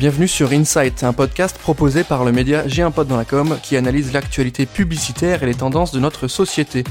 Bienvenue 0.00 0.28
sur 0.28 0.52
Insight, 0.52 1.04
un 1.04 1.12
podcast 1.12 1.58
proposé 1.58 2.04
par 2.04 2.24
le 2.24 2.32
média 2.32 2.66
J'ai 2.66 2.86
qui 3.62 3.76
analyse 3.76 4.14
l'actualité 4.14 4.64
publicitaire 4.64 5.42
et 5.42 5.46
les 5.46 5.54
tendances 5.54 5.92
de 5.92 6.00
notre 6.00 6.26
société. 6.26 6.84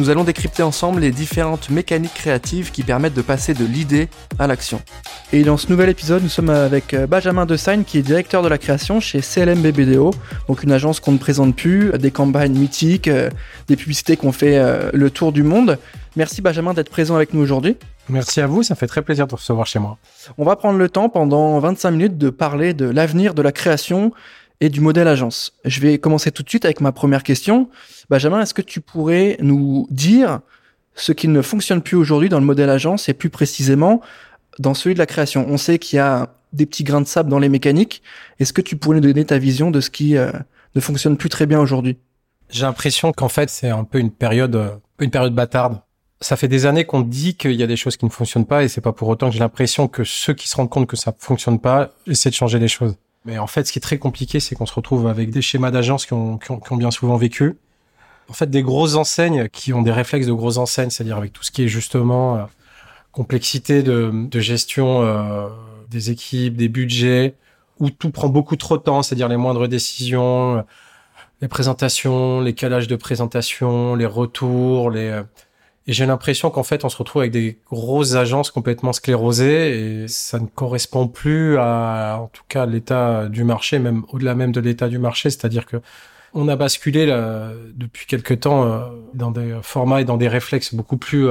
Nous 0.00 0.10
allons 0.10 0.24
décrypter 0.24 0.64
ensemble 0.64 1.00
les 1.00 1.12
différentes 1.12 1.70
mécaniques 1.70 2.14
créatives 2.14 2.72
qui 2.72 2.82
permettent 2.82 3.14
de 3.14 3.22
passer 3.22 3.54
de 3.54 3.64
l'idée 3.64 4.08
à 4.40 4.48
l'action. 4.48 4.82
Et 5.32 5.44
dans 5.44 5.56
ce 5.56 5.68
nouvel 5.70 5.88
épisode, 5.88 6.24
nous 6.24 6.28
sommes 6.28 6.50
avec 6.50 6.94
euh, 6.94 7.06
Benjamin 7.06 7.46
Desagne 7.46 7.84
qui 7.84 7.98
est 7.98 8.02
directeur 8.02 8.42
de 8.42 8.48
la 8.48 8.58
création 8.58 8.98
chez 8.98 9.20
CLM 9.20 9.60
BBDO, 9.60 10.10
donc 10.48 10.64
une 10.64 10.72
agence 10.72 10.98
qu'on 10.98 11.12
ne 11.12 11.18
présente 11.18 11.54
plus, 11.54 11.92
des 11.92 12.10
campagnes 12.10 12.58
mythiques, 12.58 13.06
euh, 13.06 13.30
des 13.68 13.76
publicités 13.76 14.16
qu'on 14.16 14.32
fait 14.32 14.58
euh, 14.58 14.90
le 14.92 15.10
tour 15.10 15.30
du 15.30 15.44
monde. 15.44 15.78
Merci 16.18 16.42
Benjamin 16.42 16.74
d'être 16.74 16.90
présent 16.90 17.14
avec 17.14 17.32
nous 17.32 17.40
aujourd'hui. 17.40 17.76
Merci 18.08 18.40
à 18.40 18.48
vous, 18.48 18.64
ça 18.64 18.74
fait 18.74 18.88
très 18.88 19.02
plaisir 19.02 19.28
de 19.28 19.36
recevoir 19.36 19.68
chez 19.68 19.78
moi. 19.78 19.98
On 20.36 20.44
va 20.44 20.56
prendre 20.56 20.76
le 20.76 20.88
temps 20.88 21.08
pendant 21.08 21.60
25 21.60 21.92
minutes 21.92 22.18
de 22.18 22.28
parler 22.28 22.74
de 22.74 22.86
l'avenir 22.86 23.34
de 23.34 23.42
la 23.42 23.52
création 23.52 24.12
et 24.60 24.68
du 24.68 24.80
modèle 24.80 25.06
agence. 25.06 25.52
Je 25.64 25.78
vais 25.78 25.98
commencer 25.98 26.32
tout 26.32 26.42
de 26.42 26.48
suite 26.48 26.64
avec 26.64 26.80
ma 26.80 26.90
première 26.90 27.22
question. 27.22 27.70
Benjamin, 28.10 28.40
est-ce 28.40 28.52
que 28.52 28.62
tu 28.62 28.80
pourrais 28.80 29.36
nous 29.42 29.86
dire 29.90 30.40
ce 30.96 31.12
qui 31.12 31.28
ne 31.28 31.40
fonctionne 31.40 31.82
plus 31.82 31.96
aujourd'hui 31.96 32.28
dans 32.28 32.40
le 32.40 32.46
modèle 32.46 32.70
agence 32.70 33.08
et 33.08 33.14
plus 33.14 33.30
précisément 33.30 34.00
dans 34.58 34.74
celui 34.74 34.94
de 34.94 34.98
la 34.98 35.06
création? 35.06 35.46
On 35.48 35.56
sait 35.56 35.78
qu'il 35.78 35.98
y 35.98 36.00
a 36.00 36.34
des 36.52 36.66
petits 36.66 36.82
grains 36.82 37.00
de 37.00 37.06
sable 37.06 37.30
dans 37.30 37.38
les 37.38 37.48
mécaniques. 37.48 38.02
Est-ce 38.40 38.52
que 38.52 38.60
tu 38.60 38.74
pourrais 38.74 38.96
nous 38.96 39.06
donner 39.06 39.24
ta 39.24 39.38
vision 39.38 39.70
de 39.70 39.80
ce 39.80 39.90
qui 39.90 40.16
euh, 40.16 40.32
ne 40.74 40.80
fonctionne 40.80 41.16
plus 41.16 41.28
très 41.28 41.46
bien 41.46 41.60
aujourd'hui? 41.60 41.96
J'ai 42.50 42.62
l'impression 42.62 43.12
qu'en 43.12 43.28
fait, 43.28 43.50
c'est 43.50 43.70
un 43.70 43.84
peu 43.84 44.00
une 44.00 44.10
période, 44.10 44.56
euh, 44.56 44.70
une 44.98 45.12
période 45.12 45.32
bâtarde 45.32 45.80
ça 46.20 46.36
fait 46.36 46.48
des 46.48 46.66
années 46.66 46.84
qu'on 46.84 47.00
dit 47.00 47.36
qu'il 47.36 47.52
y 47.52 47.62
a 47.62 47.66
des 47.66 47.76
choses 47.76 47.96
qui 47.96 48.04
ne 48.04 48.10
fonctionnent 48.10 48.46
pas 48.46 48.64
et 48.64 48.68
c'est 48.68 48.80
pas 48.80 48.92
pour 48.92 49.08
autant 49.08 49.28
que 49.28 49.32
j'ai 49.32 49.38
l'impression 49.38 49.86
que 49.86 50.04
ceux 50.04 50.34
qui 50.34 50.48
se 50.48 50.56
rendent 50.56 50.70
compte 50.70 50.86
que 50.86 50.96
ça 50.96 51.14
fonctionne 51.16 51.60
pas 51.60 51.90
essaient 52.06 52.30
de 52.30 52.34
changer 52.34 52.58
les 52.58 52.68
choses. 52.68 52.96
Mais 53.24 53.38
en 53.38 53.46
fait, 53.46 53.66
ce 53.66 53.72
qui 53.72 53.78
est 53.78 53.82
très 53.82 53.98
compliqué, 53.98 54.40
c'est 54.40 54.54
qu'on 54.54 54.66
se 54.66 54.74
retrouve 54.74 55.06
avec 55.06 55.30
des 55.30 55.42
schémas 55.42 55.70
d'agence 55.70 56.06
qui 56.06 56.14
ont, 56.14 56.38
qui, 56.38 56.50
ont, 56.50 56.76
bien 56.76 56.90
souvent 56.90 57.16
vécu. 57.16 57.56
En 58.28 58.32
fait, 58.32 58.48
des 58.50 58.62
grosses 58.62 58.94
enseignes 58.94 59.48
qui 59.48 59.72
ont 59.72 59.82
des 59.82 59.92
réflexes 59.92 60.26
de 60.26 60.32
grosses 60.32 60.58
enseignes, 60.58 60.90
c'est-à-dire 60.90 61.16
avec 61.16 61.32
tout 61.32 61.44
ce 61.44 61.50
qui 61.50 61.64
est 61.64 61.68
justement 61.68 62.36
euh, 62.36 62.44
complexité 63.12 63.82
de, 63.82 64.10
de 64.12 64.40
gestion 64.40 65.02
euh, 65.02 65.48
des 65.90 66.10
équipes, 66.10 66.56
des 66.56 66.68
budgets, 66.68 67.34
où 67.80 67.90
tout 67.90 68.10
prend 68.10 68.28
beaucoup 68.28 68.56
trop 68.56 68.76
de 68.76 68.82
temps, 68.82 69.02
c'est-à-dire 69.02 69.28
les 69.28 69.36
moindres 69.36 69.68
décisions, 69.68 70.64
les 71.40 71.48
présentations, 71.48 72.40
les 72.40 72.54
calages 72.54 72.88
de 72.88 72.96
présentation, 72.96 73.94
les 73.94 74.06
retours, 74.06 74.90
les 74.90 75.08
euh, 75.08 75.22
et 75.88 75.94
j'ai 75.94 76.04
l'impression 76.04 76.50
qu'en 76.50 76.62
fait, 76.62 76.84
on 76.84 76.90
se 76.90 76.98
retrouve 76.98 77.22
avec 77.22 77.32
des 77.32 77.58
grosses 77.70 78.14
agences 78.14 78.50
complètement 78.50 78.92
sclérosées 78.92 80.02
et 80.02 80.08
ça 80.08 80.38
ne 80.38 80.46
correspond 80.46 81.08
plus 81.08 81.56
à, 81.56 82.18
en 82.20 82.26
tout 82.26 82.42
cas, 82.46 82.66
l'état 82.66 83.26
du 83.26 83.42
marché, 83.42 83.78
même 83.78 84.04
au-delà 84.10 84.34
même 84.34 84.52
de 84.52 84.60
l'état 84.60 84.88
du 84.88 84.98
marché. 84.98 85.30
C'est-à-dire 85.30 85.64
que 85.64 85.78
on 86.34 86.46
a 86.48 86.56
basculé 86.56 87.06
depuis 87.74 88.04
quelque 88.04 88.34
temps 88.34 88.64
euh, 88.64 88.80
dans 89.14 89.30
des 89.30 89.56
formats 89.62 90.02
et 90.02 90.04
dans 90.04 90.18
des 90.18 90.28
réflexes 90.28 90.74
beaucoup 90.74 90.98
plus 90.98 91.26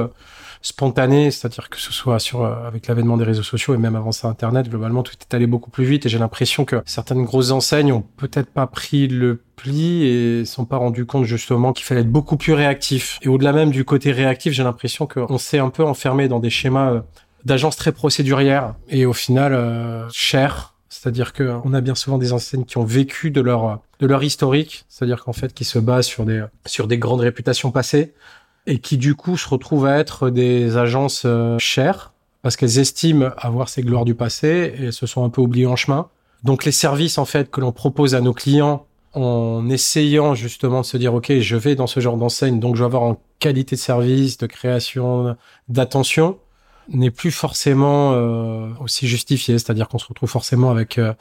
euh, 0.58 0.62
spontanés, 0.62 1.30
c'est-à-dire 1.30 1.68
que 1.68 1.78
ce 1.78 1.92
soit 1.92 2.18
sur 2.18 2.42
euh, 2.42 2.66
avec 2.66 2.86
l'avènement 2.86 3.16
des 3.16 3.24
réseaux 3.24 3.42
sociaux 3.42 3.74
et 3.74 3.78
même 3.78 3.96
avant 3.96 4.12
ça 4.12 4.28
Internet, 4.28 4.68
globalement 4.68 5.02
tout 5.02 5.14
est 5.20 5.34
allé 5.34 5.46
beaucoup 5.46 5.70
plus 5.70 5.84
vite 5.84 6.06
et 6.06 6.08
j'ai 6.08 6.18
l'impression 6.18 6.64
que 6.64 6.82
certaines 6.84 7.24
grosses 7.24 7.50
enseignes 7.50 7.92
ont 7.92 8.04
peut-être 8.16 8.50
pas 8.50 8.66
pris 8.66 9.08
le 9.08 9.42
pli 9.56 10.04
et 10.04 10.44
sont 10.44 10.64
pas 10.64 10.76
rendu 10.76 11.06
compte 11.06 11.24
justement 11.24 11.72
qu'il 11.72 11.84
fallait 11.84 12.02
être 12.02 12.12
beaucoup 12.12 12.36
plus 12.36 12.52
réactif. 12.52 13.18
Et 13.22 13.28
au-delà 13.28 13.52
même 13.52 13.70
du 13.70 13.84
côté 13.84 14.12
réactif, 14.12 14.52
j'ai 14.52 14.62
l'impression 14.62 15.06
qu'on 15.06 15.38
s'est 15.38 15.58
un 15.58 15.70
peu 15.70 15.84
enfermé 15.84 16.28
dans 16.28 16.38
des 16.38 16.50
schémas 16.50 17.02
d'agences 17.44 17.76
très 17.76 17.92
procédurières 17.92 18.74
et 18.88 19.06
au 19.06 19.12
final 19.12 19.54
euh, 19.54 20.08
cher 20.10 20.74
c'est-à-dire 20.88 21.32
qu'on 21.32 21.74
a 21.74 21.80
bien 21.80 21.94
souvent 21.94 22.18
des 22.18 22.32
enseignes 22.32 22.64
qui 22.64 22.78
ont 22.78 22.84
vécu 22.84 23.30
de 23.30 23.40
leur 23.40 23.80
de 24.00 24.06
leur 24.06 24.22
historique, 24.22 24.84
c'est-à-dire 24.88 25.22
qu'en 25.22 25.32
fait 25.32 25.52
qui 25.52 25.64
se 25.64 25.78
basent 25.78 26.06
sur 26.06 26.24
des 26.24 26.44
sur 26.66 26.86
des 26.86 26.98
grandes 26.98 27.20
réputations 27.20 27.70
passées 27.70 28.14
et 28.68 28.78
qui 28.78 28.98
du 28.98 29.14
coup 29.14 29.36
se 29.36 29.48
retrouvent 29.48 29.86
à 29.86 29.98
être 29.98 30.28
des 30.30 30.76
agences 30.76 31.22
euh, 31.24 31.58
chères 31.58 32.12
parce 32.42 32.56
qu'elles 32.56 32.78
estiment 32.78 33.30
avoir 33.38 33.68
ces 33.68 33.82
gloires 33.82 34.04
du 34.04 34.14
passé 34.14 34.74
et 34.78 34.92
se 34.92 35.06
sont 35.06 35.24
un 35.24 35.30
peu 35.30 35.40
oubliées 35.40 35.66
en 35.66 35.74
chemin. 35.74 36.08
Donc 36.44 36.64
les 36.64 36.72
services 36.72 37.18
en 37.18 37.24
fait 37.24 37.50
que 37.50 37.60
l'on 37.60 37.72
propose 37.72 38.14
à 38.14 38.20
nos 38.20 38.34
clients 38.34 38.84
en 39.14 39.68
essayant 39.70 40.34
justement 40.34 40.82
de 40.82 40.86
se 40.86 40.98
dire 40.98 41.14
ok 41.14 41.32
je 41.40 41.56
vais 41.56 41.74
dans 41.74 41.86
ce 41.86 41.98
genre 41.98 42.18
d'enseigne 42.18 42.60
donc 42.60 42.76
je 42.76 42.82
vais 42.82 42.86
avoir 42.86 43.02
en 43.02 43.20
qualité 43.38 43.74
de 43.74 43.80
service, 43.80 44.36
de 44.36 44.46
création, 44.46 45.34
d'attention 45.68 46.38
n'est 46.90 47.10
plus 47.10 47.30
forcément 47.30 48.12
euh, 48.12 48.68
aussi 48.80 49.06
justifié. 49.08 49.58
C'est-à-dire 49.58 49.88
qu'on 49.88 49.98
se 49.98 50.06
retrouve 50.06 50.28
forcément 50.28 50.70
avec 50.70 50.98
euh, 50.98 51.12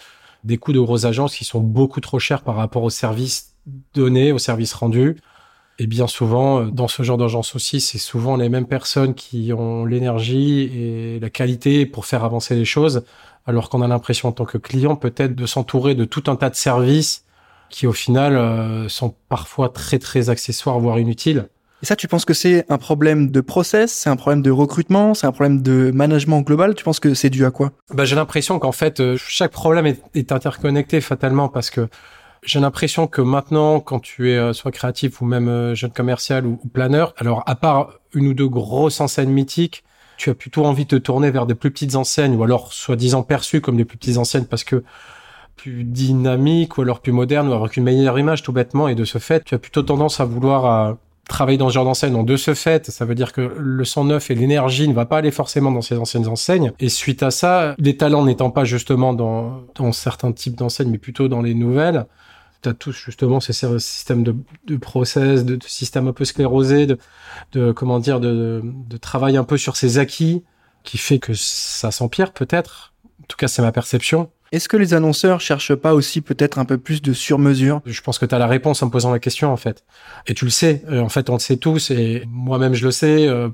des 0.44 0.58
coûts 0.58 0.74
de 0.74 0.80
grosses 0.80 1.06
agences 1.06 1.36
qui 1.36 1.46
sont 1.46 1.60
beaucoup 1.60 2.02
trop 2.02 2.20
chers 2.20 2.42
par 2.42 2.56
rapport 2.56 2.84
aux 2.84 2.90
services 2.90 3.54
donnés, 3.94 4.32
aux 4.32 4.40
services 4.40 4.74
rendus. 4.74 5.18
Et 5.80 5.88
bien 5.88 6.08
souvent, 6.08 6.62
euh, 6.62 6.66
dans 6.72 6.88
ce 6.88 7.04
genre 7.04 7.18
d'agence 7.18 7.56
aussi, 7.56 7.82
c'est 7.82 7.98
souvent 7.98 8.36
les 8.36 8.50
mêmes 8.50 8.68
personnes 8.68 9.14
qui 9.14 9.54
ont 9.54 9.86
l'énergie 9.86 10.62
et 10.74 11.20
la 11.20 11.30
qualité 11.30 11.86
pour 11.86 12.06
faire 12.06 12.24
avancer 12.24 12.56
les 12.56 12.66
choses, 12.66 13.04
alors 13.46 13.70
qu'on 13.70 13.82
a 13.82 13.88
l'impression 13.88 14.30
en 14.30 14.32
tant 14.32 14.46
que 14.46 14.58
client 14.58 14.96
peut-être 14.96 15.36
de 15.36 15.46
s'entourer 15.46 15.96
de 15.96 16.06
tout 16.06 16.24
un 16.28 16.36
tas 16.36 16.50
de 16.50 16.56
services 16.56 17.24
qui 17.70 17.86
au 17.86 17.94
final 17.94 18.90
sont 18.90 19.14
parfois 19.28 19.68
très 19.68 20.00
très 20.00 20.30
accessoires, 20.30 20.80
voire 20.80 21.00
inutiles. 21.00 21.50
Et 21.84 21.86
ça, 21.86 21.96
tu 21.96 22.08
penses 22.08 22.26
que 22.26 22.34
c'est 22.34 22.66
un 22.70 22.80
problème 22.80 23.30
de 23.30 23.40
process, 23.40 23.94
c'est 23.94 24.10
un 24.10 24.16
problème 24.16 24.42
de 24.42 24.50
recrutement, 24.50 25.14
c'est 25.14 25.28
un 25.28 25.32
problème 25.32 25.62
de 25.62 25.92
management 25.94 26.42
global? 26.42 26.74
Tu 26.74 26.84
penses 26.84 27.00
que 27.00 27.14
c'est 27.14 27.30
dû 27.30 27.46
à 27.46 27.52
quoi? 27.52 27.72
Bah, 27.94 28.04
J'ai 28.04 28.16
l'impression 28.16 28.58
qu'en 28.58 28.72
fait, 28.72 29.00
euh, 29.00 29.16
chaque 29.18 29.52
problème 29.52 29.86
est, 29.86 30.02
est, 30.16 30.32
interconnecté 30.32 31.02
fatalement 31.02 31.50
parce 31.50 31.70
que 31.70 31.88
j'ai 32.48 32.60
l'impression 32.60 33.08
que 33.08 33.22
maintenant, 33.22 33.80
quand 33.80 34.00
tu 34.00 34.32
es 34.32 34.38
euh, 34.38 34.54
soit 34.54 34.72
créatif 34.72 35.22
ou 35.22 35.26
même 35.26 35.48
euh, 35.50 35.76
jeune 35.76 35.92
commercial 35.92 36.46
ou, 36.46 36.60
ou, 36.64 36.68
planeur, 36.68 37.14
alors 37.18 37.44
à 37.46 37.56
part 37.56 38.00
une 38.14 38.28
ou 38.28 38.34
deux 38.34 38.48
grosses 38.48 39.02
enseignes 39.02 39.32
mythiques, 39.32 39.84
tu 40.18 40.30
as 40.30 40.34
plutôt 40.34 40.66
envie 40.66 40.86
de 40.86 40.90
te 40.90 40.96
tourner 40.96 41.30
vers 41.30 41.46
des 41.46 41.56
plus 41.56 41.72
petites 41.72 41.96
enseignes 41.96 42.36
ou 42.36 42.44
alors 42.44 42.74
soi-disant 42.74 43.22
perçues 43.22 43.62
comme 43.62 43.78
des 43.78 43.86
plus 43.86 43.98
petites 43.98 44.18
enseignes 44.18 44.46
parce 44.46 44.64
que 44.64 44.84
plus 45.56 45.84
dynamiques 45.84 46.78
ou 46.78 46.82
alors 46.82 47.02
plus 47.02 47.12
modernes 47.12 47.50
ou 47.50 47.54
avec 47.54 47.78
une 47.78 47.84
meilleure 47.84 48.18
image 48.18 48.44
tout 48.44 48.54
bêtement 48.54 48.88
et 48.88 48.96
de 48.96 49.06
ce 49.06 49.18
fait, 49.18 49.44
tu 49.44 49.54
as 49.54 49.60
plutôt 49.60 49.84
tendance 49.84 50.20
à 50.20 50.26
vouloir 50.26 50.98
travailler 51.28 51.58
dans 51.58 51.70
ce 51.70 51.74
genre 51.74 51.86
d'enseigne. 51.86 52.14
Donc 52.14 52.26
de 52.26 52.38
ce 52.38 52.54
fait, 52.54 52.90
ça 52.90 53.06
veut 53.06 53.16
dire 53.16 53.34
que 53.34 53.42
le 53.42 53.86
sang 53.86 54.06
neuf 54.06 54.32
et 54.32 54.36
l'énergie 54.36 54.88
ne 54.88 54.94
va 54.94 55.06
pas 55.06 55.18
aller 55.18 55.32
forcément 55.32 55.72
dans 55.72 55.82
ces 55.82 55.98
anciennes 55.98 56.28
enseignes. 56.28 56.72
Et 56.80 56.90
suite 56.90 57.24
à 57.24 57.32
ça, 57.32 57.76
les 57.78 57.98
talents 57.98 58.26
n'étant 58.26 58.50
pas 58.50 58.64
justement 58.64 59.14
dans, 59.14 59.64
dans 59.76 59.92
certains 59.92 60.32
types 60.32 60.56
d'enseignes, 60.56 60.90
mais 60.90 60.98
plutôt 60.98 61.28
dans 61.28 61.42
les 61.42 61.54
nouvelles, 61.54 62.06
tu 62.62 62.70
as 62.70 62.74
tous 62.74 62.94
justement 62.94 63.40
ces 63.40 63.54
systèmes 63.54 64.24
de, 64.24 64.36
de 64.66 64.78
process, 64.78 65.46
de, 65.46 65.56
de 65.56 65.64
systèmes 65.64 66.08
un 66.08 66.14
peu 66.14 66.26
sclérosés, 66.26 66.86
de, 66.86 66.98
de 67.54 67.72
comment 67.72 68.00
dire, 68.00 68.20
de, 68.20 68.62
de 68.64 68.98
travail 68.98 69.38
un 69.38 69.44
peu 69.44 69.58
sur 69.58 69.76
ces 69.76 69.98
acquis, 69.98 70.44
qui 70.84 70.98
fait 70.98 71.20
que 71.20 71.34
ça 71.34 71.92
s'empire 71.92 72.32
peut-être. 72.34 72.94
En 73.22 73.26
tout 73.28 73.38
cas, 73.38 73.48
c'est 73.48 73.62
ma 73.62 73.72
perception. 73.72 74.30
Est-ce 74.54 74.70
que 74.70 74.78
les 74.78 74.94
annonceurs 74.94 75.42
cherchent 75.42 75.76
pas 75.76 75.94
aussi 75.94 76.22
peut-être 76.22 76.58
un 76.60 76.66
peu 76.66 76.78
plus 76.78 77.02
de 77.02 77.12
sur-mesure? 77.12 77.82
Je 77.86 78.02
pense 78.02 78.18
que 78.18 78.26
tu 78.26 78.34
as 78.34 78.40
la 78.40 78.48
réponse 78.48 78.82
en 78.82 78.86
me 78.86 78.92
posant 78.92 79.12
la 79.12 79.20
question 79.20 79.52
en 79.52 79.58
fait. 79.58 79.84
Et 80.28 80.34
tu 80.34 80.46
le 80.46 80.52
sais, 80.52 80.84
euh, 80.90 81.02
en 81.02 81.10
fait 81.10 81.30
on 81.30 81.34
le 81.34 81.40
sait 81.40 81.58
tous 81.58 81.92
et 81.92 82.24
moi-même 82.30 82.74
je 82.74 82.86
le 82.86 82.92
sais, 82.92 83.28
euh, 83.28 83.50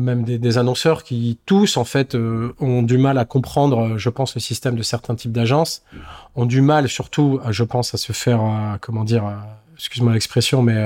même 0.00 0.24
des, 0.24 0.38
des, 0.38 0.58
annonceurs 0.58 1.04
qui 1.04 1.38
tous 1.46 1.76
en 1.76 1.84
fait 1.84 2.14
euh, 2.14 2.54
ont 2.58 2.82
du 2.82 2.98
mal 2.98 3.18
à 3.18 3.24
comprendre, 3.24 3.96
je 3.96 4.08
pense, 4.08 4.34
le 4.34 4.40
système 4.40 4.74
de 4.74 4.82
certains 4.82 5.14
types 5.14 5.32
d'agences, 5.32 5.82
ont 6.34 6.46
du 6.46 6.60
mal 6.60 6.88
surtout, 6.88 7.40
je 7.50 7.64
pense, 7.64 7.94
à 7.94 7.98
se 7.98 8.12
faire, 8.12 8.40
comment 8.80 9.04
dire, 9.04 9.24
excuse-moi 9.76 10.12
l'expression, 10.12 10.62
mais 10.62 10.82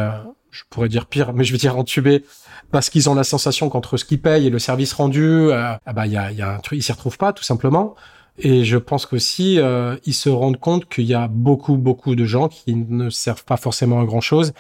je 0.50 0.62
pourrais 0.70 0.88
dire 0.88 1.06
pire, 1.06 1.32
mais 1.32 1.44
je 1.44 1.52
vais 1.52 1.58
dire 1.58 1.76
entuber 1.76 2.24
parce 2.70 2.90
qu'ils 2.90 3.08
ont 3.08 3.14
la 3.14 3.24
sensation 3.24 3.68
qu'entre 3.68 3.96
ce 3.96 4.04
qu'ils 4.04 4.20
payent 4.20 4.46
et 4.46 4.50
le 4.50 4.58
service 4.58 4.92
rendu, 4.92 5.50
ah 5.52 5.80
bah 5.94 6.06
il 6.06 6.12
y 6.12 6.16
a, 6.16 6.32
y 6.32 6.42
a 6.42 6.54
un 6.54 6.58
truc, 6.58 6.78
ils 6.78 6.82
s'y 6.82 6.92
retrouvent 6.92 7.18
pas 7.18 7.32
tout 7.32 7.44
simplement. 7.44 7.94
Et 8.38 8.64
je 8.64 8.78
pense 8.78 9.06
qu'aussi, 9.06 9.58
euh, 9.58 9.96
ils 10.06 10.14
se 10.14 10.28
rendent 10.28 10.58
compte 10.58 10.88
qu'il 10.88 11.04
y 11.04 11.14
a 11.14 11.28
beaucoup, 11.28 11.76
beaucoup 11.76 12.16
de 12.16 12.24
gens 12.24 12.48
qui 12.48 12.74
ne 12.74 13.10
servent 13.10 13.44
pas 13.44 13.56
forcément 13.56 14.00
à 14.00 14.04
grand 14.04 14.20
chose. 14.20 14.52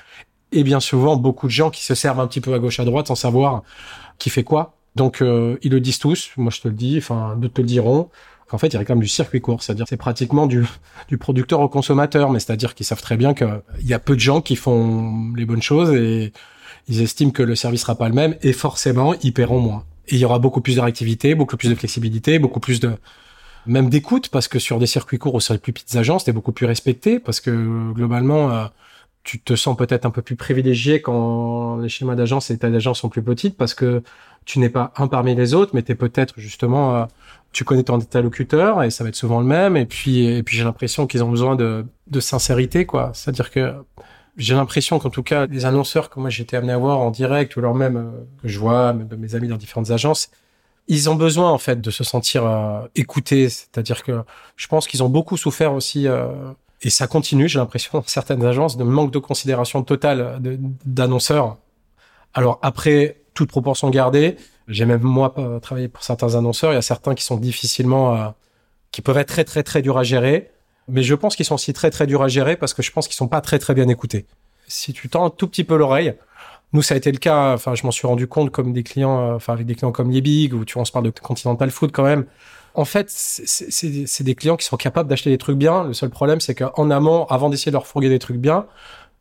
Et 0.54 0.62
bien 0.62 0.78
souvent, 0.80 1.16
beaucoup 1.16 1.48
de 1.48 1.52
gens 1.52 1.68
qui 1.68 1.82
se 1.82 1.94
servent 1.94 2.20
un 2.20 2.28
petit 2.28 2.40
peu 2.40 2.54
à 2.54 2.58
gauche, 2.60 2.78
à 2.78 2.84
droite, 2.84 3.08
sans 3.08 3.16
savoir 3.16 3.62
qui 4.18 4.30
fait 4.30 4.44
quoi. 4.44 4.76
Donc, 4.94 5.20
euh, 5.20 5.58
ils 5.62 5.72
le 5.72 5.80
disent 5.80 5.98
tous. 5.98 6.30
Moi, 6.36 6.52
je 6.54 6.60
te 6.60 6.68
le 6.68 6.74
dis. 6.74 6.96
Enfin, 6.96 7.34
d'autres 7.36 7.54
te 7.54 7.60
le 7.60 7.66
diront. 7.66 8.08
En 8.52 8.58
fait, 8.58 8.68
ils 8.68 8.76
réclament 8.76 9.00
du 9.00 9.08
circuit 9.08 9.40
court. 9.40 9.62
C'est-à-dire, 9.62 9.86
c'est 9.88 9.96
pratiquement 9.96 10.46
du, 10.46 10.64
du 11.08 11.18
producteur 11.18 11.58
au 11.58 11.68
consommateur. 11.68 12.30
Mais 12.30 12.38
c'est-à-dire 12.38 12.76
qu'ils 12.76 12.86
savent 12.86 13.02
très 13.02 13.16
bien 13.16 13.34
qu'il 13.34 13.60
y 13.82 13.94
a 13.94 13.98
peu 13.98 14.14
de 14.14 14.20
gens 14.20 14.40
qui 14.40 14.54
font 14.54 15.32
les 15.36 15.44
bonnes 15.44 15.62
choses 15.62 15.92
et 15.92 16.32
ils 16.86 17.02
estiment 17.02 17.32
que 17.32 17.42
le 17.42 17.56
service 17.56 17.80
sera 17.80 17.96
pas 17.96 18.08
le 18.08 18.14
même. 18.14 18.36
Et 18.42 18.52
forcément, 18.52 19.14
ils 19.24 19.32
paieront 19.32 19.58
moins. 19.58 19.84
Et 20.06 20.14
il 20.14 20.20
y 20.20 20.24
aura 20.24 20.38
beaucoup 20.38 20.60
plus 20.60 20.76
de 20.76 20.80
réactivité, 20.80 21.34
beaucoup 21.34 21.56
plus 21.56 21.70
de 21.70 21.74
flexibilité, 21.74 22.38
beaucoup 22.38 22.60
plus 22.60 22.78
de, 22.78 22.92
même 23.66 23.88
d'écoute, 23.88 24.28
parce 24.28 24.48
que 24.48 24.58
sur 24.58 24.78
des 24.78 24.86
circuits 24.86 25.18
courts 25.18 25.34
ou 25.34 25.40
sur 25.40 25.54
les 25.54 25.58
plus 25.58 25.72
petites 25.72 25.96
agences, 25.96 26.24
t'es 26.24 26.32
beaucoup 26.32 26.52
plus 26.52 26.66
respecté, 26.66 27.18
parce 27.18 27.40
que 27.40 27.92
globalement, 27.92 28.50
euh, 28.50 28.66
tu 29.24 29.40
te 29.40 29.56
sens 29.56 29.76
peut-être 29.76 30.04
un 30.04 30.10
peu 30.10 30.22
plus 30.22 30.36
privilégié 30.36 31.00
quand 31.00 31.78
les 31.78 31.88
schémas 31.88 32.14
d'agence 32.14 32.50
et 32.50 32.54
les 32.54 32.58
tailles 32.58 32.72
d'agence 32.72 33.00
sont 33.00 33.08
plus 33.08 33.22
petites 33.22 33.56
parce 33.56 33.74
que 33.74 34.02
tu 34.44 34.58
n'es 34.58 34.68
pas 34.68 34.92
un 34.96 35.08
parmi 35.08 35.34
les 35.34 35.54
autres, 35.54 35.72
mais 35.74 35.82
tu 35.82 35.92
es 35.92 35.94
peut-être 35.94 36.34
justement, 36.36 36.94
euh, 36.94 37.04
tu 37.52 37.64
connais 37.64 37.82
ton 37.84 37.94
interlocuteur 37.96 38.82
et 38.82 38.90
ça 38.90 39.02
va 39.02 39.08
être 39.08 39.16
souvent 39.16 39.40
le 39.40 39.46
même. 39.46 39.78
Et 39.78 39.86
puis, 39.86 40.26
et 40.26 40.42
puis 40.42 40.56
j'ai 40.58 40.64
l'impression 40.64 41.06
qu'ils 41.06 41.24
ont 41.24 41.30
besoin 41.30 41.56
de, 41.56 41.86
de 42.08 42.20
sincérité, 42.20 42.84
quoi. 42.84 43.12
C'est-à-dire 43.14 43.50
que 43.50 43.74
j'ai 44.36 44.54
l'impression 44.54 44.98
qu'en 44.98 45.10
tout 45.10 45.22
cas, 45.22 45.46
les 45.46 45.64
annonceurs 45.64 46.10
que 46.10 46.20
moi 46.20 46.28
j'étais 46.28 46.58
amené 46.58 46.72
à 46.72 46.78
voir 46.78 46.98
en 47.00 47.10
direct 47.10 47.56
ou 47.56 47.60
alors 47.60 47.74
même 47.74 47.96
euh, 47.96 48.10
que 48.42 48.48
je 48.48 48.58
vois, 48.58 48.92
même 48.92 49.08
de 49.08 49.16
mes 49.16 49.34
amis 49.34 49.48
dans 49.48 49.56
différentes 49.56 49.90
agences, 49.90 50.30
ils 50.86 51.08
ont 51.08 51.14
besoin 51.14 51.50
en 51.50 51.58
fait 51.58 51.80
de 51.80 51.90
se 51.90 52.04
sentir 52.04 52.44
euh, 52.44 52.82
écoutés. 52.94 53.48
C'est-à-dire 53.48 54.02
que 54.02 54.22
je 54.56 54.66
pense 54.68 54.86
qu'ils 54.86 55.02
ont 55.02 55.08
beaucoup 55.08 55.38
souffert 55.38 55.72
aussi 55.72 56.06
et 56.84 56.90
ça 56.90 57.06
continue, 57.06 57.48
j'ai 57.48 57.58
l'impression, 57.58 57.98
dans 57.98 58.04
certaines 58.06 58.44
agences, 58.44 58.76
de 58.76 58.84
manque 58.84 59.10
de 59.10 59.18
considération 59.18 59.82
totale 59.82 60.38
d'annonceurs. 60.84 61.56
Alors 62.34 62.58
après, 62.62 63.22
toute 63.32 63.48
proportion 63.48 63.90
gardée, 63.90 64.36
j'ai 64.68 64.84
même 64.84 65.02
moi 65.02 65.34
travaillé 65.62 65.88
pour 65.88 66.02
certains 66.02 66.34
annonceurs, 66.34 66.72
il 66.72 66.74
y 66.74 66.78
a 66.78 66.82
certains 66.82 67.14
qui 67.14 67.24
sont 67.24 67.36
difficilement, 67.36 68.14
euh, 68.14 68.28
qui 68.92 69.02
peuvent 69.02 69.18
être 69.18 69.28
très 69.28 69.44
très 69.44 69.62
très 69.62 69.82
durs 69.82 69.98
à 69.98 70.02
gérer, 70.02 70.50
mais 70.88 71.02
je 71.02 71.14
pense 71.14 71.36
qu'ils 71.36 71.46
sont 71.46 71.54
aussi 71.54 71.72
très 71.72 71.90
très 71.90 72.06
durs 72.06 72.22
à 72.22 72.28
gérer 72.28 72.56
parce 72.56 72.74
que 72.74 72.82
je 72.82 72.90
pense 72.90 73.06
qu'ils 73.06 73.16
sont 73.16 73.28
pas 73.28 73.40
très 73.40 73.58
très 73.58 73.74
bien 73.74 73.88
écoutés. 73.88 74.26
Si 74.66 74.92
tu 74.92 75.08
tends 75.08 75.24
un 75.26 75.30
tout 75.30 75.48
petit 75.48 75.64
peu 75.64 75.76
l'oreille, 75.76 76.14
nous 76.72 76.82
ça 76.82 76.94
a 76.94 76.96
été 76.96 77.12
le 77.12 77.18
cas, 77.18 77.54
enfin 77.54 77.74
je 77.74 77.84
m'en 77.84 77.90
suis 77.90 78.06
rendu 78.06 78.26
compte 78.26 78.50
comme 78.50 78.72
des 78.72 78.82
clients, 78.82 79.20
euh, 79.20 79.34
enfin 79.36 79.52
avec 79.52 79.66
des 79.66 79.74
clients 79.74 79.92
comme 79.92 80.10
Liebig 80.10 80.54
ou 80.54 80.64
tu 80.64 80.78
on 80.78 80.84
se 80.84 80.92
parle 80.92 81.04
de 81.06 81.10
Continental 81.10 81.70
Food 81.70 81.92
quand 81.92 82.04
même, 82.04 82.26
en 82.74 82.84
fait, 82.84 83.06
c'est 83.08 84.22
des 84.24 84.34
clients 84.34 84.56
qui 84.56 84.66
sont 84.66 84.76
capables 84.76 85.08
d'acheter 85.08 85.30
des 85.30 85.38
trucs 85.38 85.56
bien. 85.56 85.84
Le 85.84 85.94
seul 85.94 86.10
problème, 86.10 86.40
c'est 86.40 86.54
qu'en 86.54 86.90
amont, 86.90 87.24
avant 87.26 87.48
d'essayer 87.48 87.70
de 87.70 87.76
leur 87.76 87.86
fourguer 87.86 88.08
des 88.08 88.18
trucs 88.18 88.38
bien, 88.38 88.66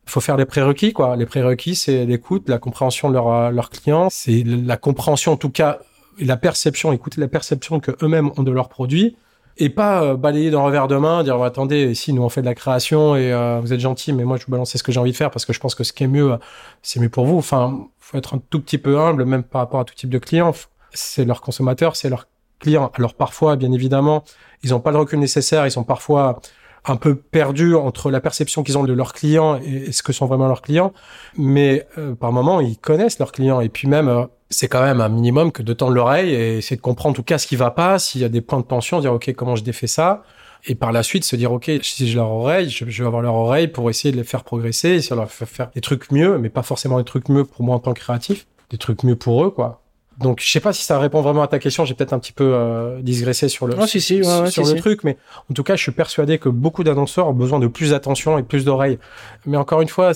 faut 0.06 0.20
faire 0.20 0.36
les 0.36 0.44
prérequis, 0.44 0.92
quoi. 0.92 1.16
Les 1.16 1.26
prérequis, 1.26 1.76
c'est 1.76 2.04
l'écoute, 2.04 2.48
la 2.48 2.58
compréhension 2.58 3.08
de 3.08 3.14
leurs 3.14 3.52
leur 3.52 3.70
clients, 3.70 4.08
c'est 4.10 4.42
la 4.44 4.76
compréhension, 4.76 5.32
en 5.32 5.36
tout 5.36 5.50
cas, 5.50 5.78
la 6.18 6.36
perception, 6.36 6.92
écouter 6.92 7.20
la 7.20 7.28
perception 7.28 7.80
que 7.80 7.92
eux-mêmes 8.02 8.30
ont 8.36 8.42
de 8.42 8.50
leurs 8.50 8.68
produits, 8.68 9.16
et 9.56 9.68
pas 9.70 10.02
euh, 10.02 10.16
balayer 10.16 10.50
dans 10.50 10.64
revers 10.64 10.88
de 10.88 10.96
main, 10.96 11.22
dire 11.22 11.40
attendez, 11.42 11.90
ici 11.90 12.12
nous 12.12 12.22
on 12.22 12.28
fait 12.28 12.40
de 12.40 12.46
la 12.46 12.54
création 12.54 13.14
et 13.14 13.32
euh, 13.32 13.60
vous 13.60 13.72
êtes 13.72 13.80
gentil, 13.80 14.12
mais 14.12 14.24
moi 14.24 14.36
je 14.36 14.46
vous 14.46 14.50
balancer 14.50 14.78
ce 14.78 14.82
que 14.82 14.90
j'ai 14.90 14.98
envie 14.98 15.12
de 15.12 15.16
faire 15.16 15.30
parce 15.30 15.44
que 15.44 15.52
je 15.52 15.60
pense 15.60 15.74
que 15.74 15.84
ce 15.84 15.92
qui 15.92 16.04
est 16.04 16.08
mieux, 16.08 16.36
c'est 16.82 17.00
mieux 17.00 17.08
pour 17.08 17.24
vous. 17.26 17.38
Enfin, 17.38 17.86
faut 17.98 18.18
être 18.18 18.34
un 18.34 18.42
tout 18.50 18.60
petit 18.60 18.78
peu 18.78 18.98
humble, 18.98 19.24
même 19.24 19.44
par 19.44 19.60
rapport 19.60 19.80
à 19.80 19.84
tout 19.84 19.94
type 19.94 20.10
de 20.10 20.18
clients. 20.18 20.52
C'est 20.92 21.24
leurs 21.24 21.40
consommateurs, 21.40 21.96
c'est 21.96 22.08
leurs 22.08 22.26
clients. 22.58 22.90
Alors 22.94 23.14
parfois, 23.14 23.56
bien 23.56 23.72
évidemment, 23.72 24.24
ils 24.62 24.70
n'ont 24.70 24.80
pas 24.80 24.90
le 24.90 24.98
recul 24.98 25.18
nécessaire, 25.18 25.66
ils 25.66 25.70
sont 25.70 25.84
parfois 25.84 26.40
un 26.86 26.96
peu 26.96 27.14
perdus 27.14 27.74
entre 27.74 28.10
la 28.10 28.20
perception 28.20 28.62
qu'ils 28.62 28.76
ont 28.76 28.84
de 28.84 28.92
leurs 28.92 29.14
clients 29.14 29.56
et 29.56 29.90
ce 29.92 30.02
que 30.02 30.12
sont 30.12 30.26
vraiment 30.26 30.46
leurs 30.46 30.62
clients. 30.62 30.92
Mais 31.36 31.86
euh, 31.98 32.14
par 32.14 32.32
moment, 32.32 32.60
ils 32.60 32.76
connaissent 32.76 33.18
leurs 33.18 33.32
clients. 33.32 33.60
Et 33.60 33.68
puis 33.70 33.88
même, 33.88 34.08
euh, 34.08 34.26
c'est 34.50 34.68
quand 34.68 34.82
même 34.82 35.00
un 35.00 35.08
minimum 35.08 35.50
que 35.50 35.62
de 35.62 35.72
tendre 35.72 35.94
l'oreille 35.94 36.30
et 36.30 36.58
essayer 36.58 36.76
de 36.76 36.82
comprendre 36.82 37.14
en 37.14 37.16
tout 37.16 37.22
cas 37.22 37.38
ce 37.38 37.46
qui 37.46 37.56
va 37.56 37.70
pas, 37.70 37.98
s'il 37.98 38.20
y 38.20 38.24
a 38.24 38.28
des 38.28 38.42
points 38.42 38.60
de 38.60 38.66
tension, 38.66 39.00
dire 39.00 39.14
OK, 39.14 39.32
comment 39.34 39.56
je 39.56 39.64
défais 39.64 39.86
ça? 39.86 40.22
Et 40.66 40.74
par 40.74 40.92
la 40.92 41.02
suite 41.02 41.24
se 41.24 41.36
dire 41.36 41.52
ok 41.52 41.70
si 41.82 42.08
j'ai 42.08 42.14
leur 42.14 42.30
oreille 42.30 42.70
je, 42.70 42.86
vais 42.86 43.06
avoir 43.06 43.20
leur 43.20 43.34
oreille 43.34 43.68
pour 43.68 43.90
essayer 43.90 44.12
de 44.12 44.16
les 44.16 44.24
faire 44.24 44.44
progresser 44.44 44.92
essayer 44.92 45.14
de 45.14 45.20
leur 45.20 45.30
faire 45.30 45.46
faire 45.46 45.70
des 45.74 45.82
trucs 45.82 46.10
mieux 46.10 46.38
mais 46.38 46.48
pas 46.48 46.62
forcément 46.62 46.96
des 46.96 47.04
trucs 47.04 47.28
mieux 47.28 47.44
pour 47.44 47.66
moi 47.66 47.76
en 47.76 47.80
tant 47.80 47.92
que 47.92 48.00
créatif 48.00 48.46
des 48.70 48.78
trucs 48.78 49.02
mieux 49.02 49.14
pour 49.14 49.44
eux 49.44 49.50
quoi 49.50 49.83
donc, 50.18 50.40
je 50.40 50.50
sais 50.50 50.60
pas 50.60 50.72
si 50.72 50.84
ça 50.84 50.98
répond 50.98 51.22
vraiment 51.22 51.42
à 51.42 51.48
ta 51.48 51.58
question. 51.58 51.84
J'ai 51.84 51.94
peut-être 51.94 52.12
un 52.12 52.18
petit 52.18 52.32
peu 52.32 52.52
euh, 52.54 53.00
digressé 53.02 53.48
sur 53.48 53.66
le, 53.66 53.74
si, 53.86 54.00
si, 54.00 54.22
sur 54.22 54.64
le 54.64 54.74
truc, 54.74 55.02
mais 55.02 55.16
en 55.50 55.54
tout 55.54 55.62
cas, 55.62 55.76
je 55.76 55.82
suis 55.82 55.92
persuadé 55.92 56.38
que 56.38 56.48
beaucoup 56.48 56.84
d'annonceurs 56.84 57.26
ont 57.28 57.32
besoin 57.32 57.58
de 57.58 57.66
plus 57.66 57.90
d'attention 57.90 58.38
et 58.38 58.42
plus 58.42 58.64
d'oreilles. 58.64 58.98
Mais 59.46 59.56
encore 59.56 59.80
une 59.80 59.88
fois, 59.88 60.12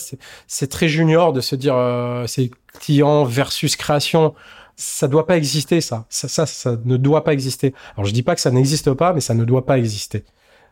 c'est 0.46 0.66
très 0.68 0.88
junior 0.88 1.32
de 1.32 1.40
se 1.40 1.56
dire 1.56 1.74
euh, 1.74 2.26
c'est 2.26 2.50
client 2.80 3.24
versus 3.24 3.76
création. 3.76 4.34
Ça 4.76 5.08
doit 5.08 5.26
pas 5.26 5.36
exister, 5.36 5.80
ça. 5.80 6.06
ça. 6.08 6.28
Ça, 6.28 6.46
ça, 6.46 6.76
ne 6.84 6.96
doit 6.96 7.24
pas 7.24 7.32
exister. 7.32 7.74
Alors, 7.96 8.06
je 8.06 8.12
dis 8.12 8.22
pas 8.22 8.36
que 8.36 8.40
ça 8.40 8.52
n'existe 8.52 8.92
pas, 8.92 9.12
mais 9.12 9.20
ça 9.20 9.34
ne 9.34 9.44
doit 9.44 9.66
pas 9.66 9.78
exister. 9.78 10.24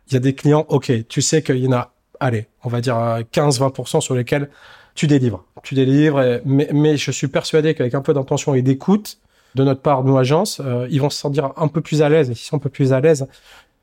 Il 0.08 0.14
y 0.14 0.17
a 0.17 0.20
des 0.20 0.34
clients, 0.34 0.64
ok, 0.69 0.93
tu 1.08 1.20
sais 1.20 1.43
qu'il 1.43 1.58
y 1.58 1.67
en 1.67 1.72
a, 1.72 1.93
allez, 2.20 2.46
on 2.62 2.69
va 2.69 2.81
dire 2.81 2.94
15-20% 2.94 4.00
sur 4.00 4.14
lesquels 4.14 4.49
tu 4.96 5.06
délivres. 5.06 5.44
Tu 5.62 5.75
délivres, 5.75 6.40
mais, 6.44 6.69
mais, 6.72 6.96
je 6.96 7.10
suis 7.12 7.28
persuadé 7.28 7.75
qu'avec 7.75 7.94
un 7.94 8.00
peu 8.00 8.12
d'intention 8.12 8.54
et 8.54 8.62
d'écoute 8.62 9.19
de 9.56 9.64
notre 9.64 9.81
part, 9.81 10.04
nos 10.04 10.16
agences, 10.19 10.60
euh, 10.64 10.87
ils 10.90 11.00
vont 11.00 11.10
se 11.10 11.19
sentir 11.19 11.52
un 11.56 11.69
peu 11.69 11.81
plus 11.81 12.02
à 12.02 12.08
l'aise. 12.08 12.31
Et 12.31 12.34
s'ils 12.34 12.46
sont 12.46 12.56
un 12.56 12.60
peu 12.60 12.69
plus 12.69 12.93
à 12.93 13.00
l'aise, 13.00 13.26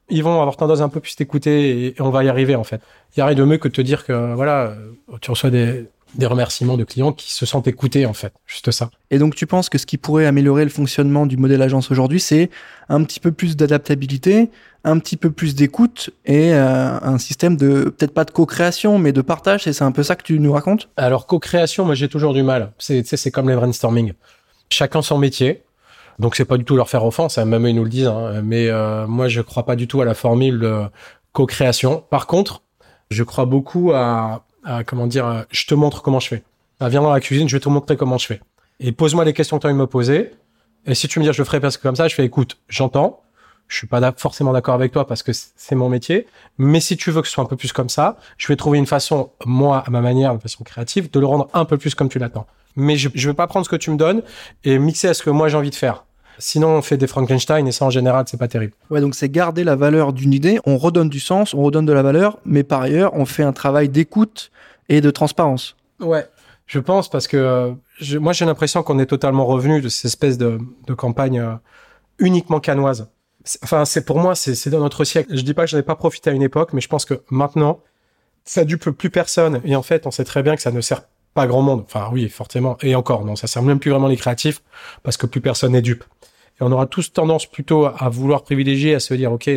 ils 0.09 0.23
vont 0.23 0.39
avoir 0.39 0.55
tendance 0.55 0.81
à 0.81 0.83
un 0.83 0.89
peu 0.89 0.99
plus 0.99 1.15
t'écouter 1.15 1.87
et, 1.87 1.95
on 1.99 2.09
va 2.09 2.23
y 2.23 2.29
arriver 2.29 2.55
en 2.55 2.63
fait. 2.63 2.81
Il 3.11 3.19
n'y 3.19 3.23
a 3.23 3.25
rien 3.25 3.35
de 3.35 3.43
mieux 3.43 3.57
que 3.57 3.67
de 3.67 3.73
te 3.73 3.81
dire 3.81 4.05
que 4.05 4.33
voilà, 4.33 4.67
euh, 4.67 4.91
tu 5.19 5.31
reçois 5.31 5.49
des, 5.49 5.85
des 6.15 6.25
remerciements 6.25 6.77
de 6.77 6.83
clients 6.83 7.11
qui 7.11 7.33
se 7.33 7.45
sentent 7.45 7.67
écoutés 7.67 8.05
en 8.05 8.13
fait, 8.13 8.33
juste 8.45 8.71
ça. 8.71 8.89
Et 9.11 9.17
donc 9.17 9.35
tu 9.35 9.47
penses 9.47 9.69
que 9.69 9.77
ce 9.77 9.85
qui 9.85 9.97
pourrait 9.97 10.25
améliorer 10.25 10.63
le 10.63 10.69
fonctionnement 10.69 11.25
du 11.25 11.37
modèle 11.37 11.61
agence 11.61 11.91
aujourd'hui, 11.91 12.19
c'est 12.19 12.49
un 12.89 13.03
petit 13.03 13.19
peu 13.19 13.31
plus 13.31 13.55
d'adaptabilité, 13.55 14.49
un 14.83 14.99
petit 14.99 15.17
peu 15.17 15.31
plus 15.31 15.55
d'écoute 15.55 16.11
et 16.25 16.53
euh, 16.53 16.99
un 17.01 17.17
système 17.17 17.57
de 17.57 17.85
peut-être 17.85 18.13
pas 18.13 18.25
de 18.25 18.31
co-création 18.31 18.99
mais 18.99 19.11
de 19.11 19.21
partage. 19.21 19.67
Et 19.67 19.73
c'est 19.73 19.83
un 19.83 19.91
peu 19.91 20.03
ça 20.03 20.15
que 20.15 20.23
tu 20.23 20.39
nous 20.39 20.53
racontes? 20.53 20.89
Alors 20.97 21.25
co-création, 21.25 21.85
moi 21.85 21.95
j'ai 21.95 22.09
toujours 22.09 22.33
du 22.33 22.43
mal. 22.43 22.71
C'est 22.77 23.05
c'est 23.05 23.31
comme 23.31 23.49
les 23.49 23.55
brainstorming. 23.55 24.13
Chacun 24.69 25.01
son 25.01 25.17
métier. 25.17 25.63
Donc 26.19 26.35
c'est 26.35 26.45
pas 26.45 26.57
du 26.57 26.63
tout 26.63 26.75
leur 26.75 26.89
faire 26.89 27.03
offense, 27.05 27.39
hein, 27.39 27.45
même 27.45 27.65
ils 27.65 27.75
nous 27.75 27.83
le 27.83 27.89
disent. 27.89 28.07
Hein. 28.07 28.41
mais 28.43 28.69
euh, 28.69 29.07
moi 29.07 29.27
je 29.27 29.41
crois 29.41 29.65
pas 29.65 29.75
du 29.75 29.87
tout 29.87 30.01
à 30.01 30.05
la 30.05 30.13
formule 30.13 30.59
de 30.59 30.83
co-création. 31.31 32.03
Par 32.09 32.27
contre, 32.27 32.61
je 33.09 33.23
crois 33.23 33.45
beaucoup 33.45 33.91
à 33.93 34.45
comment 34.85 35.07
dire, 35.07 35.25
euh, 35.25 35.41
je 35.51 35.65
te 35.65 35.73
montre 35.73 36.01
comment 36.01 36.19
je 36.19 36.27
fais. 36.27 36.43
Ah, 36.79 36.89
viens 36.89 37.01
dans 37.01 37.11
la 37.11 37.19
cuisine, 37.19 37.47
je 37.47 37.55
vais 37.55 37.59
te 37.59 37.69
montrer 37.69 37.97
comment 37.97 38.17
je 38.17 38.25
fais. 38.25 38.41
Et 38.79 38.91
pose-moi 38.91 39.25
les 39.25 39.33
questions 39.33 39.57
que 39.57 39.61
tu 39.61 39.67
as 39.67 39.69
envie 39.69 39.77
de 39.77 39.81
me 39.81 39.87
poser. 39.87 40.31
Et 40.85 40.95
si 40.95 41.07
tu 41.07 41.19
me 41.19 41.25
dis, 41.25 41.31
je 41.31 41.43
ferai 41.43 41.59
parce 41.59 41.77
que 41.77 41.83
comme 41.83 41.95
ça, 41.95 42.07
je 42.07 42.15
fais, 42.15 42.25
écoute, 42.25 42.57
j'entends. 42.67 43.21
Je 43.69 43.77
suis 43.77 43.87
pas 43.87 44.13
forcément 44.17 44.51
d'accord 44.51 44.75
avec 44.75 44.91
toi 44.91 45.07
parce 45.07 45.23
que 45.23 45.31
c'est 45.33 45.75
mon 45.75 45.89
métier. 45.89 46.27
Mais 46.57 46.79
si 46.79 46.97
tu 46.97 47.11
veux 47.11 47.21
que 47.21 47.27
ce 47.27 47.33
soit 47.33 47.43
un 47.43 47.47
peu 47.47 47.55
plus 47.55 47.71
comme 47.71 47.89
ça, 47.89 48.17
je 48.37 48.47
vais 48.47 48.55
trouver 48.55 48.77
une 48.77 48.85
façon, 48.85 49.31
moi, 49.45 49.83
à 49.85 49.89
ma 49.89 50.01
manière, 50.01 50.33
une 50.33 50.41
façon 50.41 50.63
créative, 50.63 51.09
de 51.09 51.19
le 51.19 51.25
rendre 51.25 51.49
un 51.53 51.65
peu 51.65 51.77
plus 51.77 51.95
comme 51.95 52.09
tu 52.09 52.19
l'attends. 52.19 52.45
Mais 52.75 52.97
je, 52.97 53.09
je 53.13 53.29
vais 53.29 53.33
pas 53.33 53.47
prendre 53.47 53.65
ce 53.65 53.69
que 53.69 53.75
tu 53.75 53.89
me 53.91 53.97
donnes 53.97 54.21
et 54.63 54.77
mixer 54.79 55.07
à 55.07 55.13
ce 55.13 55.23
que 55.23 55.29
moi 55.29 55.47
j'ai 55.47 55.57
envie 55.57 55.69
de 55.69 55.75
faire. 55.75 56.03
Sinon, 56.39 56.69
on 56.69 56.81
fait 56.81 56.97
des 56.97 57.07
Frankenstein 57.07 57.67
et 57.67 57.71
ça, 57.71 57.85
en 57.85 57.89
général, 57.89 58.25
c'est 58.27 58.37
pas 58.37 58.47
terrible. 58.47 58.73
Ouais, 58.89 59.01
donc 59.01 59.15
c'est 59.15 59.29
garder 59.29 59.63
la 59.63 59.75
valeur 59.75 60.13
d'une 60.13 60.33
idée. 60.33 60.59
On 60.65 60.77
redonne 60.77 61.09
du 61.09 61.19
sens, 61.19 61.53
on 61.53 61.61
redonne 61.61 61.85
de 61.85 61.93
la 61.93 62.01
valeur, 62.01 62.39
mais 62.45 62.63
par 62.63 62.81
ailleurs, 62.81 63.13
on 63.13 63.25
fait 63.25 63.43
un 63.43 63.53
travail 63.53 63.89
d'écoute 63.89 64.51
et 64.89 65.01
de 65.01 65.11
transparence. 65.11 65.75
Ouais, 65.99 66.27
je 66.65 66.79
pense 66.79 67.09
parce 67.09 67.27
que 67.27 67.37
euh, 67.37 67.71
moi 68.19 68.33
j'ai 68.33 68.45
l'impression 68.45 68.83
qu'on 68.83 68.99
est 68.99 69.05
totalement 69.05 69.45
revenu 69.45 69.81
de 69.81 69.89
cette 69.89 70.05
espèce 70.05 70.37
de, 70.37 70.59
de 70.87 70.93
campagne 70.93 71.39
euh, 71.39 71.53
uniquement 72.19 72.59
canoise. 72.59 73.07
Enfin, 73.61 73.83
c'est 73.85 74.05
pour 74.05 74.19
moi, 74.19 74.35
c'est 74.35 74.69
dans 74.69 74.79
notre 74.79 75.03
siècle. 75.03 75.35
Je 75.35 75.41
dis 75.41 75.53
pas 75.53 75.63
que 75.63 75.69
je 75.69 75.75
n'avais 75.75 75.85
pas 75.85 75.95
profité 75.95 76.29
à 76.29 76.33
une 76.33 76.41
époque, 76.41 76.71
mais 76.71 76.79
je 76.79 76.87
pense 76.87 77.03
que 77.03 77.21
maintenant, 77.29 77.81
ça 78.45 78.63
dupe 78.63 78.89
plus 78.91 79.09
personne. 79.09 79.61
Et 79.65 79.75
en 79.75 79.83
fait, 79.83 80.07
on 80.07 80.11
sait 80.11 80.23
très 80.23 80.43
bien 80.43 80.55
que 80.55 80.61
ça 80.61 80.71
ne 80.71 80.79
sert 80.79 81.03
pas 81.33 81.47
grand 81.47 81.61
monde. 81.61 81.83
Enfin, 81.85 82.09
oui, 82.11 82.29
fortement. 82.29 82.77
Et 82.81 82.95
encore, 82.95 83.25
non, 83.25 83.35
ça 83.35 83.47
sert 83.47 83.61
même 83.61 83.79
plus 83.79 83.91
vraiment 83.91 84.07
les 84.07 84.17
créatifs 84.17 84.61
parce 85.03 85.17
que 85.17 85.25
plus 85.25 85.41
personne 85.41 85.73
n'est 85.73 85.81
dupe. 85.81 86.03
Et 86.59 86.63
on 86.63 86.71
aura 86.71 86.85
tous 86.85 87.13
tendance 87.13 87.45
plutôt 87.45 87.85
à 87.85 88.09
vouloir 88.09 88.43
privilégier, 88.43 88.95
à 88.95 88.99
se 88.99 89.13
dire, 89.13 89.31
OK, 89.31 89.49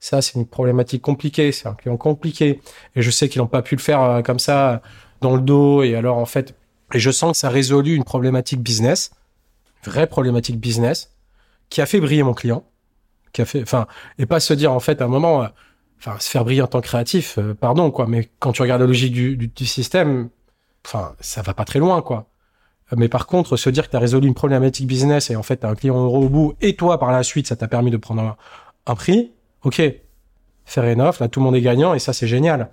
ça, 0.00 0.22
c'est 0.22 0.34
une 0.34 0.46
problématique 0.46 1.02
compliquée, 1.02 1.52
c'est 1.52 1.68
un 1.68 1.74
client 1.74 1.98
compliqué. 1.98 2.60
Et 2.96 3.02
je 3.02 3.10
sais 3.10 3.28
qu'ils 3.28 3.42
n'ont 3.42 3.48
pas 3.48 3.62
pu 3.62 3.76
le 3.76 3.80
faire 3.80 4.02
euh, 4.02 4.22
comme 4.22 4.38
ça 4.38 4.80
dans 5.20 5.36
le 5.36 5.42
dos. 5.42 5.82
Et 5.82 5.94
alors, 5.94 6.16
en 6.16 6.26
fait, 6.26 6.54
et 6.94 6.98
je 6.98 7.10
sens 7.10 7.32
que 7.32 7.38
ça 7.38 7.48
a 7.48 7.50
résolu 7.50 7.94
une 7.94 8.04
problématique 8.04 8.60
business, 8.60 9.10
vraie 9.84 10.06
problématique 10.06 10.58
business, 10.58 11.12
qui 11.68 11.80
a 11.80 11.86
fait 11.86 12.00
briller 12.00 12.22
mon 12.22 12.34
client, 12.34 12.64
qui 13.32 13.42
a 13.42 13.44
fait, 13.44 13.62
enfin, 13.62 13.86
et 14.18 14.26
pas 14.26 14.40
se 14.40 14.54
dire, 14.54 14.72
en 14.72 14.80
fait, 14.80 15.00
à 15.00 15.04
un 15.04 15.08
moment, 15.08 15.42
euh, 15.42 15.46
enfin, 15.98 16.18
se 16.18 16.30
faire 16.30 16.44
briller 16.44 16.62
en 16.62 16.66
tant 16.66 16.80
que 16.80 16.86
créatif, 16.86 17.38
euh, 17.38 17.54
pardon, 17.54 17.90
quoi. 17.90 18.06
Mais 18.06 18.30
quand 18.38 18.52
tu 18.52 18.62
regardes 18.62 18.80
la 18.80 18.86
logique 18.86 19.12
du, 19.12 19.36
du, 19.36 19.66
système, 19.66 20.30
enfin, 20.84 21.14
ça 21.20 21.42
va 21.42 21.54
pas 21.54 21.64
très 21.64 21.78
loin, 21.78 22.02
quoi. 22.02 22.26
Mais 22.96 23.08
par 23.08 23.26
contre, 23.26 23.56
se 23.56 23.70
dire 23.70 23.86
que 23.86 23.90
tu 23.90 23.96
as 23.96 24.00
résolu 24.00 24.26
une 24.26 24.34
problématique 24.34 24.86
business 24.86 25.30
et 25.30 25.36
en 25.36 25.42
fait, 25.42 25.58
tu 25.58 25.66
un 25.66 25.74
client 25.74 26.02
euro 26.02 26.24
au 26.24 26.28
bout 26.28 26.54
et 26.60 26.74
toi, 26.74 26.98
par 26.98 27.12
la 27.12 27.22
suite, 27.22 27.46
ça 27.46 27.56
t'a 27.56 27.68
permis 27.68 27.90
de 27.90 27.96
prendre 27.96 28.36
un 28.86 28.94
prix, 28.96 29.30
ok, 29.62 29.80
faire 30.64 30.84
enough, 30.84 31.20
là 31.20 31.28
tout 31.28 31.40
le 31.40 31.44
monde 31.44 31.56
est 31.56 31.60
gagnant 31.60 31.94
et 31.94 31.98
ça 31.98 32.12
c'est 32.12 32.26
génial. 32.26 32.70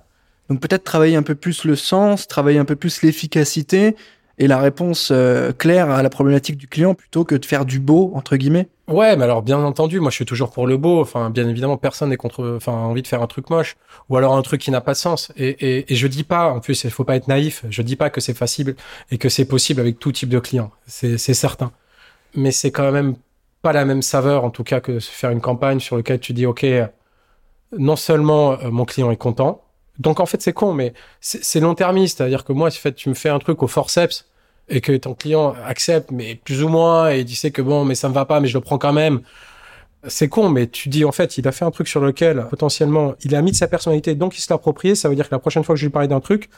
Donc 0.49 0.61
peut-être 0.61 0.83
travailler 0.83 1.15
un 1.15 1.23
peu 1.23 1.35
plus 1.35 1.65
le 1.65 1.75
sens, 1.75 2.27
travailler 2.27 2.59
un 2.59 2.65
peu 2.65 2.75
plus 2.75 3.01
l'efficacité 3.01 3.95
et 4.37 4.47
la 4.47 4.59
réponse 4.59 5.09
euh, 5.11 5.51
claire 5.51 5.89
à 5.89 6.01
la 6.03 6.09
problématique 6.09 6.57
du 6.57 6.67
client 6.67 6.93
plutôt 6.93 7.25
que 7.25 7.35
de 7.35 7.45
faire 7.45 7.65
du 7.65 7.79
beau 7.79 8.11
entre 8.15 8.37
guillemets. 8.37 8.69
Ouais, 8.87 9.17
mais 9.17 9.25
alors 9.25 9.41
bien 9.41 9.59
entendu, 9.63 9.99
moi 9.99 10.09
je 10.11 10.15
suis 10.15 10.25
toujours 10.25 10.49
pour 10.49 10.65
le 10.65 10.77
beau. 10.77 11.01
Enfin, 11.01 11.29
bien 11.29 11.47
évidemment, 11.49 11.75
personne 11.77 12.09
n'est 12.09 12.15
contre, 12.15 12.55
enfin, 12.55 12.71
envie 12.71 13.01
de 13.01 13.07
faire 13.07 13.21
un 13.21 13.27
truc 13.27 13.49
moche 13.49 13.75
ou 14.07 14.15
alors 14.15 14.35
un 14.37 14.41
truc 14.41 14.61
qui 14.61 14.71
n'a 14.71 14.79
pas 14.79 14.93
de 14.93 14.97
sens. 14.97 15.29
Et, 15.35 15.49
et, 15.49 15.91
et 15.91 15.95
je 15.95 16.07
dis 16.07 16.23
pas, 16.23 16.47
en 16.53 16.61
plus, 16.61 16.85
il 16.85 16.89
faut 16.91 17.03
pas 17.03 17.17
être 17.17 17.27
naïf. 17.27 17.65
Je 17.69 17.81
dis 17.81 17.97
pas 17.97 18.09
que 18.09 18.21
c'est 18.21 18.33
facile 18.33 18.75
et 19.11 19.17
que 19.17 19.27
c'est 19.27 19.43
possible 19.45 19.81
avec 19.81 19.99
tout 19.99 20.13
type 20.13 20.29
de 20.29 20.39
client. 20.39 20.71
C'est 20.85 21.17
certain. 21.17 21.73
Mais 22.35 22.51
c'est 22.51 22.71
quand 22.71 22.91
même 22.91 23.15
pas 23.63 23.73
la 23.73 23.85
même 23.85 24.01
saveur, 24.03 24.45
en 24.45 24.51
tout 24.51 24.63
cas, 24.63 24.81
que 24.81 24.99
faire 24.99 25.31
une 25.31 25.41
campagne 25.41 25.79
sur 25.81 25.97
laquelle 25.97 26.19
tu 26.21 26.33
dis, 26.33 26.45
OK, 26.45 26.65
non 27.77 27.95
seulement 27.95 28.53
euh, 28.53 28.69
mon 28.71 28.85
client 28.85 29.11
est 29.11 29.17
content, 29.17 29.63
Donc 29.99 30.19
en 30.19 30.25
fait, 30.25 30.41
c'est 30.41 30.53
con, 30.53 30.73
mais 30.73 30.93
c'est 31.21 31.59
long-termiste. 31.59 32.17
C'est-à-dire 32.19 32.43
que 32.45 32.53
moi, 32.53 32.71
si 32.71 32.79
fait, 32.79 32.93
tu 32.93 33.09
me 33.09 33.13
fais 33.13 33.29
un 33.29 33.39
truc 33.39 33.61
au 33.63 33.67
forceps 33.67 34.25
et 34.69 34.81
que 34.81 34.95
ton 34.97 35.13
client 35.13 35.55
accepte, 35.65 36.11
mais 36.11 36.35
plus 36.35 36.63
ou 36.63 36.69
moins, 36.69 37.11
et 37.11 37.21
il 37.21 37.35
sait 37.35 37.51
que 37.51 37.61
bon, 37.61 37.85
mais 37.85 37.95
ça 37.95 38.09
me 38.09 38.13
va 38.13 38.25
pas, 38.25 38.39
mais 38.39 38.47
je 38.47 38.57
le 38.57 38.61
prends 38.61 38.77
quand 38.77 38.93
même. 38.93 39.21
C'est 40.07 40.29
con, 40.29 40.49
mais 40.49 40.67
tu 40.67 40.89
dis 40.89 41.05
en 41.05 41.11
fait, 41.11 41.37
il 41.37 41.47
a 41.47 41.51
fait 41.51 41.65
un 41.65 41.71
truc 41.71 41.87
sur 41.87 41.99
lequel 42.01 42.45
potentiellement 42.49 43.15
il 43.23 43.35
a 43.35 43.41
mis 43.41 43.51
de 43.51 43.55
sa 43.55 43.67
personnalité, 43.67 44.15
donc 44.15 44.37
il 44.37 44.41
se 44.41 44.51
l'approprie. 44.51 44.95
Ça 44.95 45.09
veut 45.09 45.15
dire 45.15 45.27
que 45.27 45.35
la 45.35 45.39
prochaine 45.39 45.63
fois 45.63 45.75
que 45.75 45.79
je 45.79 45.85
lui 45.85 45.91
parle 45.91 46.07
d'un 46.07 46.19
truc, 46.19 46.49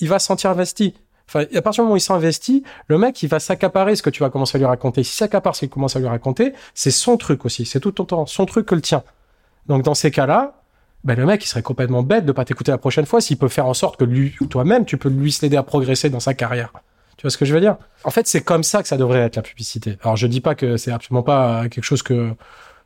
il 0.00 0.08
va 0.08 0.18
se 0.18 0.26
sentir 0.26 0.50
investi. 0.50 0.94
Enfin, 1.28 1.44
à 1.54 1.62
partir 1.62 1.82
du 1.82 1.86
moment 1.86 1.94
où 1.94 1.96
il 1.96 2.00
s'investit, 2.00 2.62
le 2.86 2.98
mec, 2.98 3.20
il 3.22 3.28
va 3.28 3.40
s'accaparer 3.40 3.96
ce 3.96 4.02
que 4.02 4.10
tu 4.10 4.22
vas 4.22 4.30
commencer 4.30 4.56
à 4.56 4.58
lui 4.58 4.66
raconter. 4.66 5.02
Si 5.02 5.16
s'accapare 5.16 5.56
ce 5.56 5.60
qu'il 5.60 5.70
commence 5.70 5.96
à 5.96 5.98
lui 5.98 6.06
raconter, 6.06 6.52
c'est 6.74 6.92
son 6.92 7.16
truc 7.16 7.44
aussi. 7.44 7.66
C'est 7.66 7.80
tout 7.80 7.90
temps 7.90 8.26
son 8.26 8.46
truc 8.46 8.66
que 8.66 8.76
le 8.76 8.80
tien. 8.80 9.02
Donc, 9.66 9.82
dans 9.82 9.94
ces 9.94 10.12
cas-là, 10.12 10.62
ben, 11.02 11.16
le 11.16 11.26
mec, 11.26 11.44
il 11.44 11.48
serait 11.48 11.62
complètement 11.62 12.04
bête 12.04 12.24
de 12.26 12.32
pas 12.32 12.44
t'écouter 12.44 12.70
la 12.70 12.78
prochaine 12.78 13.06
fois 13.06 13.20
s'il 13.20 13.38
peut 13.38 13.48
faire 13.48 13.66
en 13.66 13.74
sorte 13.74 13.96
que 13.96 14.04
lui, 14.04 14.34
toi-même, 14.50 14.84
tu 14.84 14.96
peux 14.98 15.08
lui 15.08 15.36
l'aider 15.42 15.56
à 15.56 15.64
progresser 15.64 16.10
dans 16.10 16.20
sa 16.20 16.34
carrière. 16.34 16.72
Tu 17.16 17.22
vois 17.22 17.30
ce 17.30 17.38
que 17.38 17.44
je 17.44 17.54
veux 17.54 17.60
dire? 17.60 17.76
En 18.04 18.10
fait, 18.10 18.26
c'est 18.26 18.42
comme 18.42 18.62
ça 18.62 18.82
que 18.82 18.88
ça 18.88 18.96
devrait 18.96 19.20
être 19.20 19.36
la 19.36 19.42
publicité. 19.42 19.98
Alors, 20.02 20.16
je 20.16 20.26
dis 20.26 20.40
pas 20.40 20.54
que 20.54 20.76
c'est 20.76 20.92
absolument 20.92 21.22
pas 21.22 21.68
quelque 21.68 21.84
chose 21.84 22.02
que, 22.02 22.34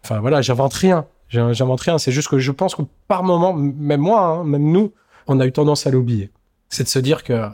enfin, 0.04 0.20
voilà, 0.20 0.40
j'invente 0.40 0.75
rien. 0.75 1.06
J'invente 1.28 1.80
rien. 1.80 1.99
C'est 1.99 2.12
juste 2.12 2.28
que 2.28 2.38
je 2.38 2.50
pense 2.52 2.75
que 2.75 2.82
par 3.08 3.22
moment, 3.22 3.52
même 3.52 4.00
moi, 4.00 4.20
hein, 4.22 4.44
même 4.44 4.70
nous, 4.70 4.92
on 5.26 5.38
a 5.40 5.46
eu 5.46 5.52
tendance 5.52 5.87
à 5.87 5.90
l'oublier. 5.90 6.30
C'est 6.68 6.84
de 6.84 6.88
se 6.88 6.99
dire 6.99 7.25
que 7.25 7.49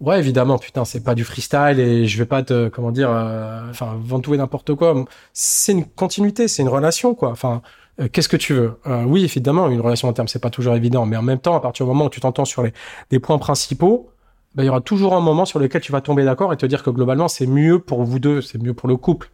Ouais, 0.00 0.20
évidemment, 0.20 0.58
putain, 0.58 0.84
c'est 0.84 1.02
pas 1.02 1.16
du 1.16 1.24
freestyle 1.24 1.80
et 1.80 2.06
je 2.06 2.18
vais 2.18 2.24
pas 2.24 2.44
te, 2.44 2.68
comment 2.68 2.92
dire, 2.92 3.10
euh, 3.10 3.68
enfin, 3.68 3.98
ventouiller 4.00 4.38
n'importe 4.38 4.74
quoi. 4.76 4.94
C'est 5.32 5.72
une 5.72 5.84
continuité, 5.84 6.46
c'est 6.46 6.62
une 6.62 6.68
relation, 6.68 7.16
quoi. 7.16 7.30
Enfin, 7.30 7.62
euh, 8.00 8.08
qu'est-ce 8.12 8.28
que 8.28 8.36
tu 8.36 8.54
veux? 8.54 8.78
Euh, 8.86 9.02
Oui, 9.04 9.24
évidemment, 9.24 9.68
une 9.68 9.80
relation 9.80 10.06
en 10.08 10.12
terme, 10.12 10.28
c'est 10.28 10.38
pas 10.38 10.50
toujours 10.50 10.76
évident, 10.76 11.04
mais 11.04 11.16
en 11.16 11.22
même 11.22 11.40
temps, 11.40 11.56
à 11.56 11.60
partir 11.60 11.84
du 11.84 11.88
moment 11.88 12.04
où 12.06 12.10
tu 12.10 12.20
t'entends 12.20 12.44
sur 12.44 12.62
les, 12.62 12.72
les 13.10 13.18
points 13.18 13.38
principaux, 13.38 14.08
bah, 14.54 14.62
il 14.64 14.66
y 14.66 14.68
aura 14.68 14.80
toujours 14.80 15.14
un 15.14 15.20
moment 15.20 15.44
sur 15.44 15.58
lequel 15.58 15.80
tu 15.80 15.92
vas 15.92 16.00
tomber 16.00 16.24
d'accord 16.24 16.52
et 16.52 16.56
te 16.56 16.66
dire 16.66 16.82
que 16.82 16.90
globalement, 16.90 17.28
c'est 17.28 17.46
mieux 17.46 17.78
pour 17.78 18.02
vous 18.04 18.18
deux, 18.18 18.40
c'est 18.40 18.60
mieux 18.60 18.74
pour 18.74 18.88
le 18.88 18.96
couple. 18.96 19.30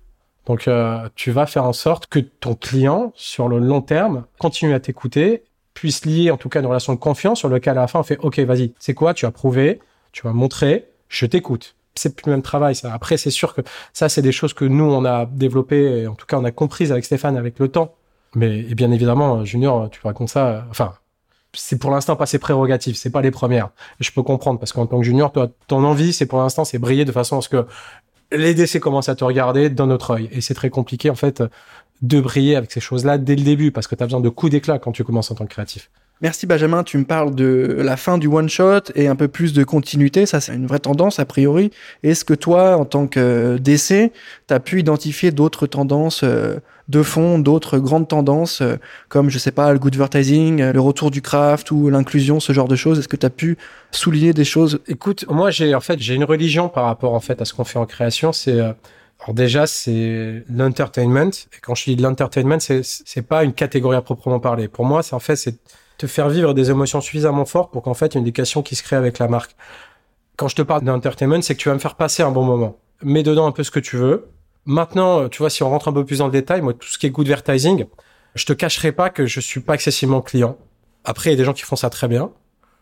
Donc, 0.46 0.68
tu 1.14 1.30
vas 1.30 1.46
faire 1.46 1.64
en 1.64 1.72
sorte 1.72 2.06
que 2.06 2.18
ton 2.18 2.54
client, 2.54 3.12
sur 3.14 3.48
le 3.48 3.58
long 3.58 3.80
terme, 3.80 4.24
continue 4.38 4.74
à 4.74 4.80
t'écouter, 4.80 5.44
puisse 5.72 6.04
lier 6.04 6.30
en 6.30 6.36
tout 6.36 6.50
cas 6.50 6.60
une 6.60 6.66
relation 6.66 6.92
de 6.92 6.98
confiance 6.98 7.38
sur 7.38 7.48
lequel 7.48 7.78
à 7.78 7.82
la 7.82 7.86
fin 7.86 8.00
on 8.00 8.02
fait, 8.02 8.18
ok, 8.18 8.38
vas-y, 8.40 8.74
c'est 8.78 8.92
quoi? 8.92 9.14
Tu 9.14 9.24
as 9.24 9.30
prouvé 9.30 9.80
tu 10.14 10.22
vas 10.22 10.32
montrer, 10.32 10.86
je 11.08 11.26
t'écoute. 11.26 11.74
C'est 11.96 12.16
plus 12.16 12.26
le 12.26 12.32
même 12.32 12.42
travail, 12.42 12.74
ça. 12.74 12.94
Après, 12.94 13.16
c'est 13.16 13.30
sûr 13.30 13.52
que 13.52 13.60
ça, 13.92 14.08
c'est 14.08 14.22
des 14.22 14.32
choses 14.32 14.54
que 14.54 14.64
nous, 14.64 14.84
on 14.84 15.04
a 15.04 15.26
développées, 15.26 16.02
et 16.02 16.06
en 16.06 16.14
tout 16.14 16.24
cas, 16.24 16.38
on 16.38 16.44
a 16.44 16.52
comprises 16.52 16.92
avec 16.92 17.04
Stéphane 17.04 17.36
avec 17.36 17.58
le 17.58 17.68
temps. 17.68 17.94
Mais, 18.34 18.60
et 18.60 18.74
bien 18.74 18.90
évidemment, 18.90 19.44
Junior, 19.44 19.90
tu 19.90 20.00
racontes 20.02 20.30
ça, 20.30 20.66
enfin, 20.70 20.94
c'est 21.54 21.78
pour 21.78 21.90
l'instant 21.90 22.16
pas 22.16 22.26
ses 22.26 22.38
prérogatives, 22.38 22.96
c'est 22.96 23.10
pas 23.10 23.22
les 23.22 23.30
premières. 23.30 23.70
je 24.00 24.10
peux 24.10 24.22
comprendre 24.22 24.58
parce 24.58 24.72
qu'en 24.72 24.86
tant 24.86 24.98
que 24.98 25.04
junior, 25.04 25.32
toi, 25.32 25.48
ton 25.66 25.84
envie, 25.84 26.12
c'est 26.12 26.26
pour 26.26 26.38
l'instant, 26.38 26.64
c'est 26.64 26.78
briller 26.78 27.04
de 27.04 27.12
façon 27.12 27.38
à 27.38 27.42
ce 27.42 27.48
que 27.48 27.66
les 28.32 28.54
DC 28.54 28.80
commencent 28.80 29.08
à 29.08 29.14
te 29.14 29.24
regarder 29.24 29.70
dans 29.70 29.86
notre 29.86 30.12
œil. 30.12 30.28
Et 30.32 30.40
c'est 30.40 30.54
très 30.54 30.70
compliqué, 30.70 31.10
en 31.10 31.14
fait, 31.14 31.42
de 32.02 32.20
briller 32.20 32.56
avec 32.56 32.72
ces 32.72 32.80
choses-là 32.80 33.18
dès 33.18 33.36
le 33.36 33.42
début 33.42 33.70
parce 33.70 33.86
que 33.86 33.94
tu 33.94 34.02
as 34.02 34.06
besoin 34.06 34.20
de 34.20 34.28
coups 34.28 34.52
d'éclat 34.52 34.78
quand 34.78 34.92
tu 34.92 35.04
commences 35.04 35.30
en 35.30 35.34
tant 35.34 35.44
que 35.44 35.50
créatif. 35.50 35.90
Merci 36.20 36.46
Benjamin, 36.46 36.84
tu 36.84 36.96
me 36.96 37.04
parles 37.04 37.34
de 37.34 37.76
la 37.80 37.96
fin 37.96 38.18
du 38.18 38.28
one 38.28 38.48
shot 38.48 38.92
et 38.94 39.08
un 39.08 39.16
peu 39.16 39.26
plus 39.26 39.52
de 39.52 39.64
continuité, 39.64 40.26
ça 40.26 40.40
c'est 40.40 40.54
une 40.54 40.66
vraie 40.66 40.78
tendance 40.78 41.18
a 41.18 41.24
priori. 41.24 41.70
Est-ce 42.04 42.24
que 42.24 42.34
toi, 42.34 42.76
en 42.76 42.84
tant 42.84 43.08
que 43.08 43.58
DC, 43.58 44.12
tu 44.46 44.54
as 44.54 44.60
pu 44.60 44.80
identifier 44.80 45.32
d'autres 45.32 45.66
tendances 45.66 46.22
euh, 46.22 46.60
de 46.88 47.02
fond, 47.02 47.40
d'autres 47.40 47.78
grandes 47.78 48.06
tendances 48.06 48.60
euh, 48.60 48.76
comme 49.08 49.28
je 49.28 49.38
sais 49.38 49.50
pas 49.50 49.72
le 49.72 49.78
good 49.80 49.94
advertising, 49.94 50.62
le 50.62 50.80
retour 50.80 51.10
du 51.10 51.20
craft 51.20 51.72
ou 51.72 51.90
l'inclusion, 51.90 52.38
ce 52.38 52.52
genre 52.52 52.68
de 52.68 52.76
choses? 52.76 53.00
Est-ce 53.00 53.08
que 53.08 53.16
tu 53.16 53.26
as 53.26 53.30
pu 53.30 53.58
souligner 53.90 54.32
des 54.32 54.44
choses? 54.44 54.80
Écoute, 54.86 55.26
moi 55.28 55.50
j'ai 55.50 55.74
en 55.74 55.80
fait 55.80 55.98
j'ai 55.98 56.14
une 56.14 56.24
religion 56.24 56.68
par 56.68 56.84
rapport 56.84 57.12
en 57.14 57.20
fait 57.20 57.42
à 57.42 57.44
ce 57.44 57.52
qu'on 57.52 57.64
fait 57.64 57.78
en 57.78 57.86
création, 57.86 58.32
c'est 58.32 58.60
euh, 58.60 58.72
déjà, 59.32 59.66
c'est 59.66 60.44
l'entertainment. 60.48 61.30
Et 61.30 61.60
quand 61.62 61.74
je 61.74 61.84
dis 61.84 61.96
de 61.96 62.02
l'entertainment, 62.02 62.60
c'est 62.60 62.82
c'est 62.84 63.26
pas 63.26 63.44
une 63.44 63.52
catégorie 63.52 63.96
à 63.96 64.02
proprement 64.02 64.40
parler. 64.40 64.68
Pour 64.68 64.84
moi, 64.84 65.02
c'est 65.02 65.14
en 65.14 65.20
fait 65.20 65.36
c'est 65.36 65.56
te 65.98 66.06
faire 66.06 66.28
vivre 66.28 66.54
des 66.54 66.70
émotions 66.70 67.00
suffisamment 67.00 67.44
fortes 67.44 67.72
pour 67.72 67.82
qu'en 67.82 67.94
fait, 67.94 68.06
il 68.06 68.14
y 68.14 68.16
ait 68.16 68.20
une 68.20 68.26
éducation 68.26 68.62
qui 68.62 68.74
se 68.76 68.82
crée 68.82 68.96
avec 68.96 69.18
la 69.18 69.28
marque. 69.28 69.56
Quand 70.36 70.48
je 70.48 70.56
te 70.56 70.62
parle 70.62 70.82
d'entertainment, 70.82 71.42
c'est 71.42 71.54
que 71.54 71.60
tu 71.60 71.68
vas 71.68 71.74
me 71.74 71.80
faire 71.80 71.94
passer 71.94 72.22
un 72.22 72.30
bon 72.30 72.44
moment. 72.44 72.76
Mets 73.02 73.22
dedans 73.22 73.46
un 73.46 73.52
peu 73.52 73.62
ce 73.62 73.70
que 73.70 73.80
tu 73.80 73.96
veux. 73.96 74.28
Maintenant, 74.66 75.28
tu 75.28 75.38
vois, 75.38 75.50
si 75.50 75.62
on 75.62 75.70
rentre 75.70 75.88
un 75.88 75.92
peu 75.92 76.04
plus 76.04 76.18
dans 76.18 76.26
le 76.26 76.32
détail, 76.32 76.62
moi, 76.62 76.72
tout 76.72 76.88
ce 76.88 76.98
qui 76.98 77.06
est 77.06 77.10
good 77.10 77.26
advertising, 77.26 77.84
je 78.34 78.44
te 78.44 78.52
cacherai 78.52 78.92
pas 78.92 79.10
que 79.10 79.26
je 79.26 79.40
suis 79.40 79.60
pas 79.60 79.74
excessivement 79.74 80.22
client. 80.22 80.56
Après, 81.04 81.30
il 81.30 81.32
y 81.34 81.36
a 81.36 81.36
des 81.36 81.44
gens 81.44 81.52
qui 81.52 81.62
font 81.62 81.76
ça 81.76 81.90
très 81.90 82.08
bien. 82.08 82.32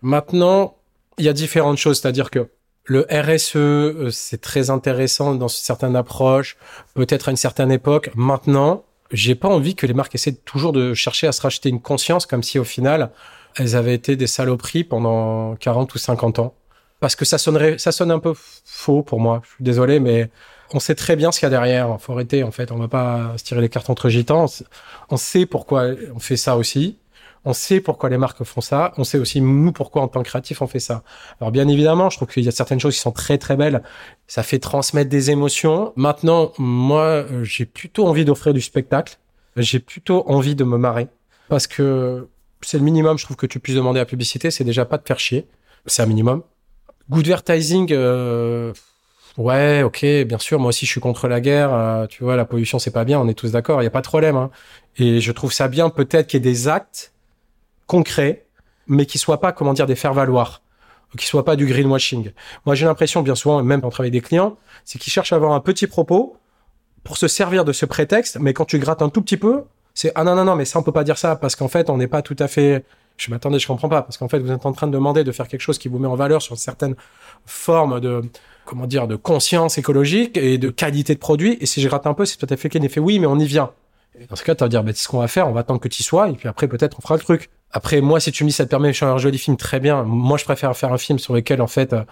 Maintenant, 0.01 0.77
il 1.19 1.25
y 1.25 1.29
a 1.29 1.33
différentes 1.33 1.77
choses, 1.77 2.01
c'est-à-dire 2.01 2.31
que 2.31 2.49
le 2.85 3.07
RSE, 3.11 3.57
euh, 3.57 4.11
c'est 4.11 4.41
très 4.41 4.71
intéressant 4.71 5.35
dans 5.35 5.49
certaines 5.49 5.97
approches, 5.97 6.57
peut-être 6.95 7.29
à 7.29 7.31
une 7.31 7.37
certaine 7.37 7.71
époque. 7.71 8.11
Maintenant, 8.15 8.85
j'ai 9.13 9.35
pas 9.35 9.49
envie 9.49 9.75
que 9.75 9.87
les 9.87 9.95
marques 9.95 10.15
essaient 10.15 10.35
toujours 10.35 10.73
de 10.73 10.95
chercher 10.95 11.27
à 11.27 11.33
se 11.33 11.41
racheter 11.41 11.69
une 11.69 11.81
conscience 11.81 12.27
comme 12.27 12.43
si 12.43 12.59
au 12.59 12.65
final 12.65 13.11
elles 13.57 13.77
avaient 13.77 13.95
été 13.95 14.17
des 14.17 14.27
saloperies 14.27 14.85
pendant 14.85 15.57
40 15.57 15.95
ou 15.95 15.99
50 15.99 16.39
ans. 16.39 16.55
Parce 17.01 17.17
que 17.17 17.25
ça 17.25 17.37
sonnerait, 17.37 17.79
ça 17.79 17.93
sonne 17.93 18.11
un 18.11 18.21
peu 18.21 18.33
faux 18.65 19.03
pour 19.03 19.21
moi. 19.21 19.43
Je 19.45 19.55
suis 19.55 19.65
désolé, 19.65 19.99
mais 19.99 20.31
on 20.73 20.81
sait 20.81 20.95
très 20.95 21.17
bien 21.17 21.33
ce 21.33 21.41
qu'il 21.41 21.47
y 21.47 21.49
a 21.49 21.51
derrière. 21.51 22.01
Faut 22.01 22.13
arrêter, 22.13 22.45
en 22.45 22.53
fait. 22.53 22.71
On 22.71 22.77
va 22.77 22.89
pas 22.89 23.33
se 23.37 23.45
tirer 23.45 23.61
les 23.61 23.69
cartes 23.69 23.91
entre 23.91 24.09
gitans. 24.09 24.47
On 25.11 25.17
sait 25.17 25.45
pourquoi 25.45 25.89
on 26.15 26.21
fait 26.21 26.37
ça 26.37 26.57
aussi. 26.57 26.97
On 27.45 27.53
sait 27.53 27.81
pourquoi 27.81 28.09
les 28.09 28.19
marques 28.19 28.45
font 28.45 28.61
ça. 28.61 28.93
On 28.99 29.05
sait 29.05 29.19
aussi, 29.19 29.41
nous, 29.41 29.73
pourquoi 29.73 30.03
en 30.03 30.09
tant 30.09 30.23
que 30.23 30.29
créatif, 30.29 30.63
on 30.63 30.69
fait 30.69 30.81
ça. 30.81 31.03
Alors, 31.41 31.51
bien 31.51 31.67
évidemment, 31.67 32.09
je 32.09 32.17
trouve 32.17 32.29
qu'il 32.29 32.45
y 32.45 32.49
a 32.49 32.53
certaines 32.53 32.79
choses 32.79 32.95
qui 32.95 33.01
sont 33.01 33.11
très, 33.11 33.37
très 33.37 33.57
belles. 33.57 33.83
Ça 34.29 34.45
fait 34.45 34.61
transmettre 34.61 35.11
des 35.11 35.31
émotions. 35.31 35.93
Maintenant, 35.97 36.53
moi, 36.59 37.25
j'ai 37.43 37.65
plutôt 37.65 38.07
envie 38.07 38.25
d'offrir 38.25 38.55
du 38.55 38.61
spectacle. 38.61 39.19
J'ai 39.57 39.81
plutôt 39.81 40.25
envie 40.29 40.55
de 40.55 40.63
me 40.63 40.79
marrer. 40.79 41.09
Parce 41.49 41.67
que 41.67 42.29
c'est 42.61 42.79
le 42.79 42.85
minimum, 42.85 43.19
je 43.19 43.25
trouve, 43.25 43.37
que 43.37 43.47
tu 43.47 43.59
puisses 43.59 43.77
demander 43.77 43.99
à 43.99 44.03
la 44.03 44.07
publicité. 44.07 44.53
C'est 44.53 44.65
déjà 44.65 44.85
pas 44.85 44.99
de 44.99 45.03
faire 45.07 45.19
chier. 45.19 45.49
C'est 45.87 46.03
un 46.03 46.07
minimum. 46.07 46.43
Good 47.11 47.25
advertising, 47.25 47.89
euh, 47.91 48.73
ouais, 49.37 49.83
ok, 49.83 50.05
bien 50.27 50.39
sûr. 50.39 50.61
Moi 50.61 50.69
aussi, 50.69 50.87
je 50.87 50.91
suis 50.93 51.01
contre 51.01 51.27
la 51.27 51.41
guerre. 51.41 51.75
Euh, 51.75 52.07
tu 52.07 52.23
vois, 52.23 52.37
la 52.37 52.45
pollution, 52.45 52.79
c'est 52.79 52.93
pas 52.93 53.05
bien. 53.05 53.19
On 53.19 53.27
est 53.27 53.35
tous 53.35 53.51
d'accord. 53.51 53.83
Il 53.83 53.85
y 53.85 53.89
a 53.89 53.91
pas 53.91 54.01
de 54.01 54.07
problème. 54.07 54.37
Hein. 54.37 54.51
Et 54.97 55.21
je 55.21 55.33
trouve 55.33 55.53
ça 55.53 55.67
bien, 55.67 55.91
peut-être 55.91 56.29
qu'il 56.29 56.39
y 56.39 56.49
ait 56.49 56.51
des 56.51 56.69
actes 56.69 57.12
concret, 57.87 58.47
mais 58.87 59.07
qui 59.07 59.19
soit 59.19 59.41
pas, 59.41 59.53
comment 59.53 59.73
dire, 59.73 59.87
des 59.87 59.95
faire-valoir, 59.95 60.63
qui 61.17 61.27
soit 61.27 61.45
pas 61.45 61.57
du 61.57 61.67
greenwashing. 61.67 62.33
Moi, 62.67 62.75
j'ai 62.75 62.87
l'impression, 62.87 63.23
bien 63.23 63.35
souvent, 63.35 63.63
même 63.63 63.81
quand 63.81 63.89
on 63.89 63.91
travaille 63.91 64.11
des 64.11 64.21
clients, 64.21 64.57
c'est 64.85 64.99
qu'ils 64.99 65.13
cherchent 65.13 65.33
à 65.33 65.37
avoir 65.37 65.53
un 65.53 65.61
petit 65.61 65.87
propos 65.87 66.37
pour 67.05 67.17
se 67.17 67.29
servir 67.29 67.65
de 67.65 67.73
ce 67.73 67.87
prétexte, 67.87 68.39
mais 68.41 68.53
quand 68.53 68.65
tu 68.65 68.79
grattes 68.79 69.03
un 69.03 69.09
tout 69.09 69.23
petit 69.23 69.37
peu, 69.37 69.65
c'est 69.95 70.13
ah 70.15 70.25
non 70.25 70.35
non 70.35 70.45
non, 70.45 70.57
mais 70.57 70.65
ça 70.65 70.79
on 70.79 70.83
peut 70.83 70.93
pas 70.93 71.05
dire 71.05 71.19
ça 71.19 71.37
parce 71.37 71.55
qu'en 71.55 71.69
fait 71.69 71.91
on 71.91 71.99
n'est 71.99 72.07
pas 72.07 72.23
tout 72.23 72.37
à 72.39 72.49
fait. 72.49 72.85
Je 73.19 73.31
m'attendais, 73.31 73.59
je 73.59 73.67
comprends 73.67 73.91
pas 73.91 74.01
parce 74.01 74.17
qu'en 74.17 74.29
fait 74.29 74.39
vous 74.39 74.51
êtes 74.51 74.65
en 74.65 74.73
train 74.73 74.87
de 74.87 74.93
demander 74.93 75.23
de 75.23 75.33
faire 75.33 75.49
quelque 75.49 75.61
chose 75.61 75.79
qui 75.79 75.89
vous 75.89 75.99
met 75.99 76.09
en 76.09 76.15
valeur 76.15 76.41
sur 76.41 76.57
certaines 76.57 76.95
formes 77.45 78.01
de 78.01 78.23
comment 78.65 78.87
dire 78.87 79.07
de 79.07 79.17
conscience 79.17 79.79
écologique 79.79 80.37
et 80.37 80.57
de 80.59 80.71
qualité 80.71 81.15
de 81.15 81.19
produit. 81.19 81.59
Et 81.61 81.67
si 81.67 81.81
je 81.83 81.89
gratte 81.89 82.07
un 82.07 82.15
peu, 82.15 82.25
c'est 82.25 82.51
à 82.51 82.57
fait 82.57 82.69
qu'il 82.69 82.89
fait 82.89 83.01
oui, 83.01 83.19
mais 83.19 83.27
on 83.27 83.39
y 83.39 83.45
vient. 83.45 83.73
Et 84.19 84.27
dans 84.27 84.37
ce 84.37 84.45
cas, 84.45 84.55
tu 84.55 84.63
vas 84.63 84.69
dire, 84.69 84.85
bah, 84.85 84.93
ce 84.95 85.09
qu'on 85.09 85.19
va 85.19 85.29
faire, 85.29 85.49
on 85.49 85.53
va 85.53 85.61
attendre 85.61 85.81
que 85.81 85.89
tu 85.89 86.03
sois, 86.03 86.29
et 86.29 86.35
puis 86.35 86.49
après, 86.49 86.69
peut-être, 86.69 86.99
on 86.99 87.03
fera 87.03 87.15
le 87.15 87.21
truc. 87.21 87.51
Après, 87.73 88.01
moi, 88.01 88.21
si 88.21 88.33
tu 88.33 88.45
me 88.45 88.49
dis, 88.49 88.55
ça 88.55 88.65
te 88.65 88.71
permet 88.71 88.89
de 88.89 88.97
faire 88.97 89.09
un 89.09 89.19
joli 89.19 89.39
film, 89.39 89.57
très 89.57 89.81
bien. 89.81 90.03
Moi, 90.03 90.37
je 90.39 90.45
préfère 90.45 90.77
faire 90.77 90.93
un 90.93 90.99
film 90.99 91.19
sur 91.19 91.35
lequel, 91.35 91.63
en 91.63 91.67
fait, 91.67 91.93
euh, 91.93 92.03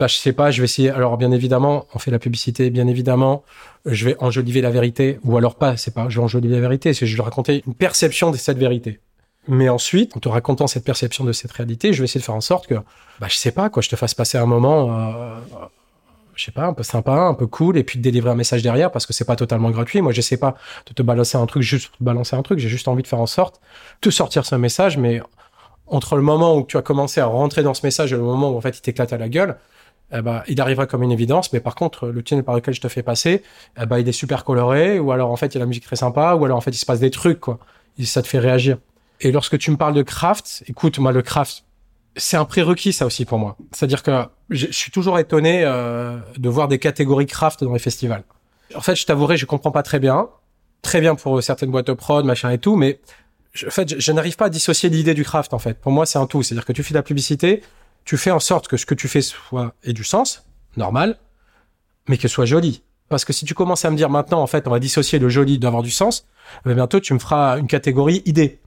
bah, 0.00 0.08
je 0.08 0.16
sais 0.16 0.32
pas, 0.32 0.50
je 0.50 0.60
vais 0.60 0.64
essayer. 0.64 0.90
Alors, 0.90 1.16
bien 1.16 1.30
évidemment, 1.30 1.86
on 1.94 1.98
fait 1.98 2.10
la 2.10 2.18
publicité, 2.18 2.70
bien 2.70 2.88
évidemment, 2.88 3.44
je 3.86 4.06
vais 4.06 4.16
enjoliver 4.18 4.60
la 4.60 4.70
vérité, 4.70 5.20
ou 5.24 5.36
alors 5.36 5.54
pas, 5.54 5.76
c'est 5.76 5.94
pas, 5.94 6.08
je 6.08 6.18
vais 6.18 6.24
enjoliver 6.24 6.54
la 6.54 6.60
vérité, 6.60 6.92
c'est 6.94 7.06
je 7.06 7.16
vais 7.16 7.22
raconter 7.22 7.62
une 7.66 7.74
perception 7.74 8.30
de 8.30 8.36
cette 8.36 8.58
vérité. 8.58 9.00
Mais 9.46 9.68
ensuite, 9.68 10.16
en 10.16 10.20
te 10.20 10.28
racontant 10.28 10.66
cette 10.66 10.84
perception 10.84 11.22
de 11.24 11.32
cette 11.32 11.52
réalité, 11.52 11.92
je 11.92 11.98
vais 12.00 12.04
essayer 12.06 12.20
de 12.20 12.24
faire 12.24 12.34
en 12.34 12.40
sorte 12.40 12.66
que, 12.66 12.74
bah, 13.20 13.28
je 13.28 13.36
sais 13.36 13.52
pas, 13.52 13.68
quoi, 13.70 13.82
je 13.82 13.88
te 13.88 13.96
fasse 13.96 14.14
passer 14.14 14.38
un 14.38 14.46
moment, 14.46 14.98
euh, 14.98 15.36
je 16.36 16.44
sais 16.44 16.52
pas, 16.52 16.66
un 16.66 16.72
peu 16.72 16.82
sympa, 16.82 17.12
un 17.12 17.34
peu 17.34 17.46
cool, 17.46 17.76
et 17.76 17.84
puis 17.84 17.98
de 17.98 18.02
délivrer 18.02 18.30
un 18.30 18.34
message 18.34 18.62
derrière 18.62 18.90
parce 18.90 19.06
que 19.06 19.12
c'est 19.12 19.24
pas 19.24 19.36
totalement 19.36 19.70
gratuit. 19.70 20.00
Moi, 20.00 20.12
je 20.12 20.20
sais 20.20 20.36
pas 20.36 20.56
de 20.86 20.92
te 20.92 21.02
balancer 21.02 21.36
un 21.36 21.46
truc 21.46 21.62
juste 21.62 21.88
pour 21.88 21.98
te 21.98 22.04
balancer 22.04 22.36
un 22.36 22.42
truc. 22.42 22.58
J'ai 22.58 22.68
juste 22.68 22.88
envie 22.88 23.02
de 23.02 23.08
faire 23.08 23.20
en 23.20 23.26
sorte 23.26 23.60
de 24.02 24.10
sortir 24.10 24.44
ce 24.44 24.54
message, 24.54 24.98
mais 24.98 25.20
entre 25.86 26.16
le 26.16 26.22
moment 26.22 26.56
où 26.56 26.64
tu 26.64 26.76
as 26.76 26.82
commencé 26.82 27.20
à 27.20 27.26
rentrer 27.26 27.62
dans 27.62 27.74
ce 27.74 27.84
message 27.84 28.12
et 28.12 28.16
le 28.16 28.22
moment 28.22 28.50
où 28.50 28.56
en 28.56 28.60
fait 28.60 28.76
il 28.78 28.80
t'éclate 28.80 29.12
à 29.12 29.18
la 29.18 29.28
gueule, 29.28 29.56
eh 30.12 30.22
ben, 30.22 30.42
il 30.48 30.60
arrivera 30.60 30.86
comme 30.86 31.02
une 31.02 31.12
évidence. 31.12 31.52
Mais 31.52 31.60
par 31.60 31.74
contre, 31.74 32.08
le 32.08 32.22
tunnel 32.22 32.44
par 32.44 32.54
lequel 32.54 32.74
je 32.74 32.80
te 32.80 32.88
fais 32.88 33.02
passer, 33.02 33.42
eh 33.80 33.86
ben, 33.86 33.98
il 33.98 34.08
est 34.08 34.12
super 34.12 34.44
coloré, 34.44 34.98
ou 34.98 35.12
alors 35.12 35.30
en 35.30 35.36
fait 35.36 35.46
il 35.46 35.54
y 35.54 35.56
a 35.58 35.60
la 35.60 35.66
musique 35.66 35.84
très 35.84 35.96
sympa, 35.96 36.34
ou 36.34 36.44
alors 36.44 36.56
en 36.56 36.60
fait 36.60 36.70
il 36.70 36.78
se 36.78 36.86
passe 36.86 37.00
des 37.00 37.10
trucs 37.10 37.40
quoi. 37.40 37.58
Ça 38.02 38.22
te 38.22 38.26
fait 38.28 38.38
réagir. 38.38 38.78
Et 39.20 39.30
lorsque 39.32 39.58
tu 39.58 39.70
me 39.70 39.76
parles 39.76 39.94
de 39.94 40.02
craft, 40.02 40.64
écoute, 40.66 40.98
moi 40.98 41.12
le 41.12 41.22
craft, 41.22 41.64
c'est 42.16 42.36
un 42.36 42.44
prérequis 42.44 42.92
ça 42.92 43.06
aussi 43.06 43.24
pour 43.24 43.38
moi. 43.38 43.56
C'est-à-dire 43.72 44.02
que 44.02 44.26
je, 44.50 44.66
suis 44.70 44.90
toujours 44.90 45.18
étonné 45.18 45.62
euh, 45.64 46.18
de 46.36 46.48
voir 46.48 46.68
des 46.68 46.78
catégories 46.78 47.26
craft 47.26 47.64
dans 47.64 47.72
les 47.72 47.78
festivals. 47.78 48.24
En 48.74 48.80
fait, 48.80 48.96
je 48.96 49.06
t'avouerai, 49.06 49.36
je 49.36 49.46
comprends 49.46 49.70
pas 49.70 49.82
très 49.82 49.98
bien. 49.98 50.28
Très 50.82 51.00
bien 51.00 51.14
pour 51.14 51.42
certaines 51.42 51.70
boîtes 51.70 51.86
de 51.86 51.92
prod, 51.92 52.24
machin 52.24 52.50
et 52.50 52.58
tout, 52.58 52.76
mais 52.76 53.00
en 53.66 53.70
fait, 53.70 53.98
je, 53.98 54.12
n'arrive 54.12 54.36
pas 54.36 54.46
à 54.46 54.50
dissocier 54.50 54.88
l'idée 54.88 55.14
du 55.14 55.24
craft, 55.24 55.54
en 55.54 55.58
fait. 55.58 55.80
Pour 55.80 55.92
moi, 55.92 56.06
c'est 56.06 56.18
un 56.18 56.26
tout. 56.26 56.42
C'est-à-dire 56.42 56.64
que 56.64 56.72
tu 56.72 56.82
fais 56.82 56.92
de 56.92 56.98
la 56.98 57.02
publicité, 57.02 57.62
tu 58.04 58.16
fais 58.16 58.30
en 58.30 58.40
sorte 58.40 58.68
que 58.68 58.76
ce 58.76 58.84
que 58.84 58.94
tu 58.94 59.08
fais 59.08 59.22
soit 59.22 59.74
ait 59.84 59.92
du 59.92 60.04
sens, 60.04 60.44
normal, 60.76 61.18
mais 62.08 62.18
que 62.18 62.28
soit 62.28 62.44
joli. 62.44 62.82
Parce 63.08 63.24
que 63.24 63.32
si 63.32 63.44
tu 63.44 63.54
commences 63.54 63.84
à 63.84 63.90
me 63.90 63.96
dire 63.96 64.10
maintenant, 64.10 64.42
en 64.42 64.46
fait, 64.46 64.66
on 64.66 64.70
va 64.70 64.80
dissocier 64.80 65.18
le 65.18 65.28
joli 65.28 65.58
d'avoir 65.58 65.82
du 65.82 65.90
sens, 65.90 66.26
ben 66.64 66.74
bientôt 66.74 67.00
tu 67.00 67.14
me 67.14 67.18
feras 67.18 67.58
une 67.58 67.66
catégorie 67.66 68.22
idée. 68.24 68.60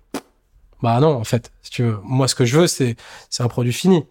Bah 0.81 0.99
non, 0.99 1.15
en 1.15 1.23
fait, 1.23 1.51
si 1.63 1.71
tu 1.71 1.83
veux. 1.83 1.99
Moi, 2.03 2.27
ce 2.27 2.35
que 2.35 2.45
je 2.45 2.57
veux, 2.57 2.67
c'est 2.67 2.95
c'est 3.29 3.43
un 3.43 3.47
produit 3.47 3.73
fini. 3.73 4.05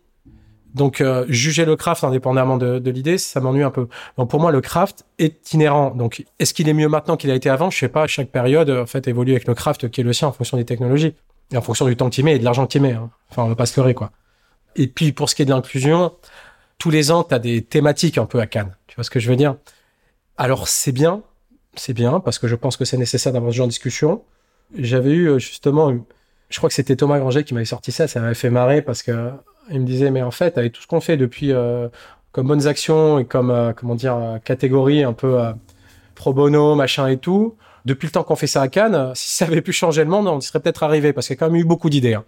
Donc, 0.77 1.01
euh, 1.01 1.25
juger 1.31 1.65
le 1.65 1.75
craft 1.75 2.05
indépendamment 2.05 2.59
de, 2.59 2.91
l'idée, 2.91 3.17
ça 3.17 3.41
m'ennuie 3.41 3.63
un 3.63 3.71
peu. 3.71 3.89
Pour 4.15 4.41
moi, 4.41 4.53
le 4.53 4.61
craft 4.61 5.07
est 5.19 5.55
inhérent. 5.55 5.91
Donc, 5.93 6.27
est-ce 6.39 6.53
qu'il 6.53 6.69
est 6.69 6.75
mieux 6.75 6.89
maintenant 6.89 7.17
qu'il 7.17 7.31
a 7.31 7.35
été 7.35 7.49
avant? 7.49 7.71
Je 7.71 7.79
sais 7.79 7.89
pas. 7.89 8.07
Chaque 8.07 8.29
période, 8.29 8.69
en 8.69 8.85
fait, 8.85 9.09
évolue 9.09 9.33
avec 9.33 9.49
le 9.49 9.55
craft 9.55 9.89
qui 9.89 10.03
est 10.03 10.05
le 10.05 10.13
sien 10.13 10.29
en 10.29 10.33
fonction 10.33 10.59
des 10.59 10.67
technologies 10.67 11.15
et 11.51 11.57
en 11.57 11.63
fonction 11.63 11.87
du 11.87 11.97
temps 11.97 12.11
qu'il 12.11 12.27
met 12.27 12.37
et 12.37 12.39
de 12.39 12.45
l'argent 12.45 12.67
qu'il 12.67 12.83
met. 12.83 12.93
Hein. 12.93 13.09
Enfin, 13.31 13.45
on 13.45 13.49
va 13.49 13.55
pas 13.55 13.65
se 13.65 13.81
leurrer, 13.81 13.95
quoi. 13.95 14.11
Et 14.77 14.87
puis, 14.87 15.13
pour 15.13 15.31
ce 15.31 15.35
qui 15.35 15.41
est 15.41 15.47
de 15.47 15.51
l'inclusion, 15.51 16.13
tous 16.77 16.91
les 16.91 17.11
ans, 17.11 17.25
tu 17.25 17.35
as 17.35 17.39
des 17.39 17.63
thématiques 17.63 18.19
un 18.19 18.27
peu 18.27 18.39
à 18.39 18.47
Cannes. 18.47 18.77
Tu 18.87 18.97
vois 18.97 19.05
ce 19.05 19.09
que 19.09 19.19
je 19.19 19.31
veux 19.31 19.37
dire? 19.37 19.57
Alors, 20.37 20.69
c'est 20.69 20.93
bien, 20.93 21.23
c'est 21.75 21.95
bien, 21.95 22.21
parce 22.21 22.39
que 22.39 22.49
je 22.49 22.55
pense 22.55 22.77
que 22.77 22.85
c'est 22.85 22.99
nécessaire 22.99 23.33
d'avoir 23.33 23.51
ce 23.51 23.57
genre 23.57 23.67
de 23.67 23.71
discussion. 23.71 24.23
J'avais 24.77 25.13
eu 25.13 25.29
euh, 25.29 25.39
justement, 25.39 25.91
je 26.51 26.59
crois 26.59 26.69
que 26.69 26.75
c'était 26.75 26.97
Thomas 26.97 27.19
Granger 27.19 27.45
qui 27.45 27.55
m'avait 27.55 27.65
sorti 27.65 27.93
ça, 27.93 28.07
ça 28.09 28.21
m'avait 28.21 28.35
fait 28.35 28.51
marrer 28.51 28.83
parce 28.83 29.03
que 29.03 29.31
il 29.71 29.81
me 29.81 29.87
disait, 29.87 30.11
mais 30.11 30.23
en 30.23 30.31
fait, 30.31 30.59
avec 30.59 30.73
tout 30.73 30.83
ce 30.83 30.87
qu'on 30.87 31.01
fait 31.01 31.17
depuis 31.17 31.53
euh, 31.53 31.89
comme 32.33 32.47
bonnes 32.47 32.67
actions 32.67 33.19
et 33.19 33.25
comme, 33.25 33.51
euh, 33.51 33.73
comment 33.75 33.95
dire, 33.95 34.39
catégorie 34.45 35.03
un 35.03 35.13
peu 35.13 35.39
pro 36.15 36.33
bono, 36.33 36.75
machin 36.75 37.09
et 37.09 37.19
tout, 37.19 37.57
depuis 37.85 38.07
le 38.07 38.13
temps 38.13 38.25
qu'on 38.25 38.37
fait 38.37 38.47
ça 38.47 38.63
à 38.63 38.69
Cannes, 38.69 39.13
si 39.15 39.37
ça 39.37 39.45
avait 39.47 39.63
pu 39.63 39.73
changer 39.73 40.03
le 40.05 40.11
monde, 40.11 40.27
on 40.27 40.39
y 40.39 40.43
serait 40.43 40.61
peut-être 40.61 40.83
arrivé 40.83 41.13
parce 41.13 41.27
qu'il 41.27 41.35
y 41.35 41.39
a 41.39 41.41
quand 41.41 41.51
même 41.51 41.61
eu 41.61 41.65
beaucoup 41.65 41.91
d'idées, 41.91 42.15
hein, 42.15 42.25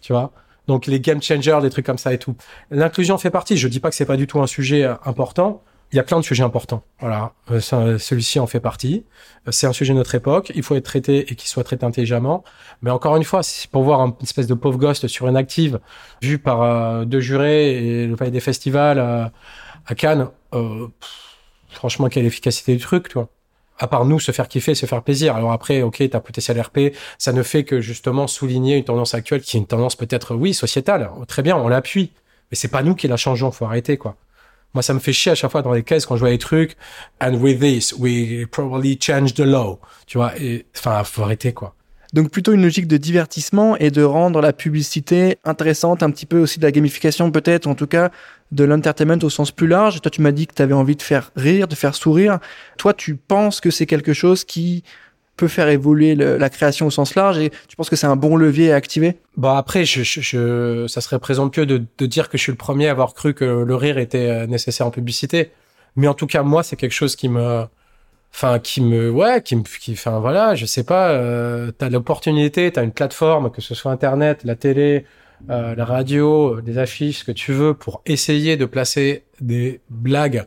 tu 0.00 0.12
vois. 0.12 0.32
Donc 0.66 0.86
les 0.86 1.00
game 1.00 1.20
changers, 1.20 1.58
des 1.62 1.70
trucs 1.70 1.86
comme 1.86 1.98
ça 1.98 2.12
et 2.12 2.18
tout. 2.18 2.36
L'inclusion 2.70 3.18
fait 3.18 3.30
partie. 3.30 3.56
Je 3.56 3.66
dis 3.66 3.80
pas 3.80 3.90
que 3.90 3.96
c'est 3.96 4.06
pas 4.06 4.16
du 4.16 4.28
tout 4.28 4.40
un 4.40 4.46
sujet 4.46 4.84
euh, 4.84 4.94
important. 5.04 5.64
Il 5.92 5.96
y 5.96 5.98
a 5.98 6.02
plein 6.02 6.20
de 6.20 6.24
sujets 6.24 6.44
importants. 6.44 6.82
Voilà, 7.00 7.32
euh, 7.50 7.98
celui-ci 7.98 8.38
en 8.38 8.46
fait 8.46 8.60
partie. 8.60 9.04
Euh, 9.48 9.50
c'est 9.50 9.66
un 9.66 9.72
sujet 9.72 9.92
de 9.92 9.98
notre 9.98 10.14
époque. 10.14 10.52
Il 10.54 10.62
faut 10.62 10.76
être 10.76 10.84
traité 10.84 11.30
et 11.32 11.34
qu'il 11.34 11.48
soit 11.48 11.64
traité 11.64 11.84
intelligemment. 11.84 12.44
Mais 12.82 12.90
encore 12.90 13.16
une 13.16 13.24
fois, 13.24 13.40
pour 13.72 13.82
voir 13.82 14.00
une 14.00 14.14
espèce 14.22 14.46
de 14.46 14.54
pauvre 14.54 14.78
ghost 14.78 15.08
sur 15.08 15.26
une 15.26 15.36
active 15.36 15.80
vue 16.22 16.38
par 16.38 17.04
deux 17.06 17.20
jurés 17.20 18.02
et 18.02 18.06
le 18.06 18.16
palais 18.16 18.30
des 18.30 18.40
festivals 18.40 19.00
à 19.00 19.94
Cannes. 19.96 20.28
franchement, 21.70 22.08
quelle 22.08 22.26
efficacité 22.26 22.76
du 22.76 22.80
truc, 22.80 23.08
tu 23.08 23.14
vois 23.14 23.28
à 23.80 23.86
part 23.86 24.04
nous, 24.04 24.20
se 24.20 24.30
faire 24.30 24.46
kiffer, 24.46 24.74
se 24.74 24.86
faire 24.86 25.02
plaisir. 25.02 25.34
Alors 25.34 25.52
après, 25.52 25.82
ok, 25.82 26.08
ta 26.10 26.20
potentiel 26.20 26.60
RP, 26.60 26.94
ça 27.18 27.32
ne 27.32 27.42
fait 27.42 27.64
que 27.64 27.80
justement 27.80 28.26
souligner 28.26 28.76
une 28.76 28.84
tendance 28.84 29.14
actuelle 29.14 29.40
qui 29.40 29.56
est 29.56 29.60
une 29.60 29.66
tendance 29.66 29.96
peut-être, 29.96 30.34
oui, 30.34 30.52
sociétale. 30.54 31.10
Très 31.26 31.42
bien, 31.42 31.56
on 31.56 31.66
l'appuie. 31.66 32.12
Mais 32.50 32.56
c'est 32.56 32.68
pas 32.68 32.82
nous 32.82 32.94
qui 32.94 33.08
la 33.08 33.16
changeons, 33.16 33.50
faut 33.50 33.64
arrêter, 33.64 33.96
quoi. 33.96 34.16
Moi, 34.74 34.82
ça 34.82 34.94
me 34.94 35.00
fait 35.00 35.12
chier 35.12 35.32
à 35.32 35.34
chaque 35.34 35.50
fois 35.50 35.62
dans 35.62 35.72
les 35.72 35.82
caisses 35.82 36.06
quand 36.06 36.16
je 36.16 36.20
vois 36.20 36.30
les 36.30 36.38
trucs. 36.38 36.76
And 37.20 37.34
with 37.34 37.60
this, 37.60 37.92
we 37.92 38.46
probably 38.50 38.98
change 39.00 39.34
the 39.34 39.40
law. 39.40 39.80
Tu 40.06 40.18
vois, 40.18 40.32
enfin, 40.76 41.02
faut 41.04 41.22
arrêter, 41.22 41.52
quoi. 41.52 41.74
Donc 42.12 42.30
plutôt 42.30 42.52
une 42.52 42.62
logique 42.62 42.88
de 42.88 42.96
divertissement 42.96 43.76
et 43.76 43.90
de 43.90 44.02
rendre 44.02 44.40
la 44.40 44.52
publicité 44.52 45.38
intéressante, 45.44 46.02
un 46.02 46.10
petit 46.10 46.26
peu 46.26 46.40
aussi 46.40 46.58
de 46.58 46.64
la 46.64 46.72
gamification 46.72 47.30
peut-être, 47.30 47.68
en 47.68 47.76
tout 47.76 47.86
cas 47.86 48.10
de 48.50 48.64
l'entertainment 48.64 49.18
au 49.22 49.30
sens 49.30 49.52
plus 49.52 49.68
large. 49.68 50.00
Toi, 50.00 50.10
tu 50.10 50.20
m'as 50.20 50.32
dit 50.32 50.48
que 50.48 50.54
tu 50.54 50.62
avais 50.62 50.74
envie 50.74 50.96
de 50.96 51.02
faire 51.02 51.30
rire, 51.36 51.68
de 51.68 51.76
faire 51.76 51.94
sourire. 51.94 52.40
Toi, 52.78 52.94
tu 52.94 53.14
penses 53.14 53.60
que 53.60 53.70
c'est 53.70 53.86
quelque 53.86 54.12
chose 54.12 54.44
qui 54.44 54.82
peut 55.40 55.48
faire 55.48 55.70
évoluer 55.70 56.14
la 56.14 56.50
création 56.50 56.86
au 56.86 56.90
sens 56.90 57.14
large 57.14 57.38
et 57.38 57.50
tu 57.68 57.74
penses 57.76 57.88
que 57.88 57.96
c'est 57.96 58.06
un 58.06 58.20
bon 58.24 58.36
levier 58.36 58.72
à 58.72 58.76
activer? 58.76 59.16
Bon 59.38 59.54
après, 59.62 59.86
je, 59.86 60.02
je, 60.02 60.86
ça 60.86 61.00
serait 61.00 61.18
présomptueux 61.18 61.64
de, 61.64 61.82
de 61.96 62.06
dire 62.06 62.28
que 62.28 62.36
je 62.36 62.42
suis 62.42 62.52
le 62.52 62.58
premier 62.58 62.88
à 62.88 62.90
avoir 62.90 63.14
cru 63.14 63.32
que 63.32 63.46
le 63.70 63.74
rire 63.74 63.96
était 63.96 64.28
euh, 64.28 64.46
nécessaire 64.46 64.86
en 64.86 64.90
publicité. 64.90 65.50
Mais 65.96 66.08
en 66.08 66.14
tout 66.14 66.26
cas, 66.26 66.42
moi, 66.42 66.62
c'est 66.62 66.76
quelque 66.76 66.92
chose 66.92 67.16
qui 67.16 67.30
me, 67.30 67.64
enfin, 68.34 68.58
qui 68.58 68.82
me, 68.82 69.10
ouais, 69.10 69.40
qui 69.42 69.56
me, 69.56 69.62
qui, 69.62 69.92
enfin 69.92 70.20
voilà, 70.20 70.54
je 70.54 70.66
sais 70.66 70.84
pas. 70.84 71.08
Euh, 71.12 71.72
t'as 71.76 71.88
l'opportunité, 71.88 72.70
t'as 72.70 72.84
une 72.84 72.92
plateforme, 72.92 73.50
que 73.50 73.62
ce 73.62 73.74
soit 73.74 73.90
Internet, 73.90 74.44
la 74.44 74.56
télé, 74.56 75.06
euh, 75.48 75.74
la 75.74 75.84
radio, 75.86 76.60
des 76.60 76.76
affiches, 76.76 77.20
ce 77.20 77.24
que 77.24 77.32
tu 77.32 77.52
veux, 77.54 77.72
pour 77.72 78.02
essayer 78.04 78.58
de 78.58 78.66
placer 78.66 79.24
des 79.40 79.80
blagues. 79.88 80.44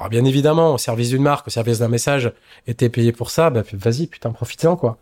Alors, 0.00 0.08
bien 0.08 0.24
évidemment, 0.24 0.74
au 0.74 0.78
service 0.78 1.10
d'une 1.10 1.22
marque, 1.22 1.46
au 1.46 1.50
service 1.50 1.78
d'un 1.78 1.88
message, 1.88 2.32
et 2.66 2.74
t'es 2.74 2.88
payé 2.88 3.12
pour 3.12 3.30
ça, 3.30 3.50
bah 3.50 3.62
vas-y, 3.72 4.06
putain, 4.06 4.32
profite-en, 4.32 4.74
quoi. 4.74 4.98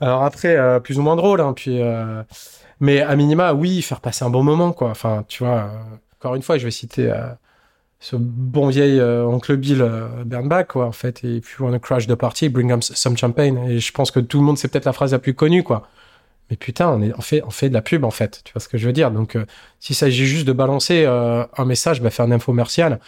Alors 0.00 0.24
après, 0.24 0.56
euh, 0.56 0.80
plus 0.80 0.98
ou 0.98 1.02
moins 1.02 1.16
drôle, 1.16 1.40
hein, 1.40 1.52
puis, 1.54 1.80
euh, 1.80 2.22
mais 2.80 3.00
à 3.00 3.14
minima, 3.16 3.54
oui, 3.54 3.80
faire 3.80 4.00
passer 4.00 4.24
un 4.24 4.30
bon 4.30 4.42
moment, 4.42 4.72
quoi. 4.72 4.90
Enfin, 4.90 5.24
tu 5.28 5.44
vois, 5.44 5.70
encore 6.18 6.34
une 6.34 6.42
fois, 6.42 6.58
je 6.58 6.64
vais 6.64 6.72
citer 6.72 7.12
ce 8.00 8.16
bon 8.16 8.68
vieil 8.68 9.00
oncle 9.00 9.56
Bill 9.56 9.88
Bernbach, 10.26 10.66
quoi, 10.66 10.86
en 10.86 10.92
fait. 10.92 11.24
Et 11.24 11.36
if 11.36 11.56
you 11.58 11.64
wanna 11.64 11.78
crash 11.78 12.06
the 12.06 12.16
party, 12.16 12.48
bring 12.48 12.68
them 12.68 12.82
some 12.82 13.16
champagne. 13.16 13.56
Et 13.68 13.78
je 13.78 13.92
pense 13.92 14.10
que 14.10 14.20
tout 14.20 14.38
le 14.38 14.44
monde, 14.44 14.58
c'est 14.58 14.68
peut-être 14.68 14.84
la 14.84 14.92
phrase 14.92 15.12
la 15.12 15.20
plus 15.20 15.34
connue, 15.34 15.62
quoi 15.62 15.88
mais 16.50 16.56
putain, 16.56 16.88
on, 16.88 17.02
est, 17.02 17.12
on, 17.16 17.20
fait, 17.20 17.42
on 17.44 17.50
fait 17.50 17.68
de 17.68 17.74
la 17.74 17.82
pub 17.82 18.04
en 18.04 18.10
fait. 18.10 18.42
Tu 18.44 18.52
vois 18.52 18.60
ce 18.60 18.68
que 18.68 18.78
je 18.78 18.86
veux 18.86 18.92
dire? 18.92 19.10
Donc, 19.10 19.36
euh, 19.36 19.46
s'il 19.80 19.96
s'agit 19.96 20.26
juste 20.26 20.46
de 20.46 20.52
balancer 20.52 21.04
euh, 21.06 21.44
un 21.56 21.64
message, 21.64 22.02
bah, 22.02 22.10
faire 22.10 22.26
un 22.26 22.32
infomercial. 22.32 23.00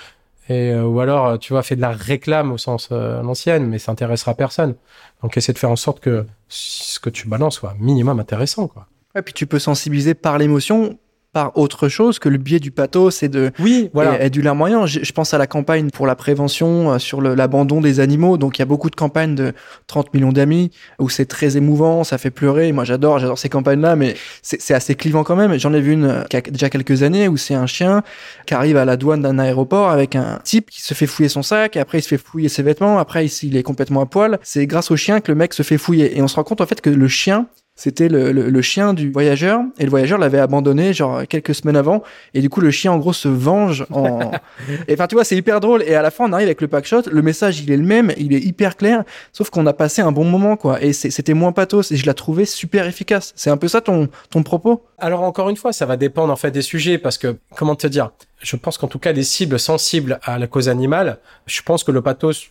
Et, 0.49 0.71
euh, 0.71 0.85
ou 0.85 1.01
alors, 1.01 1.39
tu 1.39 1.53
vois, 1.53 1.63
faire 1.63 1.77
de 1.77 1.83
la 1.83 1.91
réclame 1.91 2.53
au 2.53 2.59
sens 2.59 2.91
l'ancienne, 2.91 3.67
mais 3.67 3.79
ça 3.79 3.93
intéressera 3.93 4.35
personne. 4.35 4.75
Donc, 5.23 5.37
essaie 5.37 5.53
de 5.53 5.59
faire 5.59 5.71
en 5.71 5.77
sorte 5.77 6.01
que 6.01 6.27
ce 6.49 7.01
que 7.01 7.11
tu 7.11 7.29
balances 7.29 7.57
soit 7.57 7.75
minimum 7.79 8.21
intéressant, 8.21 8.69
quoi. 8.69 8.87
Et 9.17 9.23
puis 9.23 9.33
tu 9.33 9.47
peux 9.47 9.59
sensibiliser 9.59 10.15
par 10.15 10.39
l'émotion 10.39 10.99
par 11.37 11.59
autre 11.59 11.91
chose 11.91 12.19
que 12.19 12.31
le 12.31 12.39
biais 12.39 12.61
du 12.61 12.71
pathos 12.71 13.23
et 13.23 13.29
de 13.29 13.51
oui 13.59 13.91
voilà 13.93 14.25
et, 14.25 14.31
du 14.31 14.41
larmoyant. 14.41 14.87
Je, 14.87 15.01
je, 15.03 15.13
pense 15.13 15.35
à 15.35 15.39
la 15.39 15.47
campagne 15.47 15.91
pour 15.91 16.07
la 16.07 16.15
prévention 16.15 16.93
euh, 16.93 16.99
sur 16.99 17.21
l'abandon 17.21 17.83
des 17.83 18.01
animaux. 18.01 18.39
Donc 18.39 18.57
il 18.57 18.61
y 18.61 18.63
a 18.63 18.67
beaucoup 18.67 18.89
de 18.89 18.97
campagnes 18.97 19.35
de 19.35 19.53
30 19.87 20.15
millions 20.15 20.33
d'amis 20.33 20.71
où 20.99 21.11
c'est 21.11 21.27
très 21.27 21.59
émouvant, 21.59 22.05
ça 22.05 22.17
fait 22.17 22.31
pleurer. 22.31 22.73
Moi 22.73 22.85
j'adore, 22.85 23.19
j'adore 23.19 23.39
ces 23.39 23.51
campagnes-là, 23.51 23.97
mais 23.97 24.15
c'est 24.41 24.73
assez 24.73 24.95
clivant 24.95 25.25
quand 25.25 25.37
même. 25.37 25.59
J'en 25.59 25.75
ai 25.75 25.81
vu 25.83 25.93
une 25.93 26.07
a 26.07 26.41
déjà 26.41 26.71
quelques 26.71 27.03
années 27.03 27.29
où 27.29 27.37
c'est 27.37 27.53
un 27.53 27.67
chien 27.67 28.03
qui 28.47 28.55
arrive 28.55 28.79
à 28.79 28.87
la 28.87 28.97
douane 28.97 29.21
d'un 29.21 29.39
aéroport 29.39 29.91
avec 29.91 30.17
un 30.17 30.39
type 30.43 30.71
qui 30.71 30.81
se 30.81 30.95
fait 30.95 31.07
fouiller 31.07 31.29
son 31.29 31.43
sac, 31.43 31.77
et 31.77 31.81
après 31.81 31.99
il 31.99 32.03
se 32.03 32.09
fait 32.09 32.17
fouiller 32.17 32.49
ses 32.49 32.63
vêtements, 32.63 32.99
après 32.99 33.27
il 33.27 33.59
est 33.59 33.63
complètement 33.63 34.01
à 34.01 34.07
poil. 34.07 34.39
C'est 34.43 34.67
grâce 34.67 34.91
au 34.91 34.97
chien 34.97 35.21
que 35.21 35.31
le 35.31 35.37
mec 35.37 35.53
se 35.53 35.63
fait 35.63 35.77
fouiller 35.77 36.17
et 36.17 36.23
on 36.23 36.29
se 36.29 36.37
rend 36.37 36.45
compte 36.45 36.63
en 36.63 36.67
fait 36.67 36.81
que 36.81 36.89
le 36.89 37.09
chien 37.09 37.47
c'était 37.77 38.09
le, 38.09 38.33
le, 38.33 38.63
chien 38.63 38.95
du 38.95 39.11
voyageur 39.13 39.61
et 39.79 39.85
le 39.85 39.91
voyageur 39.91 40.19
l'avait 40.19 40.39
abandonné 40.39 40.93
genre 40.93 41.27
quelques 41.29 41.55
semaines 41.55 41.77
avant 41.77 42.03
et 42.35 42.41
du 42.41 42.49
coup 42.49 42.61
le 42.61 42.71
chien 42.71 42.93
en 42.93 42.99
gros 42.99 43.13
se 43.13 43.29
venge 43.29 43.87
en 43.93 44.33
et 44.89 44.95
enfin 44.95 45.07
tu 45.07 45.15
vois 45.15 45.25
c'est 45.25 45.37
hyper 45.37 45.61
drôle 45.61 45.83
et 45.83 45.95
à 45.95 46.03
la 46.03 46.11
fin 46.11 46.25
on 46.25 46.33
arrive 46.33 46.47
avec 46.47 46.61
le 46.61 46.69
packshot 46.69 47.03
le 47.11 47.23
message 47.23 47.61
il 47.61 47.71
est 47.71 47.77
le 47.77 47.85
même 47.85 48.13
il 48.17 48.35
est 48.35 48.41
hyper 48.41 48.77
clair 48.77 49.05
sauf 49.33 49.51
qu'on 49.51 49.67
a 49.67 49.73
passé 49.73 50.03
un 50.03 50.11
bon 50.11 50.25
moment 50.25 50.57
quoi 50.57 50.83
et 50.83 50.93
c'était 50.93 51.35
moins 51.35 51.53
pathos 51.53 51.93
et 51.93 51.97
je 51.97 52.07
l'ai 52.07 52.15
trouvé 52.15 52.45
super 52.45 52.87
efficace. 52.87 53.33
C'est 53.37 53.51
un 53.51 53.57
peu 53.57 53.69
ça 53.69 53.81
ton 53.81 54.09
ton 54.31 54.43
propos? 54.43 54.85
Alors 54.99 55.23
encore 55.23 55.51
une 55.51 55.57
fois 55.57 55.73
ça 55.73 55.87
va 55.87 55.97
dépendre 55.97 56.33
en 56.33 56.37
fait 56.37 56.51
des 56.51 56.63
sujets 56.63 56.99
parce 56.99 57.19
que 57.19 57.37
comment 57.57 57.75
te 57.75 57.87
dire? 57.87 58.11
Je 58.39 58.57
pense 58.57 58.79
qu'en 58.79 58.89
tout 58.89 58.99
cas 58.99 59.13
les 59.13 59.23
cibles 59.23 59.59
sensibles 59.59 60.19
à 60.23 60.39
la 60.39 60.47
cause 60.47 60.69
animale 60.69 61.19
je 61.47 61.63
pense 61.63 61.85
que 61.85 61.93
le 61.93 62.03
pathos 62.03 62.51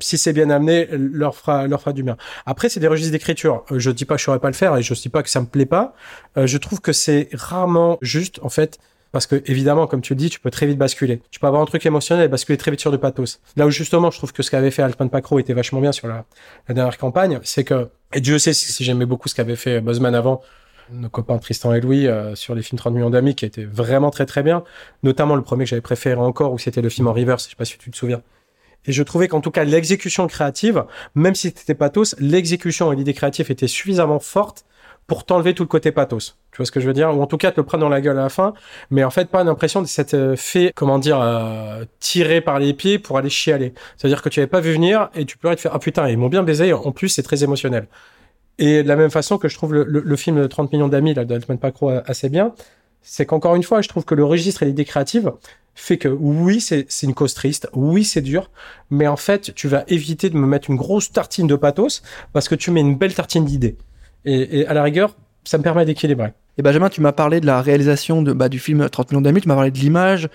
si 0.00 0.18
c'est 0.18 0.32
bien 0.32 0.50
amené, 0.50 0.88
leur 0.92 1.36
fera, 1.36 1.66
leur 1.66 1.80
fera 1.80 1.92
du 1.92 2.02
bien. 2.02 2.16
Après, 2.46 2.68
c'est 2.68 2.80
des 2.80 2.88
registres 2.88 3.12
d'écriture. 3.12 3.64
Euh, 3.70 3.78
je 3.78 3.90
dis 3.90 4.04
pas 4.04 4.14
que 4.14 4.20
je 4.20 4.24
saurais 4.24 4.38
pas 4.38 4.48
le 4.48 4.54
faire 4.54 4.76
et 4.76 4.82
je 4.82 4.94
dis 4.94 5.08
pas 5.08 5.22
que 5.22 5.30
ça 5.30 5.40
me 5.40 5.46
plaît 5.46 5.66
pas. 5.66 5.94
Euh, 6.36 6.46
je 6.46 6.58
trouve 6.58 6.80
que 6.80 6.92
c'est 6.92 7.28
rarement 7.32 7.98
juste, 8.00 8.40
en 8.42 8.48
fait, 8.48 8.78
parce 9.12 9.26
que 9.26 9.42
évidemment, 9.46 9.86
comme 9.86 10.00
tu 10.00 10.14
le 10.14 10.18
dis, 10.18 10.30
tu 10.30 10.40
peux 10.40 10.50
très 10.50 10.66
vite 10.66 10.78
basculer. 10.78 11.22
Tu 11.30 11.38
peux 11.38 11.46
avoir 11.46 11.62
un 11.62 11.66
truc 11.66 11.84
émotionnel 11.86 12.24
et 12.24 12.28
basculer 12.28 12.58
très 12.58 12.70
vite 12.70 12.80
sur 12.80 12.90
du 12.90 12.98
pathos. 12.98 13.40
Là 13.56 13.66
où 13.66 13.70
justement, 13.70 14.10
je 14.10 14.18
trouve 14.18 14.32
que 14.32 14.42
ce 14.42 14.50
qu'avait 14.50 14.70
fait 14.70 14.82
Alpine 14.82 15.10
Pacro 15.10 15.38
était 15.38 15.54
vachement 15.54 15.80
bien 15.80 15.92
sur 15.92 16.08
la, 16.08 16.24
la 16.68 16.74
dernière 16.74 16.98
campagne, 16.98 17.38
c'est 17.44 17.64
que, 17.64 17.88
et 18.12 18.20
Dieu 18.20 18.38
sait 18.38 18.52
si, 18.52 18.72
si 18.72 18.84
j'aimais 18.84 19.06
beaucoup 19.06 19.28
ce 19.28 19.34
qu'avait 19.34 19.56
fait 19.56 19.80
Buzzman 19.80 20.14
avant, 20.14 20.42
nos 20.90 21.08
copains 21.08 21.38
Tristan 21.38 21.72
et 21.74 21.80
Louis 21.80 22.06
euh, 22.06 22.34
sur 22.34 22.54
les 22.54 22.62
films 22.62 22.78
30 22.78 22.94
millions 22.94 23.10
d'amis 23.10 23.34
qui 23.34 23.44
était 23.44 23.64
vraiment 23.64 24.10
très 24.10 24.26
très 24.26 24.42
bien, 24.42 24.64
notamment 25.02 25.36
le 25.36 25.42
premier 25.42 25.64
que 25.64 25.70
j'avais 25.70 25.82
préféré 25.82 26.20
encore 26.20 26.52
où 26.52 26.58
c'était 26.58 26.82
le 26.82 26.88
film 26.88 27.06
en 27.06 27.12
reverse, 27.12 27.44
je 27.44 27.50
sais 27.50 27.56
pas 27.56 27.64
si 27.64 27.78
tu 27.78 27.90
te 27.90 27.96
souviens. 27.96 28.22
Et 28.86 28.92
je 28.92 29.02
trouvais 29.02 29.28
qu'en 29.28 29.40
tout 29.40 29.50
cas, 29.50 29.64
l'exécution 29.64 30.26
créative, 30.26 30.84
même 31.14 31.34
si 31.34 31.48
c'était 31.56 31.74
pathos, 31.74 32.14
l'exécution 32.18 32.92
et 32.92 32.96
l'idée 32.96 33.14
créative 33.14 33.50
étaient 33.50 33.68
suffisamment 33.68 34.18
fortes 34.18 34.64
pour 35.06 35.24
t'enlever 35.24 35.54
tout 35.54 35.62
le 35.62 35.68
côté 35.68 35.92
pathos. 35.92 36.38
Tu 36.50 36.58
vois 36.58 36.66
ce 36.66 36.72
que 36.72 36.80
je 36.80 36.86
veux 36.86 36.92
dire? 36.92 37.14
Ou 37.16 37.20
en 37.20 37.26
tout 37.26 37.36
cas, 37.36 37.50
te 37.50 37.60
le 37.60 37.66
prendre 37.66 37.82
dans 37.82 37.90
la 37.90 38.00
gueule 38.00 38.18
à 38.18 38.22
la 38.22 38.28
fin, 38.28 38.54
mais 38.90 39.04
en 39.04 39.10
fait, 39.10 39.28
pas 39.28 39.44
l'impression 39.44 39.82
de 39.82 39.86
s'être 39.86 40.14
euh, 40.14 40.36
fait, 40.36 40.72
comment 40.74 40.98
dire, 40.98 41.20
euh, 41.20 41.84
tirer 42.00 42.40
par 42.40 42.58
les 42.58 42.72
pieds 42.72 42.98
pour 42.98 43.18
aller 43.18 43.28
chialer. 43.28 43.74
C'est-à-dire 43.96 44.22
que 44.22 44.28
tu 44.28 44.40
avais 44.40 44.46
pas 44.46 44.60
vu 44.60 44.72
venir 44.72 45.10
et 45.14 45.24
tu 45.24 45.36
pleurais 45.36 45.56
te 45.56 45.60
faire, 45.60 45.72
ah 45.74 45.78
putain, 45.78 46.08
ils 46.08 46.16
m'ont 46.16 46.28
bien 46.28 46.42
baisé, 46.42 46.72
en 46.72 46.92
plus, 46.92 47.08
c'est 47.08 47.22
très 47.22 47.44
émotionnel. 47.44 47.86
Et 48.58 48.82
de 48.82 48.88
la 48.88 48.96
même 48.96 49.10
façon 49.10 49.36
que 49.36 49.48
je 49.48 49.56
trouve 49.56 49.74
le, 49.74 49.84
le, 49.84 50.16
film 50.16 50.40
de 50.40 50.46
30 50.46 50.72
millions 50.72 50.88
d'amis, 50.88 51.12
là, 51.12 51.24
d'Altman 51.24 51.58
Pacro, 51.58 51.90
assez 52.06 52.28
bien, 52.28 52.54
c'est 53.04 53.26
qu'encore 53.26 53.54
une 53.54 53.62
fois, 53.62 53.82
je 53.82 53.88
trouve 53.88 54.04
que 54.04 54.14
le 54.14 54.24
registre 54.24 54.62
et 54.62 54.66
l'idée 54.66 54.84
créative 54.84 55.32
fait 55.76 55.98
que 55.98 56.08
oui, 56.08 56.60
c'est 56.60 56.86
une 57.02 57.14
cause 57.14 57.34
triste, 57.34 57.68
oui, 57.72 58.04
c'est 58.04 58.20
dur, 58.20 58.50
mais 58.90 59.06
en 59.06 59.16
fait, 59.16 59.54
tu 59.54 59.68
vas 59.68 59.84
éviter 59.88 60.30
de 60.30 60.36
me 60.36 60.46
mettre 60.46 60.70
une 60.70 60.76
grosse 60.76 61.12
tartine 61.12 61.46
de 61.46 61.56
pathos 61.56 62.02
parce 62.32 62.48
que 62.48 62.54
tu 62.54 62.70
mets 62.70 62.80
une 62.80 62.96
belle 62.96 63.14
tartine 63.14 63.44
d'idées. 63.44 63.76
Et, 64.24 64.60
et 64.60 64.66
à 64.66 64.74
la 64.74 64.82
rigueur, 64.82 65.16
ça 65.44 65.58
me 65.58 65.62
permet 65.62 65.84
d'équilibrer. 65.84 66.32
Et 66.58 66.62
Benjamin, 66.62 66.88
tu 66.88 67.00
m'as 67.00 67.12
parlé 67.12 67.40
de 67.40 67.46
la 67.46 67.60
réalisation 67.60 68.22
de, 68.22 68.32
bah, 68.32 68.48
du 68.48 68.58
film 68.58 68.88
30 68.88 69.10
millions 69.10 69.20
d'amis, 69.20 69.40
tu 69.40 69.48
m'as 69.48 69.54
parlé 69.54 69.70
de 69.70 69.78
l'image, 69.78 70.28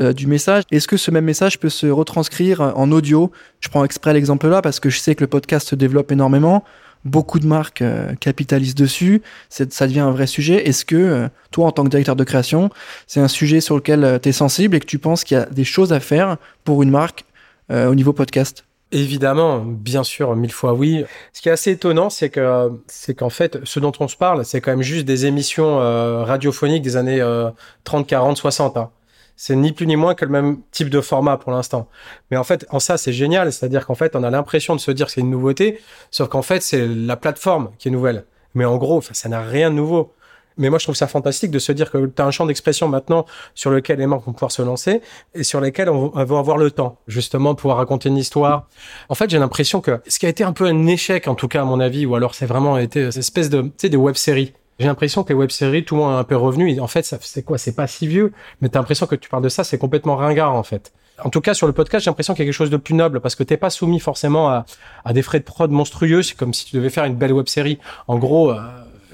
euh, 0.00 0.12
du 0.12 0.26
message. 0.26 0.64
Est-ce 0.70 0.88
que 0.88 0.96
ce 0.96 1.10
même 1.10 1.24
message 1.24 1.58
peut 1.58 1.68
se 1.68 1.86
retranscrire 1.86 2.60
en 2.60 2.90
audio? 2.92 3.30
Je 3.60 3.68
prends 3.68 3.84
exprès 3.84 4.12
l'exemple 4.12 4.48
là 4.48 4.62
parce 4.62 4.80
que 4.80 4.90
je 4.90 4.98
sais 4.98 5.14
que 5.14 5.22
le 5.22 5.26
podcast 5.26 5.68
se 5.68 5.74
développe 5.74 6.12
énormément. 6.12 6.64
Beaucoup 7.06 7.38
de 7.38 7.46
marques 7.46 7.82
euh, 7.82 8.14
capitalisent 8.16 8.74
dessus. 8.74 9.22
Ça 9.48 9.86
devient 9.86 10.00
un 10.00 10.10
vrai 10.10 10.26
sujet. 10.26 10.68
Est-ce 10.68 10.84
que 10.84 10.96
euh, 10.96 11.28
toi, 11.52 11.66
en 11.66 11.70
tant 11.70 11.84
que 11.84 11.88
directeur 11.88 12.16
de 12.16 12.24
création, 12.24 12.68
c'est 13.06 13.20
un 13.20 13.28
sujet 13.28 13.60
sur 13.60 13.76
lequel 13.76 14.18
tu 14.20 14.28
es 14.28 14.32
sensible 14.32 14.74
et 14.74 14.80
que 14.80 14.86
tu 14.86 14.98
penses 14.98 15.22
qu'il 15.22 15.36
y 15.36 15.40
a 15.40 15.46
des 15.46 15.62
choses 15.62 15.92
à 15.92 16.00
faire 16.00 16.36
pour 16.64 16.82
une 16.82 16.90
marque 16.90 17.24
au 17.70 17.94
niveau 17.94 18.12
podcast? 18.12 18.64
Évidemment, 18.92 19.58
bien 19.64 20.04
sûr, 20.04 20.34
mille 20.36 20.52
fois 20.52 20.72
oui. 20.72 21.04
Ce 21.32 21.42
qui 21.42 21.48
est 21.48 21.52
assez 21.52 21.72
étonnant, 21.72 22.10
c'est 22.10 22.30
que 22.30 22.70
c'est 22.86 23.14
qu'en 23.14 23.30
fait, 23.30 23.58
ce 23.64 23.80
dont 23.80 23.92
on 23.98 24.08
se 24.08 24.16
parle, 24.16 24.44
c'est 24.44 24.60
quand 24.60 24.70
même 24.70 24.82
juste 24.82 25.04
des 25.04 25.26
émissions 25.26 25.80
euh, 25.80 26.22
radiophoniques 26.22 26.82
des 26.82 26.96
années 26.96 27.22
30, 27.84 28.06
40, 28.06 28.36
60. 28.36 28.78
C'est 29.36 29.54
ni 29.54 29.72
plus 29.72 29.86
ni 29.86 29.96
moins 29.96 30.14
que 30.14 30.24
le 30.24 30.30
même 30.30 30.62
type 30.70 30.88
de 30.88 31.00
format 31.00 31.36
pour 31.36 31.52
l'instant. 31.52 31.88
Mais 32.30 32.36
en 32.36 32.44
fait, 32.44 32.66
en 32.70 32.80
ça, 32.80 32.96
c'est 32.96 33.12
génial. 33.12 33.52
C'est-à-dire 33.52 33.86
qu'en 33.86 33.94
fait, 33.94 34.16
on 34.16 34.22
a 34.22 34.30
l'impression 34.30 34.74
de 34.74 34.80
se 34.80 34.90
dire 34.90 35.06
que 35.06 35.12
c'est 35.12 35.20
une 35.20 35.30
nouveauté, 35.30 35.80
sauf 36.10 36.28
qu'en 36.28 36.42
fait, 36.42 36.62
c'est 36.62 36.86
la 36.86 37.16
plateforme 37.16 37.70
qui 37.78 37.88
est 37.88 37.90
nouvelle. 37.90 38.24
Mais 38.54 38.64
en 38.64 38.76
gros, 38.76 39.02
ça 39.02 39.28
n'a 39.28 39.42
rien 39.42 39.70
de 39.70 39.76
nouveau. 39.76 40.12
Mais 40.58 40.70
moi, 40.70 40.78
je 40.78 40.86
trouve 40.86 40.94
ça 40.94 41.06
fantastique 41.06 41.50
de 41.50 41.58
se 41.58 41.70
dire 41.72 41.90
que 41.90 42.06
tu 42.06 42.22
as 42.22 42.24
un 42.24 42.30
champ 42.30 42.46
d'expression 42.46 42.88
maintenant 42.88 43.26
sur 43.54 43.70
lequel 43.70 43.98
les 43.98 44.06
marques 44.06 44.24
vont 44.24 44.32
pouvoir 44.32 44.52
se 44.52 44.62
lancer 44.62 45.02
et 45.34 45.42
sur 45.42 45.60
lesquels 45.60 45.90
on 45.90 46.08
va 46.08 46.38
avoir 46.38 46.56
le 46.56 46.70
temps, 46.70 46.98
justement, 47.06 47.54
pouvoir 47.54 47.76
raconter 47.76 48.08
une 48.08 48.16
histoire. 48.16 48.66
En 49.10 49.14
fait, 49.14 49.28
j'ai 49.28 49.38
l'impression 49.38 49.82
que 49.82 50.00
ce 50.08 50.18
qui 50.18 50.26
a 50.26 50.30
été 50.30 50.44
un 50.44 50.52
peu 50.52 50.64
un 50.64 50.86
échec, 50.86 51.28
en 51.28 51.34
tout 51.34 51.48
cas, 51.48 51.60
à 51.60 51.64
mon 51.64 51.78
avis, 51.78 52.06
ou 52.06 52.14
alors 52.14 52.34
c'est 52.34 52.46
vraiment 52.46 52.78
été 52.78 53.10
cette 53.10 53.18
espèce 53.18 53.50
de, 53.50 53.62
tu 53.62 53.72
sais, 53.76 53.88
des 53.90 53.98
web-séries. 53.98 54.54
J'ai 54.78 54.86
l'impression 54.86 55.24
que 55.24 55.30
les 55.30 55.34
web-séries, 55.34 55.84
tout 55.84 55.94
le 55.94 56.02
monde 56.02 56.14
est 56.14 56.18
un 56.18 56.24
peu 56.24 56.36
revenu. 56.36 56.78
En 56.80 56.86
fait, 56.86 57.02
c'est 57.20 57.42
quoi? 57.42 57.56
C'est 57.56 57.74
pas 57.74 57.86
si 57.86 58.06
vieux. 58.06 58.32
Mais 58.60 58.68
t'as 58.68 58.78
l'impression 58.78 59.06
que 59.06 59.14
tu 59.14 59.30
parles 59.30 59.42
de 59.42 59.48
ça, 59.48 59.64
c'est 59.64 59.78
complètement 59.78 60.16
ringard, 60.16 60.54
en 60.54 60.62
fait. 60.62 60.92
En 61.24 61.30
tout 61.30 61.40
cas, 61.40 61.54
sur 61.54 61.66
le 61.66 61.72
podcast, 61.72 62.04
j'ai 62.04 62.10
l'impression 62.10 62.34
qu'il 62.34 62.44
y 62.44 62.46
a 62.46 62.48
quelque 62.48 62.58
chose 62.58 62.68
de 62.68 62.76
plus 62.76 62.94
noble 62.94 63.20
parce 63.20 63.34
que 63.34 63.42
t'es 63.42 63.56
pas 63.56 63.70
soumis 63.70 64.00
forcément 64.00 64.50
à, 64.50 65.12
des 65.12 65.22
frais 65.22 65.38
de 65.38 65.44
prod 65.44 65.70
monstrueux. 65.70 66.22
C'est 66.22 66.36
comme 66.36 66.52
si 66.52 66.66
tu 66.66 66.76
devais 66.76 66.90
faire 66.90 67.04
une 67.04 67.16
belle 67.16 67.32
web 67.32 67.48
série. 67.48 67.78
En 68.06 68.18
gros, 68.18 68.50
euh, 68.50 68.60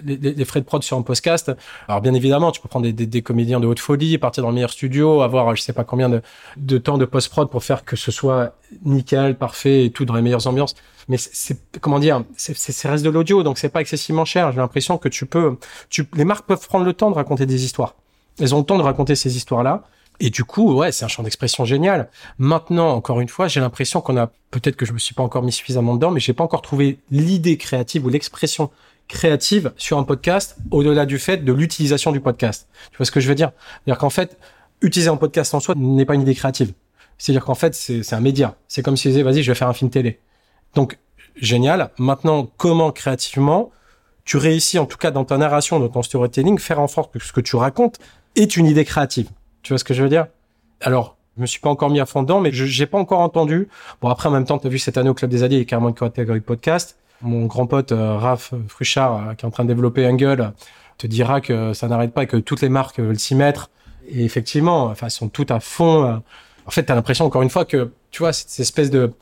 les, 0.05 0.45
frais 0.45 0.61
de 0.61 0.65
prod 0.65 0.83
sur 0.83 0.97
un 0.97 1.03
podcast. 1.03 1.53
Alors 1.89 2.01
bien 2.01 2.15
évidemment, 2.15 2.53
tu 2.53 2.61
peux 2.61 2.69
prendre 2.69 2.89
des, 2.91 3.23
comédiens 3.23 3.61
de 3.61 3.67
haute 3.67 3.79
folie, 3.79 4.19
partir 4.19 4.43
dans 4.43 4.49
le 4.49 4.55
meilleur 4.55 4.71
studio, 4.71 5.23
avoir 5.23 5.55
je 5.55 5.63
sais 5.63 5.73
pas 5.73 5.85
combien 5.85 6.09
de, 6.57 6.79
temps 6.79 6.99
de 6.99 7.05
post-prod 7.05 7.51
pour 7.51 7.63
faire 7.65 7.85
que 7.85 7.97
ce 7.97 8.11
soit 8.11 8.57
nickel, 8.85 9.37
parfait 9.37 9.87
et 9.87 9.91
tout 9.91 10.05
dans 10.05 10.15
les 10.15 10.23
meilleures 10.23 10.47
ambiances. 10.47 10.75
Mais 11.09 11.17
c'est 11.19 11.59
comment 11.81 11.99
dire, 11.99 12.25
c'est 12.37 12.89
reste 12.89 13.05
de 13.05 13.11
l'audio, 13.11 13.43
donc 13.43 13.59
c'est 13.59 13.69
pas 13.69 13.81
excessivement 13.81 14.25
cher. 14.25 14.53
J'ai 14.53 14.59
l'impression 14.59 14.99
que 14.99 15.09
tu 15.09 15.27
peux, 15.27 15.57
tu, 15.89 16.07
les 16.15 16.25
marques 16.25 16.47
peuvent 16.47 16.67
prendre 16.67 16.85
le 16.85 16.93
temps 16.93 17.11
de 17.11 17.17
raconter 17.17 17.47
des 17.47 17.65
histoires. 17.65 17.95
Elles 18.39 18.55
ont 18.55 18.59
le 18.59 18.65
temps 18.65 18.79
de 18.79 18.83
raconter 18.83 19.15
ces 19.15 19.37
histoires-là. 19.37 19.83
Et 20.21 20.31
du 20.31 20.45
coup, 20.45 20.73
ouais, 20.75 20.93
c'est 20.93 21.05
un 21.05 21.09
champ 21.09 21.23
d'expression 21.23 21.65
génial. 21.65 22.09
Maintenant, 22.39 22.91
encore 22.91 23.21
une 23.21 23.29
fois, 23.29 23.49
j'ai 23.49 23.61
l'impression 23.61 24.01
qu'on 24.01 24.17
a, 24.17 24.29
peut-être 24.51 24.77
que 24.77 24.87
je 24.87 24.93
me 24.93 24.99
suis 24.99 25.15
pas 25.15 25.23
encore 25.23 25.43
mis 25.43 25.53
suffisamment 25.53 25.95
dedans, 25.95 26.11
mais 26.11 26.21
j'ai 26.21 26.33
pas 26.33 26.45
encore 26.45 26.63
trouvé 26.63 26.99
l'idée 27.11 27.57
créative 27.57 28.07
ou 28.07 28.09
l'expression 28.09 28.71
créative 29.09 29.73
sur 29.77 29.99
un 29.99 30.05
podcast 30.05 30.57
au-delà 30.71 31.07
du 31.07 31.19
fait 31.19 31.39
de 31.39 31.53
l'utilisation 31.53 32.13
du 32.13 32.21
podcast. 32.21 32.69
Tu 32.91 32.97
vois 32.97 33.07
ce 33.07 33.11
que 33.11 33.21
je 33.21 33.29
veux 33.29 33.35
dire? 33.35 33.53
C'est-à-dire 33.85 33.99
qu'en 33.99 34.11
fait, 34.11 34.39
utiliser 34.81 35.11
un 35.11 35.17
podcast 35.17 35.55
en 35.55 35.61
soi 35.61 35.75
n'est 35.77 36.05
pas 36.05 36.15
une 36.15 36.23
idée 36.23 36.35
créative. 36.35 36.73
C'est-à-dire 37.19 37.45
qu'en 37.45 37.55
fait, 37.55 37.75
c'est 37.75 38.13
un 38.15 38.21
média. 38.21 38.57
C'est 38.69 38.83
comme 38.83 38.97
si 38.97 39.05
je 39.05 39.11
disais, 39.11 39.23
vas-y, 39.23 39.43
je 39.43 39.51
vais 39.51 39.55
faire 39.55 39.69
un 39.69 39.75
film 39.75 39.91
télé. 39.91 40.19
Donc, 40.75 40.99
génial. 41.37 41.91
Maintenant, 41.99 42.51
comment 42.57 42.91
créativement 42.91 43.71
tu 44.25 44.37
réussis, 44.37 44.79
en 44.79 44.87
tout 44.87 44.99
cas 44.99 45.11
dans 45.11 45.25
ta 45.25 45.37
narration, 45.37 45.81
dans 45.81 45.89
ton 45.89 46.03
storytelling, 46.03 46.59
faire 46.59 46.81
en 46.81 46.89
sorte 46.89 47.13
que 47.13 47.19
ce 47.19 47.33
que 47.33 47.41
tu 47.41 47.57
racontes 47.57 47.99
est 48.37 48.57
une 48.57 48.67
idée 48.67 48.85
créative. 48.85 49.29
Tu 49.63 49.73
vois 49.73 49.79
ce 49.79 49.85
que 49.85 49.95
je 49.95 50.03
veux 50.03 50.09
dire? 50.09 50.27
Alors, 50.81 51.17
je 51.37 51.43
me 51.43 51.47
suis 51.47 51.61
pas 51.61 51.71
encore 51.71 51.91
mis 51.91 52.01
à 52.01 52.07
fond 52.07 52.23
dedans, 52.23 52.41
mais 52.41 52.53
je 52.53 52.65
j'ai 52.65 52.87
pas 52.87 52.99
encore 52.99 53.21
entendu. 53.21 53.69
Bon, 54.01 54.09
après, 54.09 54.29
en 54.29 54.33
même 54.33 54.45
temps, 54.45 54.59
tu 54.59 54.67
as 54.67 54.71
vu 54.71 54.79
cette 54.79 54.97
année 54.97 55.11
au 55.11 55.15
Club 55.15 55.31
des 55.31 55.43
Alliés, 55.43 55.57
il 55.57 55.61
y 55.61 55.63
a 55.63 55.65
carrément 55.65 55.89
une 55.89 55.95
catégorie 55.95 56.41
podcast 56.41 56.97
mon 57.23 57.47
grand 57.47 57.67
pote 57.67 57.93
euh, 57.93 58.17
Raph 58.17 58.55
Fruchard, 58.69 59.29
euh, 59.29 59.35
qui 59.35 59.45
est 59.45 59.49
en 59.49 59.51
train 59.51 59.65
de 59.65 59.69
développer 59.69 60.07
Angle, 60.07 60.53
te 60.99 61.07
dira 61.07 61.41
que 61.41 61.73
ça 61.73 61.89
n'arrête 61.89 62.13
pas 62.13 62.25
et 62.25 62.27
que 62.27 62.37
toutes 62.37 62.61
les 62.61 62.69
marques 62.69 63.01
veulent 63.01 63.19
s'y 63.19 63.35
mettre. 63.35 63.71
Et 64.09 64.25
effectivement, 64.25 64.85
enfin, 64.87 65.09
sont 65.09 65.29
toutes 65.29 65.51
à 65.51 65.61
fond. 65.61 66.05
Euh. 66.05 66.17
En 66.67 66.71
fait, 66.71 66.85
tu 66.85 66.93
as 66.93 66.95
l'impression, 66.95 67.25
encore 67.25 67.43
une 67.43 67.51
fois, 67.51 67.65
que, 67.65 67.91
tu 68.11 68.21
vois, 68.21 68.33
cette 68.33 68.61
espèce 68.61 68.91
de, 68.91 69.13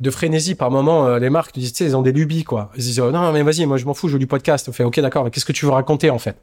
de 0.00 0.10
frénésie 0.10 0.54
par 0.54 0.70
moment, 0.70 1.16
les 1.16 1.30
marques 1.30 1.54
disent, 1.54 1.72
tu 1.72 1.78
sais, 1.78 1.84
elles 1.86 1.96
ont 1.96 2.02
des 2.02 2.12
lubies, 2.12 2.44
quoi. 2.44 2.70
Ils 2.76 2.82
disent, 2.82 3.00
non, 3.00 3.32
mais 3.32 3.42
vas-y, 3.42 3.66
moi, 3.66 3.76
je 3.76 3.86
m'en 3.86 3.94
fous, 3.94 4.06
je 4.06 4.12
veux 4.12 4.18
du 4.20 4.28
podcast. 4.28 4.68
On 4.68 4.72
fait, 4.72 4.84
ok, 4.84 5.00
d'accord, 5.00 5.24
mais 5.24 5.30
qu'est-ce 5.30 5.44
que 5.44 5.52
tu 5.52 5.64
veux 5.64 5.72
raconter, 5.72 6.10
en 6.10 6.18
fait? 6.18 6.36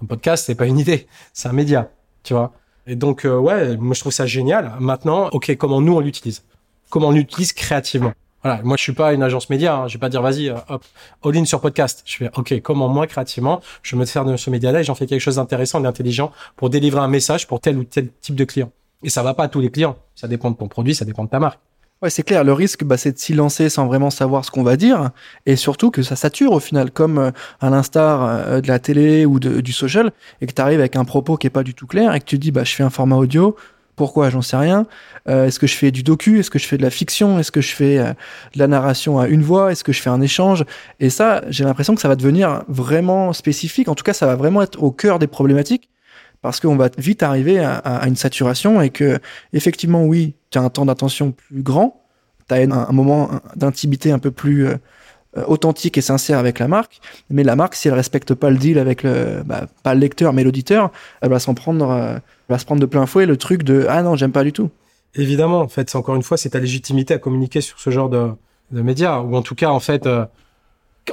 Un 0.00 0.06
podcast, 0.06 0.44
c'est 0.46 0.54
pas 0.54 0.66
une 0.66 0.78
idée, 0.78 1.08
c'est 1.32 1.48
un 1.48 1.52
média, 1.52 1.90
tu 2.22 2.32
vois. 2.34 2.52
Et 2.86 2.94
donc, 2.94 3.24
ouais, 3.24 3.76
moi, 3.76 3.94
je 3.94 4.00
trouve 4.00 4.12
ça 4.12 4.26
génial. 4.26 4.72
Maintenant, 4.78 5.30
ok, 5.32 5.56
comment 5.56 5.80
nous, 5.80 5.94
on 5.94 6.00
l'utilise? 6.00 6.44
Comment 6.90 7.08
on 7.08 7.12
l'utilise 7.12 7.52
créativement? 7.52 8.12
Voilà, 8.44 8.62
moi 8.62 8.76
je 8.76 8.82
suis 8.82 8.92
pas 8.92 9.12
une 9.12 9.22
agence 9.22 9.50
média, 9.50 9.76
hein. 9.76 9.88
je 9.88 9.94
vais 9.94 9.98
pas 9.98 10.08
dire 10.08 10.22
vas-y, 10.22 10.48
euh, 10.48 10.56
hop, 10.68 10.84
all-in 11.24 11.44
sur 11.44 11.60
podcast. 11.60 12.02
Je 12.04 12.16
fais 12.16 12.30
ok, 12.36 12.60
comment 12.62 12.88
moi 12.88 13.06
créativement, 13.06 13.60
je 13.82 13.96
me 13.96 14.04
faire 14.04 14.24
de 14.24 14.36
ce 14.36 14.48
média-là 14.50 14.80
et 14.80 14.84
j'en 14.84 14.94
fais 14.94 15.06
quelque 15.06 15.20
chose 15.20 15.36
d'intéressant, 15.36 15.80
d'intelligent 15.80 16.30
pour 16.56 16.70
délivrer 16.70 17.00
un 17.00 17.08
message 17.08 17.48
pour 17.48 17.60
tel 17.60 17.76
ou 17.78 17.84
tel 17.84 18.10
type 18.20 18.36
de 18.36 18.44
client. 18.44 18.70
Et 19.02 19.10
ça 19.10 19.22
va 19.22 19.34
pas 19.34 19.44
à 19.44 19.48
tous 19.48 19.60
les 19.60 19.70
clients, 19.70 19.96
ça 20.14 20.28
dépend 20.28 20.50
de 20.50 20.56
ton 20.56 20.68
produit, 20.68 20.94
ça 20.94 21.04
dépend 21.04 21.24
de 21.24 21.30
ta 21.30 21.40
marque. 21.40 21.58
Ouais, 22.00 22.10
c'est 22.10 22.22
clair. 22.22 22.44
Le 22.44 22.52
risque, 22.52 22.84
bah, 22.84 22.96
c'est 22.96 23.10
de 23.10 23.18
s'y 23.18 23.34
lancer 23.34 23.68
sans 23.68 23.86
vraiment 23.86 24.10
savoir 24.10 24.44
ce 24.44 24.52
qu'on 24.52 24.62
va 24.62 24.76
dire, 24.76 25.10
et 25.46 25.56
surtout 25.56 25.90
que 25.90 26.02
ça 26.02 26.14
sature 26.14 26.52
au 26.52 26.60
final, 26.60 26.92
comme 26.92 27.18
euh, 27.18 27.30
à 27.60 27.70
l'instar 27.70 28.22
euh, 28.22 28.60
de 28.60 28.68
la 28.68 28.78
télé 28.78 29.26
ou 29.26 29.40
du 29.40 29.72
social, 29.72 30.12
et 30.40 30.46
que 30.46 30.52
tu 30.52 30.62
arrives 30.62 30.78
avec 30.78 30.94
un 30.94 31.04
propos 31.04 31.36
qui 31.36 31.48
est 31.48 31.50
pas 31.50 31.64
du 31.64 31.74
tout 31.74 31.88
clair, 31.88 32.14
et 32.14 32.20
que 32.20 32.24
tu 32.24 32.38
dis, 32.38 32.52
bah, 32.52 32.62
je 32.62 32.72
fais 32.72 32.84
un 32.84 32.90
format 32.90 33.16
audio, 33.16 33.56
pourquoi 33.98 34.30
J'en 34.30 34.40
sais 34.40 34.56
rien. 34.56 34.86
Euh, 35.28 35.46
est-ce 35.46 35.58
que 35.58 35.66
je 35.66 35.74
fais 35.74 35.90
du 35.90 36.02
docu? 36.02 36.38
Est-ce 36.38 36.50
que 36.50 36.58
je 36.58 36.66
fais 36.66 36.78
de 36.78 36.82
la 36.82 36.90
fiction? 36.90 37.38
Est-ce 37.38 37.52
que 37.52 37.60
je 37.60 37.74
fais 37.74 37.98
euh, 37.98 38.12
de 38.54 38.58
la 38.58 38.66
narration 38.66 39.18
à 39.18 39.28
une 39.28 39.42
voix? 39.42 39.70
Est-ce 39.70 39.84
que 39.84 39.92
je 39.92 40.00
fais 40.00 40.08
un 40.08 40.22
échange? 40.22 40.64
Et 41.00 41.10
ça, 41.10 41.42
j'ai 41.48 41.64
l'impression 41.64 41.94
que 41.94 42.00
ça 42.00 42.08
va 42.08 42.16
devenir 42.16 42.64
vraiment 42.68 43.34
spécifique. 43.34 43.88
En 43.88 43.94
tout 43.94 44.04
cas, 44.04 44.14
ça 44.14 44.24
va 44.26 44.36
vraiment 44.36 44.62
être 44.62 44.82
au 44.82 44.90
cœur 44.90 45.18
des 45.18 45.26
problématiques 45.26 45.90
parce 46.40 46.60
qu'on 46.60 46.76
va 46.76 46.88
vite 46.96 47.22
arriver 47.22 47.58
à, 47.58 48.06
une 48.06 48.16
saturation 48.16 48.80
et 48.80 48.90
que, 48.90 49.18
effectivement, 49.52 50.04
oui, 50.04 50.34
tu 50.50 50.58
as 50.58 50.62
un 50.62 50.70
temps 50.70 50.86
d'attention 50.86 51.32
plus 51.32 51.62
grand, 51.62 52.04
tu 52.48 52.54
as 52.54 52.58
un, 52.58 52.92
moment 52.92 53.28
d'intimité 53.56 54.12
un 54.12 54.20
peu 54.20 54.30
plus 54.30 54.66
euh, 54.66 54.76
authentique 55.46 55.98
et 55.98 56.00
sincère 56.00 56.38
avec 56.38 56.58
la 56.58 56.68
marque, 56.68 57.00
mais 57.30 57.44
la 57.44 57.56
marque, 57.56 57.74
si 57.74 57.88
elle 57.88 57.94
respecte 57.94 58.34
pas 58.34 58.50
le 58.50 58.56
deal 58.56 58.78
avec 58.78 59.02
le, 59.02 59.42
bah, 59.44 59.66
pas 59.82 59.94
le 59.94 60.00
lecteur, 60.00 60.32
mais 60.32 60.44
l'auditeur, 60.44 60.90
elle 61.20 61.30
va 61.30 61.38
s'en 61.38 61.54
prendre 61.54 62.20
va 62.48 62.58
se 62.58 62.64
prendre 62.64 62.80
de 62.80 62.86
plein 62.86 63.06
fouet 63.06 63.26
le 63.26 63.36
truc 63.36 63.62
de 63.62 63.86
ah 63.88 64.02
non, 64.02 64.16
j'aime 64.16 64.32
pas 64.32 64.44
du 64.44 64.52
tout. 64.52 64.70
Évidemment, 65.14 65.60
en 65.60 65.68
fait, 65.68 65.90
c'est 65.90 65.98
encore 65.98 66.16
une 66.16 66.22
fois, 66.22 66.36
c'est 66.36 66.50
ta 66.50 66.60
légitimité 66.60 67.14
à 67.14 67.18
communiquer 67.18 67.60
sur 67.60 67.78
ce 67.80 67.90
genre 67.90 68.08
de, 68.08 68.30
de 68.70 68.82
médias, 68.82 69.20
ou 69.20 69.34
en 69.36 69.42
tout 69.42 69.54
cas, 69.54 69.70
en 69.70 69.80
fait, 69.80 70.06
euh, 70.06 70.24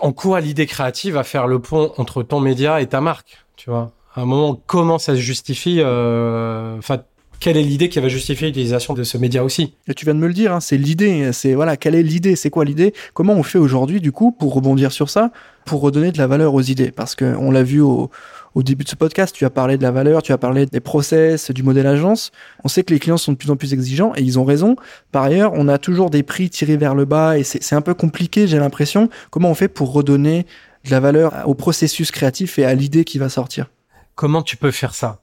en 0.02 0.12
quoi 0.12 0.42
l'idée 0.42 0.66
créative 0.66 1.18
à 1.18 1.24
faire 1.24 1.48
le 1.48 1.60
pont 1.60 1.92
entre 1.98 2.24
ton 2.24 2.40
média 2.40 2.82
et 2.82 2.88
ta 2.88 3.02
marque, 3.02 3.46
tu 3.56 3.70
vois. 3.70 3.92
À 4.16 4.22
un 4.22 4.26
moment, 4.26 4.62
comment 4.66 4.98
ça 4.98 5.14
se 5.14 5.20
justifie, 5.20 5.80
euh, 5.80 6.78
enfin, 6.78 7.00
quelle 7.46 7.58
est 7.58 7.62
l'idée 7.62 7.90
qui 7.90 8.00
va 8.00 8.08
justifier 8.08 8.48
l'utilisation 8.48 8.96
de 8.96 9.04
ce 9.04 9.20
média 9.20 9.44
aussi 9.44 9.76
Et 9.88 9.94
tu 9.94 10.04
viens 10.04 10.16
de 10.16 10.20
me 10.20 10.26
le 10.26 10.34
dire, 10.34 10.52
hein, 10.52 10.60
c'est 10.60 10.78
l'idée. 10.78 11.30
C'est 11.32 11.54
voilà, 11.54 11.78
quelle 11.78 11.94
est 11.94 12.02
l'idée 12.02 12.36
C'est 12.36 12.50
quoi 12.50 12.66
l'idée 12.66 12.92
Comment 13.14 13.34
on 13.34 13.44
fait 13.44 13.60
aujourd'hui, 13.60 14.02
du 14.02 14.12
coup, 14.12 14.32
pour 14.32 14.56
rebondir 14.56 14.92
sur 14.92 15.12
ça, 15.12 15.30
pour 15.64 15.82
redonner 15.82 16.12
de 16.12 16.18
la 16.18 16.26
valeur 16.26 16.56
aux 16.56 16.64
idées 16.64 16.90
Parce 16.90 17.14
que 17.14 17.36
on 17.38 17.52
l'a 17.52 17.62
vu 17.62 17.82
au, 17.82 18.10
au 18.56 18.64
début 18.64 18.84
de 18.84 18.90
ce 18.90 18.96
podcast, 18.96 19.36
tu 19.36 19.46
as 19.46 19.52
parlé 19.52 19.78
de 19.78 19.84
la 19.84 19.92
valeur, 19.92 20.24
tu 20.24 20.32
as 20.32 20.40
parlé 20.40 20.66
des 20.66 20.80
process, 20.80 21.52
du 21.52 21.62
modèle 21.62 21.86
agence. 21.86 22.32
On 22.64 22.68
sait 22.68 22.82
que 22.82 22.92
les 22.92 23.00
clients 23.00 23.18
sont 23.18 23.34
de 23.34 23.38
plus 23.38 23.52
en 23.52 23.58
plus 23.58 23.74
exigeants 23.74 24.14
et 24.16 24.24
ils 24.24 24.40
ont 24.40 24.44
raison. 24.44 24.76
Par 25.12 25.22
ailleurs, 25.22 25.52
on 25.54 25.68
a 25.68 25.78
toujours 25.78 26.10
des 26.10 26.24
prix 26.24 26.50
tirés 26.50 26.78
vers 26.78 26.96
le 26.96 27.06
bas 27.06 27.38
et 27.38 27.44
c'est 27.44 27.76
un 27.76 27.82
peu 27.82 27.94
compliqué, 27.94 28.48
j'ai 28.48 28.58
l'impression. 28.58 29.08
Comment 29.30 29.52
on 29.52 29.56
fait 29.56 29.68
pour 29.68 29.94
redonner 29.94 30.48
de 30.84 30.90
la 30.90 31.00
valeur 31.00 31.44
au 31.46 31.54
processus 31.54 32.10
créatif 32.10 32.58
et 32.58 32.66
à 32.66 32.74
l'idée 32.74 33.04
qui 33.04 33.20
va 33.20 33.30
sortir? 33.30 33.68
Comment 34.16 34.42
tu 34.42 34.58
peux 34.58 34.72
faire 34.72 34.96
ça? 34.96 35.22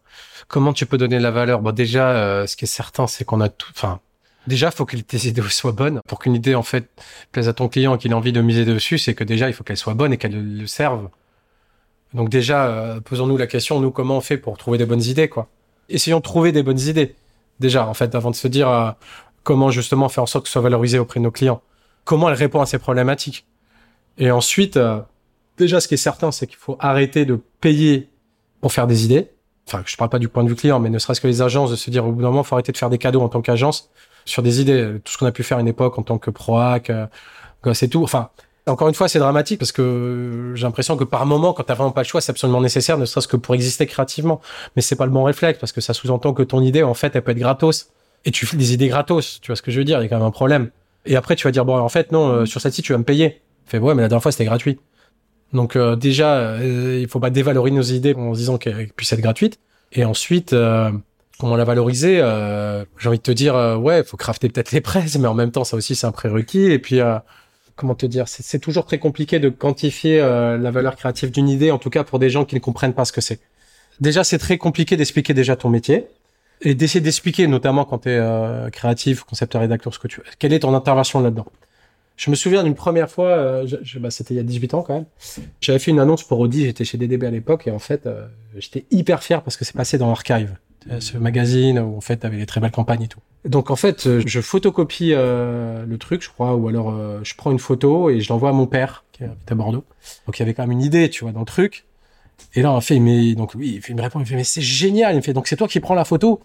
Comment 0.49 0.73
tu 0.73 0.87
peux 0.87 0.99
donner 0.99 1.19
de 1.19 1.23
la 1.23 1.31
valeur? 1.31 1.61
Bon, 1.61 1.73
déjà, 1.73 2.11
euh, 2.11 2.47
ce 2.47 2.57
qui 2.57 2.65
est 2.65 2.69
certain, 2.69 3.07
c'est 3.07 3.25
qu'on 3.25 3.41
a 3.41 3.49
tout. 3.49 3.71
Enfin, 3.75 4.01
déjà, 4.47 4.71
faut 4.71 4.85
que 4.85 4.97
tes 4.97 5.17
idées 5.29 5.43
soient 5.49 5.73
bonnes. 5.73 6.01
Pour 6.07 6.19
qu'une 6.19 6.35
idée 6.35 6.55
en 6.55 6.63
fait 6.63 6.89
plaise 7.33 7.49
à 7.49 7.53
ton 7.53 7.69
client 7.69 7.95
et 7.95 7.99
qu'il 7.99 8.11
ait 8.11 8.15
envie 8.15 8.33
de 8.33 8.41
miser 8.41 8.65
dessus, 8.65 8.99
c'est 8.99 9.15
que 9.15 9.25
déjà, 9.25 9.49
il 9.49 9.55
faut 9.55 9.65
qu'elle 9.65 9.77
soit 9.77 9.95
bonne 9.95 10.13
et 10.13 10.19
qu'elle 10.19 10.59
le 10.59 10.67
serve 10.67 11.09
donc 12.15 12.29
déjà, 12.29 12.67
euh, 12.67 13.01
posons-nous 13.01 13.37
la 13.37 13.47
question, 13.47 13.81
nous, 13.81 13.91
comment 13.91 14.17
on 14.17 14.21
fait 14.21 14.37
pour 14.37 14.59
trouver 14.59 14.79
des 14.79 14.87
bonnes 14.87 15.03
idées, 15.03 15.29
quoi? 15.29 15.49
Essayons 15.89 16.19
de 16.19 16.23
trouver 16.23 16.53
des 16.53 16.63
bonnes 16.63 16.81
idées, 16.81 17.15
déjà, 17.61 17.87
en 17.87 17.95
fait, 17.95 18.15
avant 18.15 18.31
de 18.31 18.37
se 18.37 18.49
dire 18.49 18.69
euh, 18.69 18.91
comment 19.43 19.71
justement 19.71 20.09
faire 20.09 20.25
en 20.25 20.27
sorte 20.27 20.45
que 20.45 20.49
ce 20.49 20.53
soit 20.53 20.63
valorisé 20.63 20.99
auprès 20.99 21.21
de 21.21 21.25
nos 21.25 21.31
clients. 21.31 21.63
Comment 22.05 22.29
elle 22.29 22.37
répond 22.37 22.61
à 22.61 22.67
ces 22.67 22.79
problématiques? 22.79 23.47
Et 24.19 24.31
ensuite, 24.31 24.77
euh, 24.77 25.01
déjà, 25.57 25.81
ce 25.81 25.89
qui 25.89 25.95
est 25.95 25.99
certain, 25.99 26.33
c'est 26.33 26.47
qu'il 26.47 26.59
faut 26.59 26.77
arrêter 26.81 27.25
de 27.25 27.41
payer 27.61 28.11
pour 28.61 28.73
faire 28.73 28.87
des 28.87 29.05
idées. 29.05 29.31
Enfin, 29.73 29.83
je 29.87 29.97
parle 29.97 30.11
pas 30.11 30.19
du 30.19 30.29
point 30.29 30.45
de 30.45 30.49
vue 30.49 30.55
client, 30.55 30.81
mais 30.81 30.91
ne 30.91 30.99
serait-ce 30.99 31.21
que 31.21 31.27
les 31.29 31.41
agences, 31.41 31.71
de 31.71 31.77
se 31.77 31.89
dire 31.91 32.07
au 32.07 32.13
bout 32.13 32.21
d'un 32.21 32.29
moment, 32.29 32.43
faut 32.43 32.55
arrêter 32.55 32.73
de 32.73 32.77
faire 32.77 32.91
des 32.91 32.99
cadeaux 32.99 33.23
en 33.23 33.29
tant 33.29 33.41
qu'agence 33.41 33.89
sur 34.27 34.43
des 34.43 34.61
idées. 34.61 34.97
Tout 35.03 35.13
ce 35.13 35.19
qu'on 35.19 35.27
a 35.27 35.33
pu 35.33 35.43
faire 35.43 35.59
à 35.59 35.61
une 35.63 35.69
époque 35.69 35.99
en 35.99 36.03
tant 36.03 36.19
que 36.19 36.31
proac, 36.31 36.93
c'est 37.73 37.89
tout. 37.89 38.03
Enfin, 38.03 38.31
Encore 38.67 38.87
une 38.89 38.95
fois, 38.95 39.09
c'est 39.09 39.19
dramatique 39.19 39.59
parce 39.59 39.73
que 39.73 40.53
j'ai 40.55 40.63
l'impression 40.63 40.97
que 40.97 41.03
par 41.03 41.27
moment, 41.27 41.53
quand 41.53 41.65
t'as 41.65 41.75
vraiment 41.75 41.91
pas 41.91 42.03
le 42.03 42.07
choix, 42.07 42.21
c'est 42.21 42.31
absolument 42.31 42.61
nécessaire, 42.61 42.97
ne 42.97 43.05
serait-ce 43.05 43.27
que 43.27 43.37
pour 43.37 43.55
exister 43.55 43.87
créativement. 43.87 44.41
Mais 44.77 44.83
c'est 44.83 44.95
pas 44.95 45.05
le 45.05 45.11
bon 45.11 45.25
réflexe 45.25 45.59
parce 45.59 45.73
que 45.73 45.81
ça 45.81 45.95
sous-entend 45.95 46.33
que 46.33 46.45
ton 46.45 46.61
idée, 46.63 46.85
en 46.85 46.95
fait, 46.95 47.17
elle 47.17 47.23
peut 47.23 47.33
être 47.33 47.39
gratos. 47.39 47.89
Et 48.25 48.31
tu 48.31 48.47
fais 48.47 48.57
des 48.57 48.73
idées 48.73 48.87
gratos. 48.87 49.41
Tu 49.41 49.49
vois 49.49 49.57
ce 49.57 49.63
que 49.63 49.73
je 49.73 49.79
veux 49.79 49.85
dire? 49.85 49.99
Il 49.99 50.05
y 50.05 50.07
a 50.07 50.09
quand 50.09 50.19
même 50.19 50.27
un 50.27 50.31
problème. 50.31 50.71
Et 51.07 51.17
après, 51.17 51.35
tu 51.35 51.45
vas 51.45 51.51
dire, 51.51 51.65
bon, 51.65 51.77
en 51.77 51.89
fait, 51.89 52.13
non, 52.13 52.29
euh, 52.29 52.47
sur 52.47 52.61
site, 52.61 52.85
tu 52.85 52.93
vas 52.93 52.99
me 52.99 53.05
payer. 53.05 53.43
Fais, 53.67 53.79
ouais, 53.79 53.95
mais 53.97 54.03
la 54.03 54.09
dernière 54.09 54.23
fois, 54.23 54.31
c'était 54.31 54.45
gratuit. 54.45 54.79
Donc, 55.53 55.77
euh, 55.77 55.97
déjà, 55.97 56.35
euh, 56.37 56.99
il 57.01 57.09
faut 57.09 57.21
pas 57.21 57.31
dévaloriser 57.31 57.77
nos 57.77 57.83
idées 57.83 58.15
en 58.15 58.33
disant 58.33 58.59
qu'elles 58.59 58.89
puissent 58.89 59.13
être 59.13 59.21
gratuites. 59.21 59.59
Et 59.93 60.05
ensuite, 60.05 60.55
comment 61.39 61.57
la 61.57 61.65
valoriser 61.65 62.17
J'ai 62.99 63.09
envie 63.09 63.19
de 63.19 63.23
te 63.23 63.31
dire, 63.31 63.55
ouais, 63.79 64.03
faut 64.05 64.17
crafter 64.17 64.49
peut-être 64.49 64.73
les 64.73 64.81
presses, 64.81 65.19
mais 65.19 65.29
en 65.29 65.35
même 65.35 65.51
temps, 65.51 65.65
ça 65.65 65.77
aussi, 65.77 65.95
c'est 65.95 66.07
un 66.07 66.13
prérequis. 66.13 66.71
Et 66.73 66.79
puis, 66.79 67.01
comment 67.77 67.95
te 67.95 68.07
dire, 68.07 68.29
c'est 68.29 68.59
toujours 68.59 68.85
très 68.85 68.99
compliqué 68.99 69.39
de 69.39 69.49
quantifier 69.49 70.21
euh, 70.21 70.59
la 70.59 70.71
valeur 70.71 70.97
créative 70.97 71.31
d'une 71.31 71.49
idée, 71.49 71.71
en 71.71 71.79
tout 71.79 71.91
cas 71.91 72.05
pour 72.05 72.19
des 72.19 72.31
gens 72.31 72.45
qui 72.45 72.55
ne 72.55 72.61
comprennent 72.61 72.95
pas 72.95 73.05
ce 73.05 73.13
que 73.13 73.21
c'est. 73.21 73.41
Déjà, 74.01 74.25
c'est 74.25 74.39
très 74.39 74.59
compliqué 74.59 74.97
d'expliquer 74.97 75.35
déjà 75.35 75.57
ton 75.57 75.69
métier 75.69 76.07
et 76.61 76.75
d'essayer 76.75 77.01
d'expliquer, 77.01 77.47
notamment 77.47 77.85
quand 77.85 77.99
tu 77.99 78.11
es 78.11 78.19
euh, 78.19 78.71
créatif, 78.71 79.25
concepteur, 79.25 79.61
rédacteur, 79.61 79.93
ce 79.93 79.99
que 79.99 80.09
tu. 80.09 80.21
Quelle 80.39 80.53
est 80.53 80.61
ton 80.61 80.75
intervention 80.75 81.21
là-dedans? 81.21 81.47
Je 82.17 82.31
me 82.31 82.37
souviens 82.37 82.63
d'une 82.63 82.75
première 82.75 83.11
fois, 83.11 83.29
euh, 83.29 83.67
bah, 83.97 84.11
c'était 84.11 84.35
il 84.35 84.37
y 84.37 84.41
a 84.41 84.45
18 84.45 84.75
ans 84.75 84.83
quand 84.83 84.95
même. 84.95 85.07
J'avais 85.61 85.79
fait 85.79 85.91
une 85.91 86.01
annonce 86.01 86.23
pour 86.23 86.39
Audi, 86.41 86.65
j'étais 86.67 86.85
chez 86.85 86.99
DDB 86.99 87.25
à 87.25 87.31
l'époque 87.31 87.67
et 87.67 87.71
en 87.71 87.79
fait, 87.79 88.09
j'étais 88.57 88.85
hyper 88.91 89.23
fier 89.23 89.43
parce 89.43 89.57
que 89.57 89.65
c'est 89.65 89.77
passé 89.77 89.99
dans 89.99 90.09
l'archive 90.09 90.57
ce 90.99 91.17
magazine 91.17 91.79
où 91.79 91.97
en 91.97 92.01
fait 92.01 92.25
avait 92.25 92.39
des 92.39 92.47
très 92.47 92.61
belles 92.61 92.73
campagnes 92.73 93.03
et 93.03 93.09
tout. 93.09 93.21
Donc 93.45 93.71
en 93.71 93.77
fait, 93.77 94.07
euh, 94.07 94.23
je 94.25 94.41
photocopie 94.41 95.13
euh, 95.13 95.85
le 95.85 95.99
truc, 95.99 96.23
je 96.23 96.29
crois, 96.29 96.55
ou 96.55 96.69
alors 96.69 96.91
euh, 96.91 97.21
je 97.25 97.35
prends 97.35 97.51
une 97.51 97.59
photo 97.59 98.09
et 98.09 98.21
je 98.21 98.33
l'envoie 98.33 98.51
à 98.51 98.53
mon 98.53 98.67
père 98.67 99.05
qui 99.13 99.25
habite 99.25 99.51
à 99.51 99.55
Bordeaux. 99.55 99.85
Donc 100.27 100.39
il 100.39 100.41
y 100.41 100.43
avait 100.45 100.55
quand 100.55 100.63
même 100.63 100.73
une 100.73 100.83
idée, 100.83 101.11
tu 101.11 101.25
vois, 101.25 101.33
dans 101.33 101.41
le 101.41 101.47
truc. 101.47 101.85
Et 102.55 102.63
là, 102.63 102.73
on 102.73 102.81
fait, 102.81 102.99
donc 103.35 103.55
oui, 103.55 103.81
il, 103.89 103.97
me 103.97 104.03
répond, 104.03 104.19
il 104.21 104.23
me 104.23 104.27
fait, 104.27 104.37
mais 104.37 104.45
c'est 104.45 104.63
génial. 104.63 105.15
Il 105.15 105.19
me 105.19 105.23
fait, 105.23 105.33
donc 105.33 105.49
c'est 105.49 105.57
toi 105.57 105.69
qui 105.69 105.81
prends 105.81 105.95
la 105.95 106.05
photo. 106.05 106.41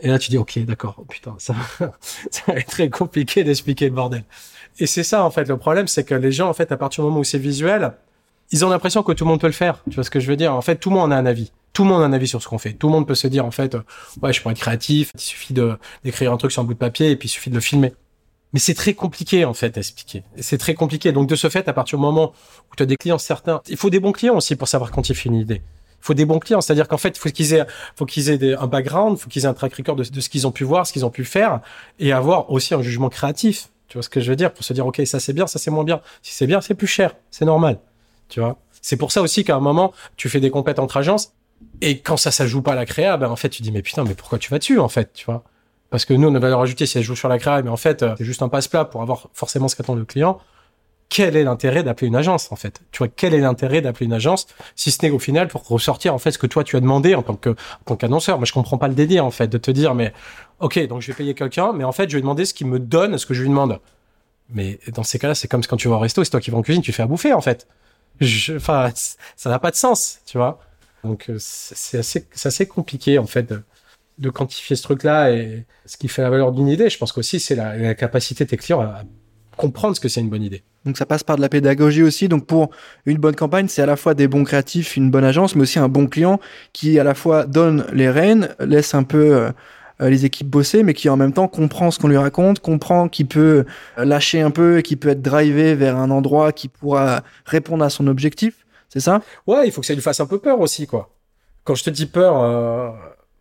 Et 0.00 0.08
là, 0.08 0.18
tu 0.18 0.30
dis, 0.30 0.38
ok, 0.38 0.58
d'accord. 0.64 1.04
Putain, 1.08 1.34
ça, 1.38 1.54
ça 2.30 2.42
va 2.48 2.54
être 2.54 2.66
très 2.66 2.90
compliqué 2.90 3.44
d'expliquer 3.44 3.86
le 3.86 3.94
bordel. 3.94 4.24
Et 4.78 4.86
c'est 4.86 5.04
ça, 5.04 5.24
en 5.24 5.30
fait, 5.30 5.48
le 5.48 5.56
problème, 5.56 5.86
c'est 5.86 6.04
que 6.04 6.14
les 6.14 6.32
gens, 6.32 6.48
en 6.48 6.54
fait, 6.54 6.72
à 6.72 6.76
partir 6.76 7.04
du 7.04 7.08
moment 7.08 7.20
où 7.20 7.24
c'est 7.24 7.38
visuel, 7.38 7.92
ils 8.50 8.64
ont 8.64 8.68
l'impression 8.68 9.02
que 9.02 9.12
tout 9.12 9.24
le 9.24 9.30
monde 9.30 9.40
peut 9.40 9.46
le 9.46 9.52
faire. 9.52 9.82
Tu 9.88 9.94
vois 9.94 10.04
ce 10.04 10.10
que 10.10 10.20
je 10.20 10.28
veux 10.28 10.36
dire? 10.36 10.54
En 10.54 10.62
fait, 10.62 10.76
tout 10.76 10.90
le 10.90 10.96
monde 10.96 11.12
a 11.12 11.16
un 11.16 11.26
avis 11.26 11.52
tout 11.74 11.82
le 11.82 11.90
monde 11.90 12.02
a 12.02 12.06
un 12.06 12.12
avis 12.12 12.28
sur 12.28 12.40
ce 12.40 12.48
qu'on 12.48 12.56
fait. 12.56 12.72
Tout 12.72 12.86
le 12.86 12.92
monde 12.92 13.06
peut 13.06 13.16
se 13.16 13.26
dire 13.26 13.44
en 13.44 13.50
fait, 13.50 13.74
euh, 13.74 13.82
ouais, 14.22 14.32
je 14.32 14.40
pourrais 14.40 14.52
être 14.52 14.60
créatif. 14.60 15.10
Il 15.14 15.20
suffit 15.20 15.52
de 15.52 15.76
d'écrire 16.04 16.32
un 16.32 16.36
truc 16.38 16.52
sur 16.52 16.62
un 16.62 16.64
bout 16.64 16.72
de 16.72 16.78
papier 16.78 17.10
et 17.10 17.16
puis 17.16 17.28
il 17.28 17.30
suffit 17.30 17.50
de 17.50 17.56
le 17.56 17.60
filmer. 17.60 17.92
Mais 18.52 18.60
c'est 18.60 18.74
très 18.74 18.94
compliqué 18.94 19.44
en 19.44 19.52
fait 19.52 19.76
à 19.76 19.80
expliquer. 19.80 20.22
C'est 20.38 20.58
très 20.58 20.74
compliqué. 20.74 21.10
Donc 21.10 21.28
de 21.28 21.34
ce 21.34 21.50
fait, 21.50 21.68
à 21.68 21.72
partir 21.72 21.98
du 21.98 22.04
moment 22.04 22.32
où 22.70 22.76
tu 22.76 22.84
as 22.84 22.86
des 22.86 22.96
clients 22.96 23.18
certains, 23.18 23.60
il 23.68 23.76
faut 23.76 23.90
des 23.90 23.98
bons 23.98 24.12
clients 24.12 24.36
aussi 24.36 24.54
pour 24.54 24.68
savoir 24.68 24.92
quantifier 24.92 25.30
une 25.30 25.36
idée. 25.36 25.62
Il 26.00 26.06
faut 26.06 26.14
des 26.14 26.26
bons 26.26 26.38
clients, 26.38 26.60
c'est-à-dire 26.60 26.86
qu'en 26.86 26.98
fait, 26.98 27.16
il 27.16 27.18
faut 27.18 27.30
qu'ils 27.30 27.54
aient, 27.54 27.66
faut 27.96 28.04
qu'ils 28.04 28.28
aient 28.28 28.54
un 28.54 28.66
background, 28.66 29.18
faut 29.18 29.28
qu'ils 29.28 29.44
aient 29.44 29.48
un 29.48 29.54
track 29.54 29.74
record 29.74 29.96
de, 29.96 30.04
de 30.04 30.20
ce 30.20 30.28
qu'ils 30.28 30.46
ont 30.46 30.52
pu 30.52 30.62
voir, 30.62 30.86
ce 30.86 30.92
qu'ils 30.92 31.04
ont 31.06 31.10
pu 31.10 31.24
faire, 31.24 31.60
et 31.98 32.12
avoir 32.12 32.52
aussi 32.52 32.74
un 32.74 32.82
jugement 32.82 33.08
créatif. 33.08 33.70
Tu 33.94 33.98
vois 33.98 34.02
ce 34.02 34.08
que 34.08 34.18
je 34.18 34.28
veux 34.28 34.34
dire? 34.34 34.52
Pour 34.52 34.64
se 34.64 34.72
dire, 34.72 34.84
ok, 34.84 35.00
ça 35.04 35.20
c'est 35.20 35.32
bien, 35.32 35.46
ça 35.46 35.60
c'est 35.60 35.70
moins 35.70 35.84
bien. 35.84 36.00
Si 36.20 36.34
c'est 36.34 36.48
bien, 36.48 36.60
c'est 36.60 36.74
plus 36.74 36.88
cher, 36.88 37.14
c'est 37.30 37.44
normal. 37.44 37.78
Tu 38.28 38.40
vois? 38.40 38.58
C'est 38.82 38.96
pour 38.96 39.12
ça 39.12 39.22
aussi 39.22 39.44
qu'à 39.44 39.54
un 39.54 39.60
moment, 39.60 39.92
tu 40.16 40.28
fais 40.28 40.40
des 40.40 40.50
compètes 40.50 40.80
entre 40.80 40.96
agences 40.96 41.32
et 41.80 42.00
quand 42.00 42.16
ça, 42.16 42.32
ça 42.32 42.44
joue 42.44 42.60
pas 42.60 42.72
à 42.72 42.74
la 42.74 42.86
créa, 42.86 43.16
ben 43.16 43.28
en 43.28 43.36
fait, 43.36 43.50
tu 43.50 43.62
dis 43.62 43.70
mais 43.70 43.82
putain, 43.82 44.02
mais 44.02 44.14
pourquoi 44.14 44.40
tu 44.40 44.50
vas 44.50 44.58
dessus 44.58 44.80
en 44.80 44.88
fait, 44.88 45.12
tu 45.12 45.26
vois? 45.26 45.44
Parce 45.90 46.06
que 46.06 46.12
nous, 46.12 46.28
notre 46.28 46.42
valeur 46.42 46.60
ajoutée, 46.60 46.86
si 46.86 46.98
elle 46.98 47.04
joue 47.04 47.14
sur 47.14 47.28
la 47.28 47.38
créa, 47.38 47.62
mais 47.62 47.70
en 47.70 47.76
fait, 47.76 48.02
euh, 48.02 48.16
c'est 48.18 48.24
juste 48.24 48.42
un 48.42 48.48
passe-plat 48.48 48.84
pour 48.84 49.00
avoir 49.00 49.28
forcément 49.32 49.68
ce 49.68 49.76
qu'attend 49.76 49.94
le 49.94 50.04
client. 50.04 50.40
Quel 51.08 51.36
est 51.36 51.44
l'intérêt 51.44 51.82
d'appeler 51.82 52.08
une 52.08 52.16
agence 52.16 52.50
en 52.50 52.56
fait? 52.56 52.82
Tu 52.90 52.98
vois, 52.98 53.08
quel 53.08 53.34
est 53.34 53.40
l'intérêt 53.40 53.80
d'appeler 53.80 54.06
une 54.06 54.12
agence 54.12 54.46
si 54.74 54.90
ce 54.90 55.04
n'est 55.04 55.10
au 55.10 55.18
final 55.18 55.48
pour 55.48 55.66
ressortir 55.68 56.14
en 56.14 56.18
fait 56.18 56.32
ce 56.32 56.38
que 56.38 56.46
toi 56.46 56.64
tu 56.64 56.76
as 56.76 56.80
demandé 56.80 57.14
en 57.14 57.22
tant 57.22 57.36
que 57.36 57.50
en 57.50 57.84
tant 57.84 57.96
qu'annonceur? 57.96 58.38
Moi, 58.38 58.46
je 58.46 58.52
comprends 58.52 58.78
pas 58.78 58.88
le 58.88 58.94
délire 58.94 59.24
en 59.24 59.30
fait 59.30 59.46
de 59.46 59.58
te 59.58 59.70
dire 59.70 59.94
mais 59.94 60.12
ok, 60.60 60.86
donc 60.88 61.02
je 61.02 61.08
vais 61.08 61.16
payer 61.16 61.34
quelqu'un, 61.34 61.72
mais 61.72 61.84
en 61.84 61.92
fait, 61.92 62.08
je 62.10 62.16
vais 62.16 62.20
demander 62.20 62.44
ce 62.44 62.54
qu'il 62.54 62.66
me 62.66 62.78
donne, 62.78 63.18
ce 63.18 63.26
que 63.26 63.34
je 63.34 63.42
lui 63.42 63.48
demande. 63.48 63.80
Mais 64.50 64.78
dans 64.92 65.02
ces 65.02 65.18
cas-là, 65.18 65.34
c'est 65.34 65.48
comme 65.48 65.64
quand 65.64 65.76
tu 65.76 65.88
vas 65.88 65.96
au 65.96 65.98
resto, 65.98 66.22
c'est 66.24 66.30
toi 66.30 66.40
qui 66.40 66.50
vas 66.50 66.58
en 66.58 66.62
cuisine, 66.62 66.82
tu 66.82 66.92
fais 66.92 67.02
à 67.02 67.06
bouffer 67.06 67.32
en 67.32 67.40
fait. 67.40 67.66
Enfin, 68.56 68.90
ça 69.36 69.50
n'a 69.50 69.58
pas 69.58 69.70
de 69.70 69.76
sens, 69.76 70.20
tu 70.26 70.38
vois. 70.38 70.60
Donc 71.02 71.28
euh, 71.28 71.36
c'est 71.38 71.98
assez, 71.98 72.26
assez 72.44 72.66
compliqué 72.66 73.18
en 73.18 73.26
fait 73.26 73.52
de, 74.18 74.30
quantifier 74.30 74.76
ce 74.76 74.82
truc-là 74.82 75.32
et 75.32 75.66
ce 75.84 75.96
qui 75.96 76.08
fait 76.08 76.22
la 76.22 76.30
valeur 76.30 76.52
d'une 76.52 76.68
idée. 76.68 76.88
Je 76.88 76.98
pense 76.98 77.12
qu'aussi 77.12 77.40
c'est 77.40 77.54
la, 77.54 77.94
capacité 77.94 78.44
de 78.44 78.50
tes 78.50 78.56
clients 78.56 78.80
à 78.80 79.02
comprendre 79.56 79.94
ce 79.96 80.00
que 80.00 80.08
c'est 80.08 80.20
une 80.20 80.30
bonne 80.30 80.42
idée. 80.42 80.62
Donc 80.84 80.96
ça 80.96 81.06
passe 81.06 81.22
par 81.22 81.36
de 81.36 81.40
la 81.40 81.48
pédagogie 81.48 82.02
aussi. 82.02 82.28
Donc 82.28 82.46
pour 82.46 82.70
une 83.06 83.18
bonne 83.18 83.34
campagne, 83.34 83.68
c'est 83.68 83.82
à 83.82 83.86
la 83.86 83.96
fois 83.96 84.14
des 84.14 84.28
bons 84.28 84.44
créatifs, 84.44 84.96
une 84.96 85.10
bonne 85.10 85.24
agence, 85.24 85.54
mais 85.54 85.62
aussi 85.62 85.78
un 85.78 85.88
bon 85.88 86.06
client 86.06 86.40
qui 86.72 86.98
à 86.98 87.04
la 87.04 87.14
fois 87.14 87.44
donne 87.44 87.86
les 87.92 88.10
rênes, 88.10 88.54
laisse 88.60 88.94
un 88.94 89.02
peu 89.02 89.34
euh, 89.34 89.50
les 90.00 90.24
équipes 90.24 90.48
bosser, 90.48 90.82
mais 90.82 90.94
qui 90.94 91.08
en 91.08 91.16
même 91.16 91.32
temps 91.32 91.48
comprend 91.48 91.90
ce 91.90 91.98
qu'on 91.98 92.08
lui 92.08 92.16
raconte, 92.16 92.60
comprend 92.60 93.08
qu'il 93.08 93.26
peut 93.26 93.64
lâcher 93.96 94.40
un 94.40 94.50
peu, 94.50 94.80
qu'il 94.80 94.98
peut 94.98 95.10
être 95.10 95.22
drivé 95.22 95.74
vers 95.74 95.96
un 95.96 96.10
endroit 96.10 96.52
qui 96.52 96.68
pourra 96.68 97.22
répondre 97.46 97.84
à 97.84 97.90
son 97.90 98.06
objectif. 98.06 98.66
C'est 98.88 99.00
ça? 99.00 99.22
Ouais, 99.46 99.66
il 99.66 99.72
faut 99.72 99.80
que 99.80 99.86
ça 99.86 99.94
lui 99.94 100.02
fasse 100.02 100.20
un 100.20 100.26
peu 100.26 100.38
peur 100.38 100.60
aussi, 100.60 100.86
quoi. 100.86 101.10
Quand 101.64 101.74
je 101.74 101.84
te 101.84 101.90
dis 101.90 102.06
peur, 102.06 102.42
euh, 102.42 102.90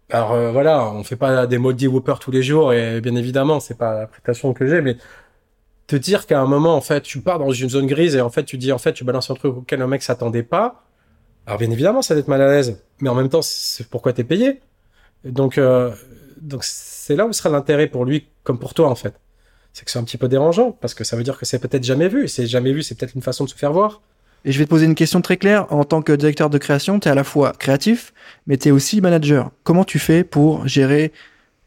alors 0.10 0.32
euh, 0.32 0.52
voilà, 0.52 0.86
on 0.86 1.04
fait 1.04 1.16
pas 1.16 1.46
des 1.48 1.58
maudits 1.58 1.88
Whopper 1.88 2.16
tous 2.20 2.32
les 2.32 2.44
jours 2.44 2.72
et 2.74 3.02
bien 3.02 3.16
évidemment, 3.16 3.60
c'est 3.60 3.78
pas 3.78 4.00
la 4.02 4.08
prétention 4.08 4.54
que 4.54 4.66
j'ai, 4.68 4.82
mais 4.82 4.98
te 5.88 5.96
dire 5.96 6.26
qu'à 6.26 6.40
un 6.40 6.46
moment, 6.46 6.76
en 6.76 6.82
fait, 6.82 7.02
tu 7.02 7.20
pars 7.20 7.40
dans 7.40 7.52
une 7.52 7.70
zone 7.70 7.88
grise 7.88 8.16
et 8.16 8.22
en 8.22 8.30
fait, 8.30 8.44
tu 8.44 8.58
dis, 8.58 8.72
en 8.72 8.78
fait, 8.78 8.94
tu 8.94 9.04
balances 9.04 9.30
un 9.30 9.36
truc 9.36 9.56
auquel 9.56 9.82
un 9.82 9.88
mec 9.88 10.02
s'attendait 10.02 10.44
pas. 10.44 10.84
Alors 11.46 11.60
bien 11.60 11.70
évidemment, 11.70 12.02
ça 12.02 12.14
va 12.14 12.22
être 12.22 12.28
mal 12.30 12.42
à 12.42 12.48
l'aise, 12.48 12.82
mais 13.02 13.10
en 13.10 13.16
même 13.16 13.30
temps, 13.30 13.42
c'est 13.42 13.88
pourquoi 13.88 14.14
t'es 14.14 14.24
payé? 14.24 14.62
Donc, 15.26 15.58
euh, 15.58 15.92
donc 16.40 16.64
c'est 16.64 17.16
là 17.16 17.26
où 17.26 17.34
sera 17.34 17.50
l'intérêt 17.50 17.88
pour 17.88 18.06
lui 18.06 18.28
comme 18.44 18.60
pour 18.60 18.74
toi 18.74 18.90
en 18.90 18.96
fait. 18.96 19.16
C'est 19.74 19.86
que 19.86 19.92
c'est 19.92 20.00
un 20.00 20.04
petit 20.04 20.18
peu 20.18 20.28
dérangeant 20.28 20.72
parce 20.72 20.94
que 20.94 21.04
ça 21.04 21.18
veut 21.18 21.24
dire 21.24 21.38
que 21.38 21.46
c'est 21.46 21.60
peut-être 21.60 21.84
jamais 21.84 22.08
vu. 22.08 22.28
C'est 22.28 22.46
jamais 22.46 22.72
vu, 22.72 22.84
c'est 22.84 22.96
peut-être 22.96 23.16
une 23.16 23.22
façon 23.22 23.44
de 23.44 23.50
se 23.50 23.56
faire 23.56 23.74
voir. 23.74 24.02
Et 24.46 24.52
je 24.52 24.60
vais 24.60 24.66
te 24.66 24.70
poser 24.70 24.86
une 24.86 24.96
question 24.96 25.22
très 25.22 25.38
claire. 25.38 25.72
En 25.72 25.84
tant 25.84 26.02
que 26.02 26.14
directeur 26.14 26.50
de 26.50 26.58
création, 26.58 27.00
tu 27.00 27.08
es 27.08 27.12
à 27.12 27.16
la 27.16 27.24
fois 27.24 27.54
créatif, 27.54 28.14
mais 28.46 28.58
tu 28.58 28.68
es 28.68 28.72
aussi 28.72 29.02
manager. 29.02 29.52
Comment 29.64 29.84
tu 29.84 30.00
fais 30.00 30.24
pour 30.24 30.68
gérer 30.68 31.12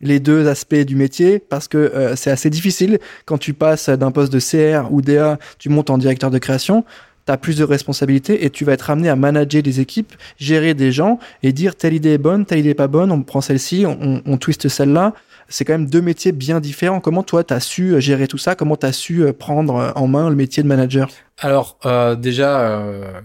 les 0.01 0.21
deux 0.21 0.47
aspects 0.49 0.75
du 0.75 0.97
métier 0.97 1.39
parce 1.39 1.69
que 1.69 1.79
euh, 1.79 2.17
c'est 2.17 2.31
assez 2.31 2.51
difficile 2.51 2.99
quand 3.25 3.39
tu 3.39 3.55
passes 3.55 3.89
d'un 3.89 4.11
poste 4.11 4.33
de 4.33 4.41
CR 4.41 4.93
ou 4.93 5.03
DA, 5.03 5.39
tu 5.59 5.69
montes 5.69 5.91
en 5.91 5.99
directeur 5.99 6.31
de 6.31 6.39
création, 6.39 6.85
tu 7.27 7.33
as 7.33 7.37
plus 7.37 7.57
de 7.57 7.65
responsabilités 7.65 8.45
et 8.45 8.51
tu 8.51 8.65
vas 8.65 8.73
être 8.73 8.91
amené 8.91 9.09
à 9.09 9.17
manager 9.17 9.63
des 9.63 9.81
équipes, 9.81 10.15
gérer 10.39 10.75
des 10.75 10.93
gens 10.93 11.19
et 11.43 11.53
dire 11.53 11.75
telle 11.75 11.95
idée 11.95 12.11
est 12.11 12.19
bonne, 12.19 12.47
telle 12.47 12.61
idée 12.61 12.71
est 12.71 12.75
pas 12.75 12.89
bonne, 12.89 13.11
on 13.11 13.23
prend 13.23 13.41
celle-ci, 13.41 13.85
on, 13.87 14.23
on 14.25 14.37
twiste 14.37 14.69
celle-là. 14.69 15.13
C'est 15.49 15.65
quand 15.65 15.75
même 15.75 15.89
deux 15.89 16.01
métiers 16.01 16.33
bien 16.33 16.59
différents. 16.59 17.01
Comment 17.01 17.23
toi, 17.23 17.45
tu 17.45 17.55
as 17.55 17.61
su 17.61 17.95
euh, 17.95 18.01
gérer 18.01 18.27
tout 18.27 18.39
ça? 18.39 18.57
Comment 18.57 18.77
tu 18.77 18.87
as 18.87 18.93
su 18.93 19.23
euh, 19.23 19.33
prendre 19.33 19.77
euh, 19.77 19.91
en 19.95 20.09
main 20.09 20.29
le 20.29 20.35
métier 20.35 20.61
de 20.63 20.69
manager? 20.69 21.09
Alors, 21.39 21.79
euh, 21.87 22.17
déjà, 22.17 22.61
euh, 22.61 23.21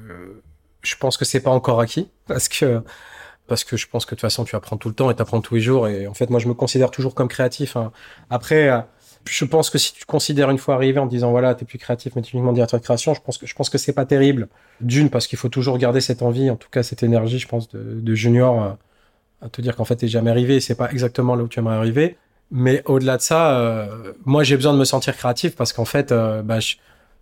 je 0.83 0.95
pense 0.97 1.17
que 1.17 1.25
c'est 1.25 1.39
pas 1.39 1.49
encore 1.49 1.79
acquis 1.79 2.09
parce 2.27 2.47
que 2.47 2.81
parce 3.51 3.65
que 3.65 3.75
je 3.75 3.85
pense 3.85 4.05
que 4.05 4.11
de 4.11 4.15
toute 4.15 4.21
façon, 4.21 4.45
tu 4.45 4.55
apprends 4.55 4.77
tout 4.77 4.87
le 4.87 4.95
temps 4.95 5.11
et 5.11 5.15
tu 5.15 5.21
apprends 5.21 5.41
tous 5.41 5.55
les 5.55 5.61
jours. 5.61 5.89
Et 5.89 6.07
en 6.07 6.13
fait, 6.13 6.29
moi, 6.29 6.39
je 6.39 6.47
me 6.47 6.53
considère 6.53 6.89
toujours 6.89 7.13
comme 7.13 7.27
créatif. 7.27 7.75
Hein. 7.75 7.91
Après, 8.29 8.71
je 9.25 9.43
pense 9.43 9.69
que 9.69 9.77
si 9.77 9.93
tu 9.93 10.05
considères 10.05 10.49
une 10.49 10.57
fois 10.57 10.75
arrivé 10.75 10.99
en 10.99 11.05
disant 11.05 11.31
voilà, 11.31 11.53
t'es 11.53 11.65
plus 11.65 11.77
créatif, 11.77 12.13
mais 12.15 12.21
tu 12.21 12.33
uniquement 12.33 12.53
directeur 12.53 12.79
de 12.79 12.85
création, 12.85 13.13
je 13.13 13.19
pense 13.19 13.37
que 13.37 13.45
je 13.45 13.53
pense 13.53 13.69
que 13.69 13.77
c'est 13.77 13.91
pas 13.91 14.05
terrible. 14.05 14.47
D'une, 14.79 15.09
parce 15.09 15.27
qu'il 15.27 15.37
faut 15.37 15.49
toujours 15.49 15.77
garder 15.77 15.99
cette 15.99 16.21
envie, 16.21 16.49
en 16.49 16.55
tout 16.55 16.69
cas 16.69 16.81
cette 16.81 17.03
énergie, 17.03 17.39
je 17.39 17.47
pense, 17.49 17.67
de, 17.69 18.15
junior 18.15 18.77
à 19.41 19.49
te 19.49 19.61
dire 19.61 19.75
qu'en 19.75 19.85
fait 19.85 19.97
t'es 19.97 20.07
jamais 20.07 20.29
arrivé, 20.31 20.61
c'est 20.61 20.75
pas 20.75 20.89
exactement 20.91 21.35
là 21.35 21.43
où 21.43 21.47
tu 21.49 21.59
aimerais 21.59 21.75
arriver. 21.75 22.17
Mais 22.51 22.83
au-delà 22.85 23.17
de 23.17 23.21
ça, 23.21 23.57
euh, 23.57 24.13
moi 24.25 24.43
j'ai 24.43 24.55
besoin 24.55 24.73
de 24.73 24.77
me 24.77 24.85
sentir 24.85 25.15
créatif 25.15 25.55
parce 25.55 25.73
qu'en 25.73 25.85
fait, 25.85 26.11
euh, 26.11 26.41
bah, 26.41 26.59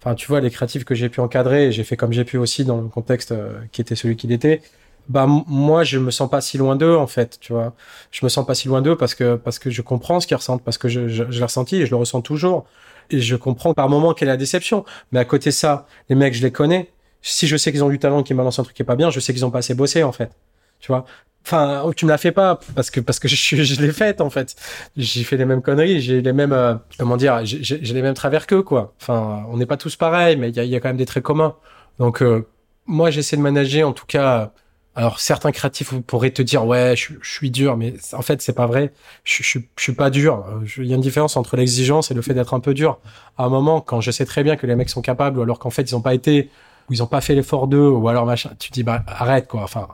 enfin 0.02 0.16
tu 0.16 0.28
vois 0.28 0.42
les 0.42 0.50
créatifs 0.50 0.86
que 0.86 0.96
j'ai 0.96 1.10
pu 1.10 1.20
encadrer, 1.22 1.72
j'ai 1.72 1.84
fait 1.84 1.98
comme 1.98 2.12
j'ai 2.12 2.26
pu 2.26 2.38
aussi 2.38 2.66
dans 2.66 2.82
le 2.82 2.88
contexte 2.88 3.32
euh, 3.32 3.60
qui 3.72 3.82
était 3.82 3.96
celui 3.96 4.16
qu'il 4.16 4.32
était. 4.32 4.62
Bah 5.10 5.26
moi 5.28 5.84
je 5.84 5.98
me 5.98 6.12
sens 6.12 6.30
pas 6.30 6.40
si 6.40 6.58
loin 6.58 6.76
d'eux 6.76 6.96
en 6.96 7.08
fait, 7.08 7.40
tu 7.42 7.52
vois. 7.54 7.74
Je 8.12 8.24
me 8.24 8.30
sens 8.30 8.46
pas 8.46 8.56
si 8.56 8.68
loin 8.68 8.82
d'eux 8.82 8.96
parce 8.96 9.16
que 9.16 9.36
parce 9.36 9.60
que 9.60 9.70
je 9.70 9.82
comprends 9.82 10.20
ce 10.20 10.28
qu'ils 10.28 10.38
ressentent, 10.38 10.64
parce 10.64 10.78
que 10.78 10.88
je, 10.88 11.08
je, 11.08 11.24
je 11.30 11.38
l'ai 11.40 11.44
ressenti 11.44 11.78
et 11.78 11.86
je 11.86 11.92
le 11.92 11.98
ressens 11.98 12.22
toujours. 12.22 12.66
Et 13.10 13.20
je 13.20 13.36
comprends 13.36 13.74
par 13.74 13.90
moment 13.90 14.14
quelle 14.14 14.28
est 14.28 14.32
la 14.32 14.38
déception. 14.38 14.86
Mais 15.12 15.20
à 15.20 15.26
côté 15.26 15.52
ça, 15.52 15.88
les 16.10 16.16
mecs 16.16 16.36
je 16.36 16.44
les 16.44 16.52
connais. 16.52 16.92
Si 17.22 17.48
je 17.48 17.58
sais 17.58 17.72
qu'ils 17.72 17.84
ont 17.84 17.90
du 17.90 18.00
talent, 18.00 18.24
qu'ils 18.24 18.36
m'annoncent 18.36 18.62
un 18.62 18.64
truc 18.64 18.76
qui 18.76 18.84
est 18.84 18.86
pas 18.86 18.96
bien, 18.96 19.10
je 19.10 19.20
sais 19.20 19.34
qu'ils 19.34 19.46
ont 19.46 19.52
pas 19.52 19.60
assez 19.60 19.74
bossé 19.74 20.04
en 20.04 20.12
fait. 20.12 20.32
Tu 20.80 20.92
vois, 20.92 21.06
Enfin, 21.46 21.82
oh, 21.86 21.94
tu 21.94 22.06
me 22.06 22.12
la 22.12 22.18
fais 22.18 22.32
pas 22.32 22.60
parce 22.76 22.92
que 22.92 23.00
parce 23.00 23.20
que 23.20 23.28
je, 23.28 23.36
je 23.64 23.82
l'ai 23.82 23.92
faite 23.92 24.22
en 24.22 24.30
fait. 24.30 24.56
J'ai 24.98 25.24
fait 25.24 25.38
les 25.38 25.46
mêmes 25.46 25.62
conneries, 25.62 26.02
j'ai 26.02 26.22
les 26.22 26.34
mêmes 26.34 26.54
euh, 26.54 26.76
comment 26.98 27.18
dire, 27.18 27.40
j'ai 27.44 27.78
les 27.78 28.02
mêmes 28.02 28.14
travers 28.14 28.46
qu'eux 28.48 28.62
quoi. 28.62 28.94
Enfin, 29.02 29.46
on 29.50 29.58
n'est 29.58 29.66
pas 29.66 29.78
tous 29.78 29.96
pareils, 29.96 30.36
mais 30.38 30.50
il 30.50 30.56
y 30.56 30.60
a, 30.60 30.64
y 30.64 30.76
a, 30.76 30.80
quand 30.80 30.90
même 30.90 30.98
des 30.98 31.06
traits 31.06 31.24
communs. 31.24 31.56
Donc 31.98 32.22
euh, 32.22 32.48
moi, 32.86 33.10
j'essaie 33.12 33.38
de 33.38 33.42
manager 33.42 33.88
en 33.90 33.94
tout 33.94 34.06
cas 34.06 34.54
Alors 34.96 35.20
certains 35.20 35.52
créatifs 35.52 35.94
pourraient 36.02 36.32
te 36.32 36.42
dire 36.42 36.66
ouais 36.66 36.96
je, 36.96 37.14
suis 37.22 37.52
dur 37.52 37.78
mais 37.78 37.94
en 38.14 38.22
fait 38.22 38.42
c'est 38.42 38.54
pas 38.54 38.66
vrai. 38.66 38.92
Je, 39.24 39.44
suis 39.44 39.94
pas 39.94 40.10
dur. 40.10 40.46
Il 40.78 40.86
y 40.86 40.94
a 40.94 40.96
une 40.96 41.02
différence 41.02 41.38
entre 41.38 41.56
l'exigence 41.56 42.12
et 42.12 42.14
le 42.14 42.22
fait 42.22 42.34
d'être 42.34 42.54
un 42.54 42.60
peu 42.60 42.74
dur. 42.74 43.00
À 43.38 43.46
un 43.46 43.50
moment 43.50 43.82
quand 43.82 44.02
je 44.02 44.12
sais 44.12 44.26
très 44.26 44.44
bien 44.44 44.56
que 44.56 44.68
les 44.68 44.76
mecs 44.76 44.90
sont 44.90 45.02
capables 45.02 45.40
ou 45.40 45.42
alors 45.42 45.60
qu'en 45.60 45.70
fait 45.70 45.84
ils 45.84 45.96
ont 45.96 46.02
pas 46.02 46.14
été 46.14 46.50
ou 46.90 46.94
ils 46.94 47.04
ont 47.04 47.08
pas 47.08 47.22
fait 47.22 47.36
l'effort 47.36 47.68
d'eux 47.68 47.88
ou 47.88 48.10
alors 48.10 48.26
machin, 48.26 48.52
tu 48.60 48.72
dis 48.72 48.84
bah 48.84 49.04
arrête 49.08 49.48
quoi. 49.48 49.64
Enfin 49.64 49.88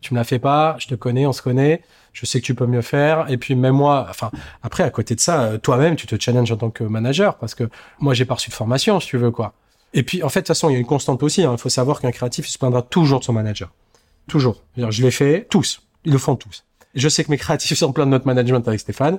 tu 0.00 0.14
me 0.14 0.18
la 0.18 0.24
fais 0.24 0.38
pas, 0.38 0.76
je 0.78 0.86
te 0.86 0.94
connais, 0.94 1.26
on 1.26 1.32
se 1.32 1.42
connaît, 1.42 1.82
je 2.12 2.24
sais 2.26 2.40
que 2.40 2.46
tu 2.46 2.54
peux 2.54 2.66
mieux 2.66 2.82
faire. 2.82 3.28
Et 3.28 3.36
puis 3.36 3.56
même 3.56 3.74
moi, 3.74 4.06
enfin 4.08 4.30
après 4.62 4.84
à 4.84 4.90
côté 4.90 5.14
de 5.14 5.20
ça, 5.20 5.58
toi-même 5.62 5.96
tu 5.96 6.06
te 6.06 6.16
challenges 6.18 6.52
en 6.52 6.56
tant 6.56 6.70
que 6.70 6.84
manager 6.84 7.36
parce 7.36 7.54
que 7.54 7.68
moi 7.98 8.14
j'ai 8.14 8.24
pas 8.24 8.34
reçu 8.34 8.50
de 8.50 8.54
formation 8.54 9.00
si 9.00 9.08
tu 9.08 9.18
veux 9.18 9.30
quoi. 9.30 9.52
Et 9.92 10.02
puis 10.02 10.22
en 10.22 10.28
fait 10.28 10.40
de 10.40 10.44
toute 10.44 10.48
façon 10.48 10.70
il 10.70 10.74
y 10.74 10.76
a 10.76 10.78
une 10.78 10.86
constante 10.86 11.22
aussi. 11.22 11.42
Hein. 11.42 11.52
Il 11.52 11.58
faut 11.58 11.68
savoir 11.68 12.00
qu'un 12.00 12.12
créatif 12.12 12.46
se 12.46 12.58
plaindra 12.58 12.82
toujours 12.82 13.18
de 13.18 13.24
son 13.24 13.32
manager. 13.32 13.70
Toujours. 14.28 14.62
Je 14.76 15.02
l'ai 15.02 15.10
fait 15.10 15.46
tous. 15.50 15.82
Ils 16.04 16.12
le 16.12 16.18
font 16.18 16.36
tous. 16.36 16.64
Je 16.94 17.08
sais 17.08 17.24
que 17.24 17.30
mes 17.30 17.36
créatifs 17.36 17.78
sont 17.78 17.92
plein 17.92 18.06
de 18.06 18.10
notre 18.10 18.26
management 18.26 18.66
avec 18.66 18.80
Stéphane, 18.80 19.18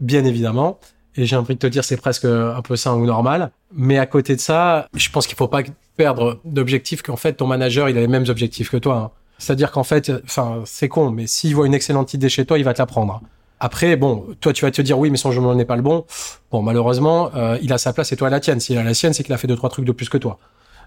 bien 0.00 0.24
évidemment. 0.24 0.78
Et 1.16 1.26
j'ai 1.26 1.36
envie 1.36 1.54
de 1.54 1.58
te 1.58 1.66
dire, 1.66 1.84
c'est 1.84 1.96
presque 1.96 2.26
un 2.26 2.62
peu 2.62 2.76
sain 2.76 2.94
ou 2.94 3.04
normal. 3.04 3.50
Mais 3.72 3.98
à 3.98 4.06
côté 4.06 4.36
de 4.36 4.40
ça, 4.40 4.88
je 4.94 5.10
pense 5.10 5.26
qu'il 5.26 5.36
faut 5.36 5.48
pas 5.48 5.62
perdre 5.96 6.40
d'objectif 6.44 7.02
qu'en 7.02 7.16
fait, 7.16 7.34
ton 7.34 7.46
manager, 7.46 7.88
il 7.88 7.98
a 7.98 8.00
les 8.00 8.06
mêmes 8.06 8.26
objectifs 8.28 8.70
que 8.70 8.76
toi. 8.76 8.96
Hein. 8.96 9.10
C'est-à-dire 9.38 9.72
qu'en 9.72 9.82
fait, 9.82 10.12
enfin, 10.24 10.62
c'est 10.64 10.88
con, 10.88 11.10
mais 11.10 11.26
s'il 11.26 11.54
voit 11.54 11.66
une 11.66 11.74
excellente 11.74 12.14
idée 12.14 12.28
chez 12.28 12.44
toi, 12.44 12.58
il 12.58 12.64
va 12.64 12.72
te 12.72 12.78
la 12.78 12.86
prendre. 12.86 13.20
Après, 13.60 13.96
bon, 13.96 14.26
toi, 14.40 14.52
tu 14.52 14.64
vas 14.64 14.70
te 14.70 14.80
dire 14.82 14.98
oui, 14.98 15.10
mais 15.10 15.16
son 15.16 15.32
jugement 15.32 15.54
n'est 15.54 15.64
pas 15.64 15.76
le 15.76 15.82
bon. 15.82 16.04
Bon, 16.52 16.62
malheureusement, 16.62 17.30
euh, 17.34 17.58
il 17.62 17.72
a 17.72 17.78
sa 17.78 17.92
place 17.92 18.12
et 18.12 18.16
toi 18.16 18.30
la 18.30 18.38
tienne. 18.38 18.60
S'il 18.60 18.78
a 18.78 18.84
la 18.84 18.94
sienne, 18.94 19.12
c'est 19.12 19.24
qu'il 19.24 19.34
a 19.34 19.38
fait 19.38 19.48
deux 19.48 19.56
trois 19.56 19.70
trucs 19.70 19.84
de 19.84 19.92
plus 19.92 20.08
que 20.08 20.18
toi. 20.18 20.38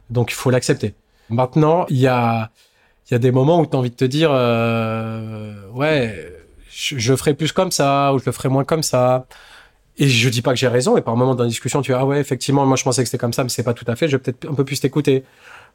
Donc, 0.10 0.32
il 0.32 0.36
faut 0.36 0.50
l'accepter. 0.50 0.93
Maintenant, 1.30 1.86
il 1.89 1.97
y 1.97 2.08
a 2.08 2.52
il 3.10 3.14
y 3.14 3.16
a 3.16 3.20
des 3.20 3.32
moments 3.32 3.60
où 3.60 3.66
tu 3.66 3.76
as 3.76 3.80
envie 3.80 3.90
de 3.90 3.96
te 3.96 4.06
dire 4.06 4.30
euh, 4.32 5.54
ouais 5.74 6.34
je, 6.72 6.98
je, 6.98 7.16
ferai 7.16 7.34
plus 7.34 7.52
comme 7.52 7.72
ça 7.72 8.14
ou 8.14 8.20
je 8.20 8.26
le 8.26 8.32
ferai 8.32 8.50
moins 8.50 8.64
comme 8.64 8.84
ça. 8.84 9.28
Et 9.98 10.08
je 10.08 10.30
dis 10.30 10.42
pas 10.42 10.52
que 10.52 10.58
j'ai 10.58 10.68
raison. 10.68 10.98
Et 10.98 11.02
par 11.02 11.16
moment 11.16 11.36
dans 11.36 11.44
la 11.44 11.50
discussion 11.50 11.82
tu 11.82 11.92
dis 11.92 11.98
ah 11.98 12.06
ouais 12.06 12.20
effectivement 12.20 12.66
moi 12.66 12.78
je 12.78 12.84
pensais 12.84 13.04
que 13.04 13.10
c'était 13.10 13.20
comme 13.20 13.34
ça 13.34 13.44
mais 13.44 13.50
c'est 13.50 13.64
pas 13.64 13.74
tout 13.74 13.86
à 13.88 13.96
fait. 13.96 14.08
Je 14.08 14.18
vais 14.18 14.24
peut-être 14.24 14.50
un 14.50 14.54
peu 14.54 14.66
plus 14.66 14.80
t'écouter. 14.80 15.24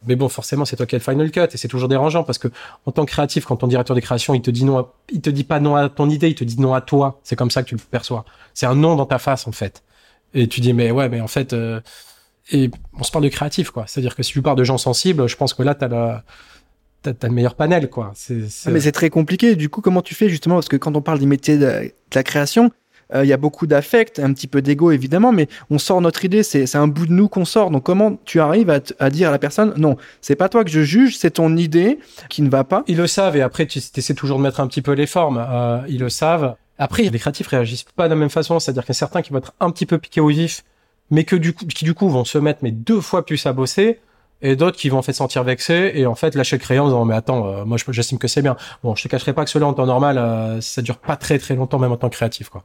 Mais 0.07 0.17
bon 0.17 0.29
forcément 0.29 0.65
c'est 0.65 0.77
toi 0.77 0.87
qui 0.87 0.95
as 0.95 0.99
le 0.99 1.05
final 1.05 1.31
cut 1.31 1.41
et 1.41 1.57
c'est 1.57 1.69
toujours 1.69 1.89
dérangeant 1.89 2.23
parce 2.23 2.39
que 2.39 2.49
en 2.87 2.93
tant 2.93 3.05
que 3.05 3.11
créatif 3.11 3.45
quand 3.45 3.57
ton 3.57 3.67
directeur 3.67 3.97
de 3.97 4.01
création 4.01 4.35
il 4.35 4.43
te 4.43 4.51
dit 4.51 4.65
non 4.65 4.89
il 5.11 5.21
te 5.21 5.31
dit 5.31 5.45
pas 5.45 5.61
non 5.61 5.75
à 5.75 5.89
ton 5.89 6.11
idée 6.11 6.29
il 6.29 6.35
te 6.35 6.45
dit 6.45 6.61
non 6.61 6.75
à 6.75 6.81
toi. 6.81 7.21
C'est 7.23 7.37
comme 7.37 7.51
ça 7.51 7.63
que 7.63 7.69
tu 7.69 7.75
le 7.75 7.81
perçois. 7.81 8.25
C'est 8.55 8.67
un 8.67 8.75
non 8.75 8.97
dans 8.97 9.07
ta 9.07 9.19
face 9.19 9.47
en 9.47 9.53
fait. 9.53 9.83
Et 10.35 10.49
tu 10.49 10.61
dis 10.61 10.73
mais 10.73 10.91
ouais 10.91 11.09
mais 11.09 11.21
en 11.21 11.29
fait 11.29 11.53
euh... 11.53 11.81
et 12.51 12.71
on 12.99 13.05
se 13.05 13.11
parle 13.11 13.25
de 13.25 13.31
créatif 13.31 13.71
quoi. 13.71 13.85
C'est 13.87 14.01
à 14.01 14.03
dire 14.03 14.17
que 14.17 14.23
si 14.23 14.33
tu 14.33 14.43
parles 14.43 14.59
de 14.59 14.65
gens 14.65 14.79
sensibles 14.79 15.29
je 15.29 15.37
pense 15.37 15.55
que 15.55 15.63
là 15.63 15.75
t'as 15.75 15.89
la 15.89 16.25
t'as 17.13 17.29
le 17.29 17.35
meilleur 17.35 17.55
panel, 17.55 17.91
quoi. 17.91 18.13
C'est, 18.15 18.39
ah, 18.67 18.71
mais 18.71 18.81
c'est 18.81 18.93
très 18.93 19.11
compliqué. 19.11 19.57
Du 19.57 19.69
coup, 19.69 19.81
comment 19.81 20.03
tu 20.03 20.15
fais 20.15 20.29
justement? 20.29 20.57
Parce 20.57 20.69
que 20.69 20.77
quand 20.77 20.97
on 20.97 21.03
parle 21.03 21.19
du 21.19 21.27
métier 21.27 21.59
de, 21.59 21.93
la 22.15 22.23
création, 22.23 22.71
euh, 23.15 23.25
il 23.25 23.29
y 23.29 23.33
a 23.33 23.37
beaucoup 23.37 23.67
d'affect, 23.67 24.19
un 24.19 24.33
petit 24.33 24.47
peu 24.47 24.63
d'ego 24.63 24.91
évidemment, 24.91 25.33
mais 25.33 25.49
on 25.71 25.79
sort 25.79 26.01
notre 26.01 26.25
idée, 26.25 26.43
c'est, 26.43 26.75
un 26.75 26.89
bout 26.89 27.07
de 27.07 27.13
nous 27.13 27.29
qu'on 27.29 27.45
sort. 27.45 27.71
Donc 27.71 27.85
comment 27.85 28.19
tu 28.25 28.41
arrives 28.41 28.71
à, 28.71 28.81
à 28.99 29.11
dire 29.11 29.29
à 29.29 29.31
la 29.33 29.39
personne, 29.39 29.75
non, 29.77 29.97
c'est 30.21 30.37
pas 30.37 30.49
toi 30.49 30.65
que 30.65 30.71
je 30.71 30.83
juge, 30.83 31.17
c'est 31.17 31.33
ton 31.33 31.57
idée 31.57 31.99
qui 32.29 32.43
ne 32.43 32.51
va 32.51 32.65
pas? 32.65 32.83
Ils 32.89 32.97
le 32.97 33.07
savent 33.07 33.37
et 33.37 33.43
après 33.43 33.67
tu 33.67 33.79
essaies 33.79 34.15
toujours 34.15 34.39
de 34.39 34.43
mettre 34.43 34.61
un 34.61 34.67
petit 34.67 34.83
peu 34.83 34.93
les 34.93 35.07
formes. 35.07 35.45
Euh, 35.49 35.83
ils 35.89 36.01
le 36.01 36.09
savent. 36.09 36.57
Après, 36.79 37.03
les 37.05 37.19
créatifs 37.19 37.47
réagissent 37.47 37.85
pas 37.85 38.05
de 38.05 38.11
la 38.11 38.17
même 38.17 38.29
façon, 38.29 38.59
c'est-à-dire 38.59 38.83
qu'il 38.83 38.91
y 38.91 38.97
a 38.97 38.99
certains 38.99 39.23
qui 39.23 39.33
vont 39.33 39.39
être 39.39 39.55
un 39.61 39.71
petit 39.71 39.87
peu 39.87 39.99
piqués 39.99 40.21
au 40.21 40.29
vif, 40.29 40.63
mais 41.11 41.25
que 41.25 41.37
du 41.37 41.53
coup, 41.53 41.65
qui 41.65 41.85
du 41.85 41.95
coup 41.95 42.09
vont 42.09 42.25
se 42.25 42.39
mettre 42.39 42.61
mais 42.63 42.71
deux 42.71 43.01
fois 43.01 43.25
plus 43.25 43.47
à 43.47 43.53
bosser 43.53 44.01
et 44.43 44.57
d'autres 44.57 44.77
qui 44.77 44.89
vont 44.89 44.99
en 44.99 45.03
fait 45.03 45.13
sentir 45.13 45.43
vexés 45.45 45.93
et 45.95 46.07
en 46.07 46.15
fait 46.15 46.35
lâcher 46.35 46.57
le 46.57 46.61
crayon 46.61 46.85
en 46.85 46.87
disant 46.87 47.05
mais 47.05 47.15
attends 47.15 47.47
euh, 47.47 47.65
moi 47.65 47.79
j'estime 47.89 48.19
que 48.19 48.29
c'est 48.29 48.43
bien 48.43 48.57
bon 48.83 48.95
je 48.95 49.03
te 49.03 49.09
cacherai 49.09 49.33
pas 49.33 49.45
que 49.45 49.51
cela 49.51 49.67
en 49.67 49.73
temps 49.73 49.87
normal 49.87 50.19
euh, 50.19 50.61
ça 50.61 50.83
dure 50.83 50.99
pas 50.99 51.17
très 51.17 51.39
très 51.39 51.55
longtemps 51.55 51.79
même 51.79 51.93
en 51.93 51.97
tant 51.97 52.09
que 52.09 52.17
créatif 52.17 52.49
quoi 52.49 52.63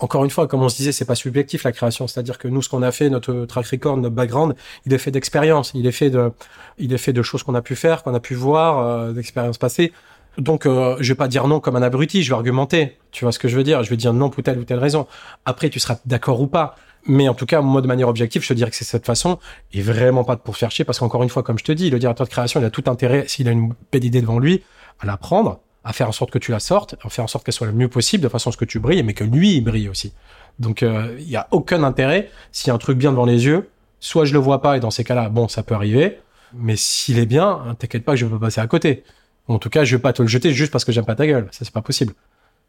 encore 0.00 0.24
une 0.24 0.30
fois 0.30 0.48
comme 0.48 0.62
on 0.62 0.68
se 0.68 0.76
disait 0.76 0.92
c'est 0.92 1.04
pas 1.04 1.14
subjectif 1.14 1.62
la 1.62 1.72
création 1.72 2.08
c'est-à-dire 2.08 2.38
que 2.38 2.48
nous 2.48 2.62
ce 2.62 2.68
qu'on 2.68 2.82
a 2.82 2.90
fait 2.90 3.10
notre 3.10 3.44
track 3.46 3.66
record 3.66 3.96
notre 3.96 4.14
background 4.14 4.56
il 4.86 4.92
est 4.92 4.98
fait 4.98 5.12
d'expérience 5.12 5.70
il 5.74 5.86
est 5.86 5.92
fait 5.92 6.10
de 6.10 6.32
il 6.78 6.92
est 6.92 6.98
fait 6.98 7.12
de 7.12 7.22
choses 7.22 7.44
qu'on 7.44 7.54
a 7.54 7.62
pu 7.62 7.76
faire 7.76 8.02
qu'on 8.02 8.14
a 8.14 8.20
pu 8.20 8.34
voir 8.34 8.78
euh, 8.80 9.12
d'expériences 9.12 9.58
passées 9.58 9.92
donc, 10.38 10.66
euh, 10.66 10.96
je 11.00 11.12
vais 11.12 11.16
pas 11.16 11.28
dire 11.28 11.46
non 11.46 11.60
comme 11.60 11.76
un 11.76 11.82
abruti, 11.82 12.22
je 12.22 12.30
vais 12.30 12.36
argumenter. 12.36 12.98
Tu 13.12 13.24
vois 13.24 13.32
ce 13.32 13.38
que 13.38 13.48
je 13.48 13.56
veux 13.56 13.62
dire? 13.62 13.82
Je 13.82 13.90
vais 13.90 13.96
dire 13.96 14.12
non 14.12 14.30
pour 14.30 14.42
telle 14.42 14.58
ou 14.58 14.64
telle 14.64 14.78
raison. 14.78 15.06
Après, 15.44 15.70
tu 15.70 15.78
seras 15.78 15.98
d'accord 16.06 16.40
ou 16.40 16.46
pas. 16.46 16.74
Mais 17.06 17.28
en 17.28 17.34
tout 17.34 17.46
cas, 17.46 17.60
moi, 17.60 17.82
de 17.82 17.86
manière 17.86 18.08
objective, 18.08 18.42
je 18.42 18.48
te 18.48 18.54
dirais 18.54 18.70
que 18.70 18.76
c'est 18.76 18.84
cette 18.84 19.04
façon 19.04 19.38
et 19.72 19.82
vraiment 19.82 20.24
pas 20.24 20.36
pour 20.36 20.56
faire 20.56 20.70
chier 20.70 20.84
parce 20.84 20.98
qu'encore 20.98 21.22
une 21.22 21.28
fois, 21.28 21.42
comme 21.42 21.58
je 21.58 21.64
te 21.64 21.72
dis, 21.72 21.90
le 21.90 21.98
directeur 21.98 22.26
de 22.26 22.30
création, 22.30 22.60
il 22.60 22.64
a 22.64 22.70
tout 22.70 22.84
intérêt, 22.86 23.24
s'il 23.28 23.48
a 23.48 23.50
une 23.50 23.74
belle 23.92 24.04
idée 24.04 24.22
devant 24.22 24.38
lui, 24.38 24.62
à 25.00 25.06
la 25.06 25.16
prendre, 25.16 25.60
à 25.84 25.92
faire 25.92 26.08
en 26.08 26.12
sorte 26.12 26.30
que 26.30 26.38
tu 26.38 26.50
la 26.50 26.60
sortes, 26.60 26.96
à 27.04 27.08
faire 27.10 27.24
en 27.24 27.28
sorte 27.28 27.44
qu'elle 27.44 27.54
soit 27.54 27.66
le 27.66 27.74
mieux 27.74 27.88
possible 27.88 28.22
de 28.22 28.28
façon 28.28 28.48
à 28.48 28.52
ce 28.52 28.56
que 28.56 28.64
tu 28.64 28.78
brilles, 28.78 29.02
mais 29.02 29.12
que 29.12 29.24
lui, 29.24 29.56
il 29.56 29.60
brille 29.60 29.88
aussi. 29.88 30.14
Donc, 30.58 30.82
euh, 30.82 31.14
il 31.18 31.28
y 31.28 31.36
a 31.36 31.46
aucun 31.50 31.82
intérêt 31.82 32.30
s'il 32.52 32.68
y 32.68 32.70
a 32.70 32.74
un 32.74 32.78
truc 32.78 32.96
bien 32.96 33.10
devant 33.10 33.26
les 33.26 33.44
yeux, 33.44 33.68
soit 34.00 34.24
je 34.24 34.32
le 34.32 34.38
vois 34.38 34.62
pas 34.62 34.76
et 34.78 34.80
dans 34.80 34.90
ces 34.90 35.04
cas-là, 35.04 35.28
bon, 35.28 35.46
ça 35.46 35.62
peut 35.62 35.74
arriver, 35.74 36.20
mais 36.54 36.76
s'il 36.76 37.18
est 37.18 37.26
bien, 37.26 37.48
hein, 37.48 37.74
t'inquiète 37.74 38.04
pas 38.04 38.12
que 38.12 38.18
je 38.18 38.26
peux 38.26 38.38
passer 38.38 38.60
à 38.60 38.66
côté. 38.66 39.04
En 39.48 39.58
tout 39.58 39.68
cas, 39.68 39.84
je 39.84 39.96
vais 39.96 40.00
pas 40.00 40.12
te 40.14 40.22
le 40.22 40.28
jeter 40.28 40.52
juste 40.52 40.72
parce 40.72 40.84
que 40.84 40.92
j'aime 40.92 41.04
pas 41.04 41.16
ta 41.16 41.26
gueule. 41.26 41.48
Ça, 41.50 41.64
c'est 41.64 41.74
pas 41.74 41.82
possible. 41.82 42.14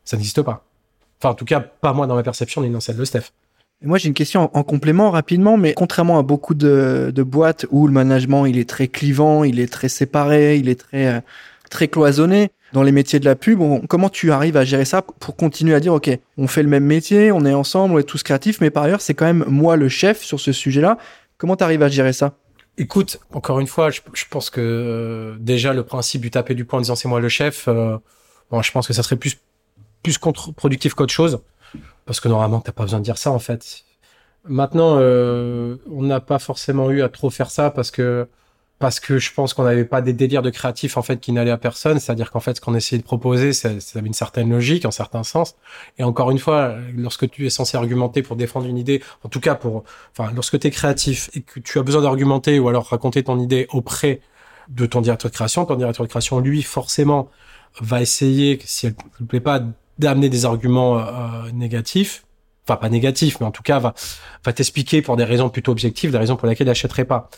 Ça 0.04 0.18
n'existe 0.18 0.42
pas. 0.42 0.66
Enfin, 1.20 1.30
en 1.30 1.36
tout 1.36 1.46
cas, 1.46 1.62
pas 1.62 1.94
moi 1.94 2.06
dans 2.08 2.16
ma 2.16 2.24
perception, 2.24 2.62
ni 2.62 2.70
dans 2.70 2.82
celle 2.82 2.98
de 2.98 3.06
Steph. 3.06 3.32
Moi, 3.82 3.98
j'ai 3.98 4.08
une 4.08 4.14
question 4.14 4.50
en 4.54 4.64
complément 4.64 5.12
rapidement, 5.12 5.58
mais 5.58 5.74
contrairement 5.74 6.18
à 6.18 6.24
beaucoup 6.24 6.54
de, 6.54 7.12
de, 7.14 7.24
boîtes 7.24 7.66
où 7.72 7.88
le 7.88 7.94
management 7.94 8.46
il 8.46 8.58
est 8.58 8.68
très 8.68 8.88
clivant, 8.88 9.44
il 9.44 9.60
est 9.60 9.72
très 9.72 9.90
séparé, 9.90 10.58
il 10.58 10.70
est 10.70 10.80
très 10.80 11.08
euh, 11.08 11.20
très 11.70 11.88
cloisonné. 11.88 12.52
Dans 12.74 12.84
les 12.84 12.92
métiers 12.92 13.20
de 13.20 13.26
la 13.26 13.36
pub, 13.36 13.60
comment 13.88 14.10
tu 14.10 14.32
arrives 14.32 14.58
à 14.58 14.66
gérer 14.66 14.86
ça 14.86 15.02
pour 15.02 15.36
continuer 15.36 15.76
à 15.76 15.80
dire 15.80 15.94
ok, 15.94 16.10
on 16.38 16.48
fait 16.48 16.64
le 16.64 16.68
même 16.70 16.84
métier, 16.84 17.32
on 17.32 17.46
est 17.46 17.54
ensemble, 17.54 17.94
on 17.94 18.00
est 18.00 18.04
tous 18.04 18.24
créatifs, 18.24 18.60
mais 18.60 18.70
par 18.70 18.84
ailleurs 18.84 19.02
c'est 19.02 19.14
quand 19.14 19.26
même 19.26 19.46
moi 19.48 19.78
le 19.78 19.88
chef 19.88 20.24
sur 20.24 20.40
ce 20.40 20.52
sujet-là. 20.52 20.98
Comment 21.38 21.56
tu 21.56 21.64
arrives 21.64 21.84
à 21.84 21.88
gérer 21.88 22.12
ça? 22.12 22.34
Écoute, 22.78 23.20
encore 23.34 23.60
une 23.62 23.68
fois, 23.68 23.90
je, 23.92 24.02
pense 24.30 24.50
que 24.50 24.60
euh, 24.60 25.38
déjà 25.40 25.74
le 25.74 25.84
principe 25.84 26.22
du 26.22 26.32
taper 26.32 26.54
du 26.54 26.66
poing 26.66 26.80
en 26.80 26.82
disant 26.82 26.96
c'est 26.96 27.08
moi 27.08 27.22
le 27.22 27.30
chef, 27.30 27.70
euh, 27.70 27.98
bon, 28.52 28.62
je 28.62 28.72
pense 28.72 28.88
que 28.88 28.94
ça 28.94 29.04
serait 29.04 29.16
plus 29.16 29.38
plus 30.04 30.18
contre-productif 30.18 30.94
qu'autre 30.94 31.14
chose, 31.14 31.40
parce 32.06 32.20
que 32.20 32.28
normalement 32.28 32.62
t'as 32.62 32.72
pas 32.72 32.84
besoin 32.84 33.00
de 33.00 33.06
dire 33.06 33.18
ça 33.18 33.32
en 33.32 33.40
fait. 33.40 33.84
Maintenant, 34.48 34.98
euh, 35.00 35.78
on 35.90 36.04
n'a 36.04 36.20
pas 36.20 36.38
forcément 36.40 36.92
eu 36.92 37.02
à 37.02 37.10
trop 37.10 37.30
faire 37.32 37.50
ça 37.50 37.72
parce 37.72 37.90
que 37.92 38.28
parce 38.78 39.00
que 39.00 39.18
je 39.20 39.34
pense 39.34 39.54
qu'on 39.54 39.64
n'avait 39.64 39.86
pas 39.86 40.02
des 40.02 40.14
délires 40.14 40.42
de 40.42 40.50
créatifs 40.50 40.98
en 40.98 41.02
fait 41.02 41.20
qui 41.20 41.32
n'allaient 41.32 41.52
à 41.52 41.58
personne. 41.58 42.00
C'est-à-dire 42.00 42.30
qu'en 42.32 42.42
fait, 42.42 42.58
ce 42.58 42.62
qu'on 42.62 42.76
essayait 42.76 43.00
de 43.00 43.06
proposer, 43.06 43.54
ça, 43.54 43.80
ça, 43.80 44.00
avait 44.00 44.08
une 44.08 44.14
certaine 44.14 44.50
logique, 44.50 44.86
en 44.86 44.92
certain 44.92 45.24
sens. 45.24 45.56
Et 45.98 46.04
encore 46.04 46.30
une 46.30 46.40
fois, 46.40 46.76
lorsque 46.96 47.30
tu 47.30 47.46
es 47.46 47.50
censé 47.50 47.78
argumenter 47.78 48.22
pour 48.22 48.36
défendre 48.36 48.68
une 48.68 48.78
idée, 48.78 49.02
en 49.24 49.30
tout 49.30 49.40
cas 49.40 49.56
pour, 49.56 49.86
enfin, 50.18 50.32
lorsque 50.36 50.60
tu 50.60 50.68
es 50.68 50.72
créatif 50.72 51.30
et 51.34 51.42
que 51.42 51.60
tu 51.62 51.80
as 51.80 51.84
besoin 51.84 52.02
d'argumenter 52.02 52.60
ou 52.60 52.68
alors 52.68 52.88
raconter 52.88 53.24
ton 53.24 53.40
idée 53.40 53.68
auprès 53.72 54.22
de 54.70 54.86
ton 54.86 55.02
directeur 55.02 55.32
de 55.32 55.36
création, 55.36 55.66
ton 55.66 55.76
directeur 55.76 56.06
de 56.06 56.10
création, 56.10 56.40
lui, 56.40 56.62
forcément, 56.62 57.30
va 57.82 58.02
essayer, 58.02 58.60
si 58.66 58.88
elle 58.88 58.96
ne 59.22 59.26
plaît 59.26 59.40
pas, 59.40 59.62
d'amener 60.00 60.30
des 60.30 60.46
arguments 60.46 61.00
euh, 61.00 61.52
négatifs. 61.54 62.26
Enfin, 62.68 62.78
pas 62.78 62.90
négatifs, 62.90 63.40
mais 63.40 63.46
en 63.46 63.52
tout 63.52 63.64
cas, 63.64 63.80
va, 63.80 63.94
va 64.44 64.54
t'expliquer 64.54 65.02
pour 65.02 65.18
des 65.18 65.24
raisons 65.24 65.50
plutôt 65.50 65.72
objectives, 65.72 66.12
des 66.12 66.18
raisons 66.18 66.36
pour 66.36 66.48
lesquelles 66.48 66.68
il 66.68 66.72
n'achèterait 66.72 67.06
pas 67.06 67.30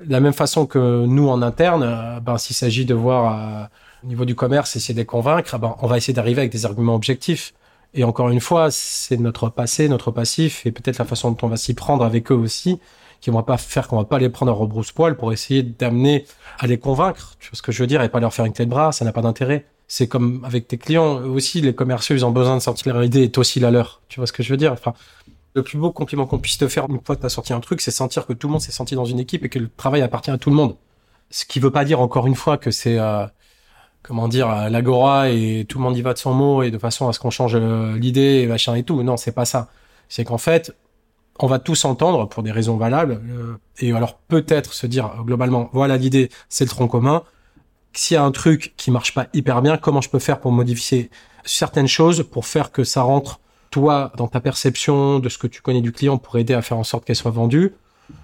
de 0.00 0.10
la 0.10 0.20
même 0.20 0.32
façon 0.32 0.66
que 0.66 1.06
nous 1.06 1.28
en 1.28 1.42
interne, 1.42 1.82
euh, 1.84 2.20
ben, 2.20 2.38
s'il 2.38 2.56
s'agit 2.56 2.84
de 2.84 2.94
voir 2.94 3.38
euh, 3.38 3.64
au 4.04 4.06
niveau 4.06 4.24
du 4.24 4.34
commerce, 4.34 4.76
essayer 4.76 4.94
de 4.94 4.98
les 4.98 5.06
convaincre, 5.06 5.58
ben, 5.58 5.76
on 5.80 5.86
va 5.86 5.96
essayer 5.96 6.14
d'arriver 6.14 6.40
avec 6.40 6.52
des 6.52 6.66
arguments 6.66 6.94
objectifs. 6.94 7.54
Et 7.94 8.02
encore 8.02 8.28
une 8.30 8.40
fois, 8.40 8.70
c'est 8.70 9.16
notre 9.16 9.48
passé, 9.50 9.88
notre 9.88 10.10
passif, 10.10 10.66
et 10.66 10.72
peut-être 10.72 10.98
la 10.98 11.04
façon 11.04 11.30
dont 11.30 11.46
on 11.46 11.48
va 11.48 11.56
s'y 11.56 11.74
prendre 11.74 12.04
avec 12.04 12.32
eux 12.32 12.34
aussi, 12.34 12.80
qui 13.20 13.30
vont 13.30 13.42
pas 13.42 13.56
faire 13.56 13.86
qu'on 13.86 13.96
va 13.96 14.04
pas 14.04 14.18
les 14.18 14.28
prendre 14.28 14.50
à 14.50 14.54
rebrousse-poil 14.54 15.16
pour 15.16 15.32
essayer 15.32 15.62
d'amener 15.62 16.26
à 16.58 16.66
les 16.66 16.78
convaincre. 16.78 17.36
Tu 17.38 17.50
vois 17.50 17.56
ce 17.56 17.62
que 17.62 17.70
je 17.70 17.82
veux 17.82 17.86
dire, 17.86 18.02
et 18.02 18.08
pas 18.08 18.20
leur 18.20 18.34
faire 18.34 18.44
une 18.44 18.52
clé 18.52 18.64
de 18.64 18.70
bras, 18.70 18.90
ça 18.90 19.04
n'a 19.04 19.12
pas 19.12 19.22
d'intérêt. 19.22 19.66
C'est 19.86 20.08
comme 20.08 20.44
avec 20.44 20.66
tes 20.66 20.78
clients 20.78 21.22
aussi, 21.24 21.60
les 21.60 21.74
commerciaux, 21.74 22.16
ils 22.16 22.24
ont 22.24 22.30
besoin 22.30 22.56
de 22.56 22.62
sortir 22.62 22.94
leur 22.94 23.04
idée 23.04 23.24
et 23.24 23.38
aussi 23.38 23.60
la 23.60 23.70
leur. 23.70 24.00
Tu 24.08 24.18
vois 24.20 24.26
ce 24.26 24.32
que 24.32 24.42
je 24.42 24.50
veux 24.50 24.56
dire? 24.56 24.72
Enfin, 24.72 24.94
le 25.54 25.62
plus 25.62 25.78
beau 25.78 25.92
compliment 25.92 26.26
qu'on 26.26 26.38
puisse 26.38 26.58
te 26.58 26.68
faire 26.68 26.86
une 26.88 27.00
fois 27.04 27.16
que 27.16 27.20
tu 27.20 27.26
as 27.26 27.30
sorti 27.30 27.52
un 27.52 27.60
truc, 27.60 27.80
c'est 27.80 27.90
sentir 27.90 28.26
que 28.26 28.32
tout 28.32 28.48
le 28.48 28.52
monde 28.52 28.60
s'est 28.60 28.72
senti 28.72 28.94
dans 28.94 29.04
une 29.04 29.20
équipe 29.20 29.44
et 29.44 29.48
que 29.48 29.58
le 29.58 29.68
travail 29.68 30.02
appartient 30.02 30.30
à 30.30 30.38
tout 30.38 30.50
le 30.50 30.56
monde. 30.56 30.76
Ce 31.30 31.44
qui 31.44 31.60
veut 31.60 31.70
pas 31.70 31.84
dire 31.84 32.00
encore 32.00 32.26
une 32.26 32.34
fois 32.34 32.58
que 32.58 32.70
c'est 32.70 32.98
euh, 32.98 33.26
comment 34.02 34.28
dire 34.28 34.48
l'agora 34.70 35.30
et 35.30 35.64
tout 35.68 35.78
le 35.78 35.84
monde 35.84 35.96
y 35.96 36.02
va 36.02 36.12
de 36.12 36.18
son 36.18 36.34
mot 36.34 36.62
et 36.62 36.70
de 36.70 36.78
façon 36.78 37.08
à 37.08 37.12
ce 37.12 37.20
qu'on 37.20 37.30
change 37.30 37.54
euh, 37.54 37.96
l'idée 37.98 38.42
et 38.42 38.46
machin 38.46 38.74
et 38.74 38.82
tout. 38.82 39.02
Non, 39.02 39.16
c'est 39.16 39.32
pas 39.32 39.44
ça. 39.44 39.70
C'est 40.08 40.24
qu'en 40.24 40.38
fait, 40.38 40.76
on 41.38 41.46
va 41.46 41.58
tous 41.58 41.84
entendre 41.84 42.28
pour 42.28 42.42
des 42.42 42.52
raisons 42.52 42.76
valables 42.76 43.20
euh, 43.28 43.56
et 43.80 43.92
alors 43.92 44.18
peut-être 44.28 44.72
se 44.74 44.86
dire 44.86 45.10
globalement 45.24 45.70
voilà 45.72 45.96
l'idée, 45.96 46.30
c'est 46.48 46.64
le 46.64 46.70
tronc 46.70 46.88
commun. 46.88 47.22
S'il 47.96 48.16
y 48.16 48.18
a 48.18 48.24
un 48.24 48.32
truc 48.32 48.74
qui 48.76 48.90
marche 48.90 49.14
pas 49.14 49.28
hyper 49.32 49.62
bien, 49.62 49.76
comment 49.76 50.00
je 50.00 50.10
peux 50.10 50.18
faire 50.18 50.40
pour 50.40 50.50
modifier 50.50 51.10
certaines 51.44 51.86
choses 51.86 52.24
pour 52.28 52.46
faire 52.46 52.72
que 52.72 52.82
ça 52.82 53.02
rentre 53.02 53.40
toi, 53.70 54.12
dans 54.16 54.28
ta 54.28 54.40
perception 54.40 55.18
de 55.18 55.28
ce 55.28 55.38
que 55.38 55.46
tu 55.46 55.62
connais 55.62 55.80
du 55.80 55.92
client 55.92 56.18
pour 56.18 56.38
aider 56.38 56.54
à 56.54 56.62
faire 56.62 56.76
en 56.76 56.84
sorte 56.84 57.04
qu'elle 57.04 57.16
soit 57.16 57.30
vendue, 57.30 57.74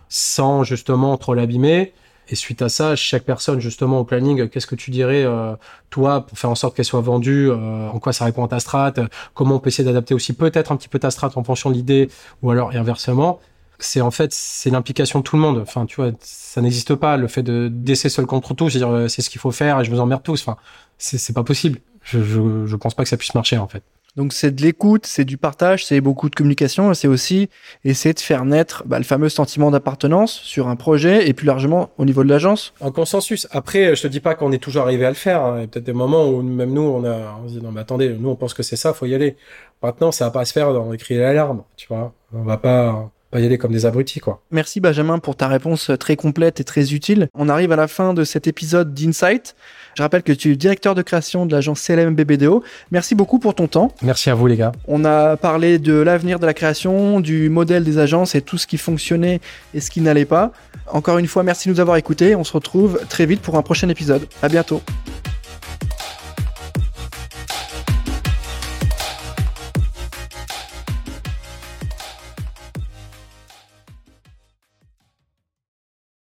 sans 0.08 0.64
justement 0.64 1.16
trop 1.16 1.34
l'abîmer? 1.34 1.92
Et 2.28 2.36
suite 2.36 2.62
à 2.62 2.68
ça, 2.68 2.94
chaque 2.94 3.24
personne 3.24 3.58
justement 3.58 3.98
au 3.98 4.04
planning, 4.04 4.48
qu'est-ce 4.48 4.66
que 4.68 4.76
tu 4.76 4.92
dirais 4.92 5.24
euh, 5.24 5.56
toi 5.90 6.24
pour 6.24 6.38
faire 6.38 6.50
en 6.50 6.54
sorte 6.54 6.76
qu'elle 6.76 6.84
soit 6.84 7.00
vendue 7.00 7.50
euh, 7.50 7.88
En 7.88 7.98
quoi 7.98 8.12
ça 8.12 8.24
répond 8.24 8.44
à 8.44 8.48
ta 8.48 8.60
strat 8.60 8.92
Comment 9.34 9.56
on 9.56 9.58
peut 9.58 9.68
essayer 9.68 9.84
d'adapter 9.84 10.14
aussi 10.14 10.32
peut-être 10.32 10.70
un 10.70 10.76
petit 10.76 10.88
peu 10.88 11.00
ta 11.00 11.10
strat 11.10 11.30
en 11.34 11.42
fonction 11.42 11.70
de 11.70 11.74
l'idée 11.74 12.08
ou 12.42 12.50
alors 12.52 12.70
inversement? 12.70 13.40
C'est 13.80 14.00
en 14.00 14.10
fait 14.10 14.32
c'est 14.32 14.70
l'implication 14.70 15.20
de 15.20 15.24
tout 15.24 15.36
le 15.36 15.42
monde. 15.42 15.58
Enfin, 15.58 15.86
tu 15.86 15.96
vois, 15.96 16.12
ça 16.20 16.60
n'existe 16.60 16.94
pas 16.94 17.16
le 17.16 17.28
fait 17.28 17.42
de 17.42 17.68
d'essayer 17.68 18.10
seul 18.10 18.26
contre 18.26 18.54
tous, 18.54 18.70
c'est-à-dire 18.70 18.90
euh, 18.90 19.08
c'est 19.08 19.22
ce 19.22 19.30
qu'il 19.30 19.40
faut 19.40 19.50
faire 19.50 19.80
et 19.80 19.84
je 19.84 19.90
vous 19.90 20.00
emmerde 20.00 20.22
tous. 20.22 20.42
Enfin, 20.42 20.56
c'est 20.98 21.18
c'est 21.18 21.32
pas 21.32 21.44
possible. 21.44 21.80
Je, 22.02 22.22
je 22.22 22.66
je 22.66 22.76
pense 22.76 22.94
pas 22.94 23.02
que 23.02 23.08
ça 23.08 23.16
puisse 23.16 23.34
marcher 23.34 23.58
en 23.58 23.68
fait. 23.68 23.82
Donc 24.16 24.32
c'est 24.32 24.50
de 24.50 24.62
l'écoute, 24.62 25.06
c'est 25.06 25.24
du 25.24 25.36
partage, 25.36 25.86
c'est 25.86 26.00
beaucoup 26.00 26.28
de 26.28 26.34
communication, 26.34 26.92
c'est 26.94 27.06
aussi 27.06 27.48
essayer 27.84 28.12
de 28.12 28.20
faire 28.20 28.44
naître 28.44 28.82
bah, 28.86 28.98
le 28.98 29.04
fameux 29.04 29.28
sentiment 29.28 29.70
d'appartenance 29.70 30.32
sur 30.32 30.68
un 30.68 30.76
projet 30.76 31.28
et 31.28 31.32
plus 31.32 31.46
largement 31.46 31.90
au 31.96 32.04
niveau 32.04 32.24
de 32.24 32.28
l'agence. 32.28 32.74
En 32.80 32.90
consensus. 32.90 33.46
Après, 33.52 33.94
je 33.94 34.02
te 34.02 34.08
dis 34.08 34.20
pas 34.20 34.34
qu'on 34.34 34.50
est 34.50 34.58
toujours 34.58 34.82
arrivé 34.82 35.04
à 35.06 35.10
le 35.10 35.14
faire. 35.14 35.42
Hein. 35.42 35.54
Il 35.58 35.60
y 35.60 35.64
a 35.64 35.66
peut-être 35.68 35.84
des 35.84 35.92
moments 35.92 36.28
où 36.28 36.42
même 36.42 36.72
nous, 36.72 36.82
on 36.82 37.04
a, 37.04 37.38
on 37.42 37.48
se 37.48 37.54
dit 37.54 37.62
non 37.62 37.70
mais 37.70 37.80
attendez, 37.80 38.16
nous 38.18 38.30
on 38.30 38.36
pense 38.36 38.52
que 38.52 38.62
c'est 38.64 38.76
ça, 38.76 38.92
faut 38.92 39.06
y 39.06 39.14
aller. 39.14 39.36
Maintenant, 39.82 40.10
ça 40.10 40.24
va 40.26 40.30
pas 40.32 40.44
se 40.44 40.52
faire 40.52 40.72
dans 40.72 40.90
crier 40.96 41.20
l'alarme, 41.20 41.62
tu 41.76 41.86
vois. 41.88 42.12
On 42.32 42.42
va 42.42 42.56
pas 42.56 43.10
pas 43.30 43.40
y 43.40 43.46
aller 43.46 43.58
comme 43.58 43.72
des 43.72 43.86
abrutis, 43.86 44.20
quoi. 44.20 44.42
Merci 44.50 44.80
Benjamin 44.80 45.18
pour 45.18 45.36
ta 45.36 45.48
réponse 45.48 45.90
très 45.98 46.16
complète 46.16 46.60
et 46.60 46.64
très 46.64 46.92
utile. 46.92 47.28
On 47.34 47.48
arrive 47.48 47.72
à 47.72 47.76
la 47.76 47.88
fin 47.88 48.12
de 48.12 48.24
cet 48.24 48.46
épisode 48.46 48.92
d'Insight. 48.92 49.54
Je 49.96 50.02
rappelle 50.02 50.22
que 50.22 50.32
tu 50.32 50.52
es 50.52 50.56
directeur 50.56 50.94
de 50.94 51.02
création 51.02 51.46
de 51.46 51.52
l'agence 51.52 51.80
CLM 51.80 52.14
BBDO. 52.14 52.62
Merci 52.90 53.14
beaucoup 53.14 53.38
pour 53.38 53.54
ton 53.54 53.68
temps. 53.68 53.92
Merci 54.02 54.30
à 54.30 54.34
vous, 54.34 54.46
les 54.46 54.56
gars. 54.56 54.72
On 54.86 55.04
a 55.04 55.36
parlé 55.36 55.78
de 55.78 55.94
l'avenir 55.94 56.38
de 56.38 56.46
la 56.46 56.54
création, 56.54 57.20
du 57.20 57.48
modèle 57.48 57.84
des 57.84 57.98
agences 57.98 58.34
et 58.34 58.42
tout 58.42 58.58
ce 58.58 58.66
qui 58.66 58.78
fonctionnait 58.78 59.40
et 59.74 59.80
ce 59.80 59.90
qui 59.90 60.00
n'allait 60.00 60.24
pas. 60.24 60.52
Encore 60.88 61.18
une 61.18 61.26
fois, 61.26 61.42
merci 61.42 61.68
de 61.68 61.74
nous 61.74 61.80
avoir 61.80 61.96
écoutés. 61.96 62.34
On 62.34 62.44
se 62.44 62.52
retrouve 62.52 63.00
très 63.08 63.26
vite 63.26 63.42
pour 63.42 63.56
un 63.56 63.62
prochain 63.62 63.88
épisode. 63.88 64.26
À 64.42 64.48
bientôt. 64.48 64.82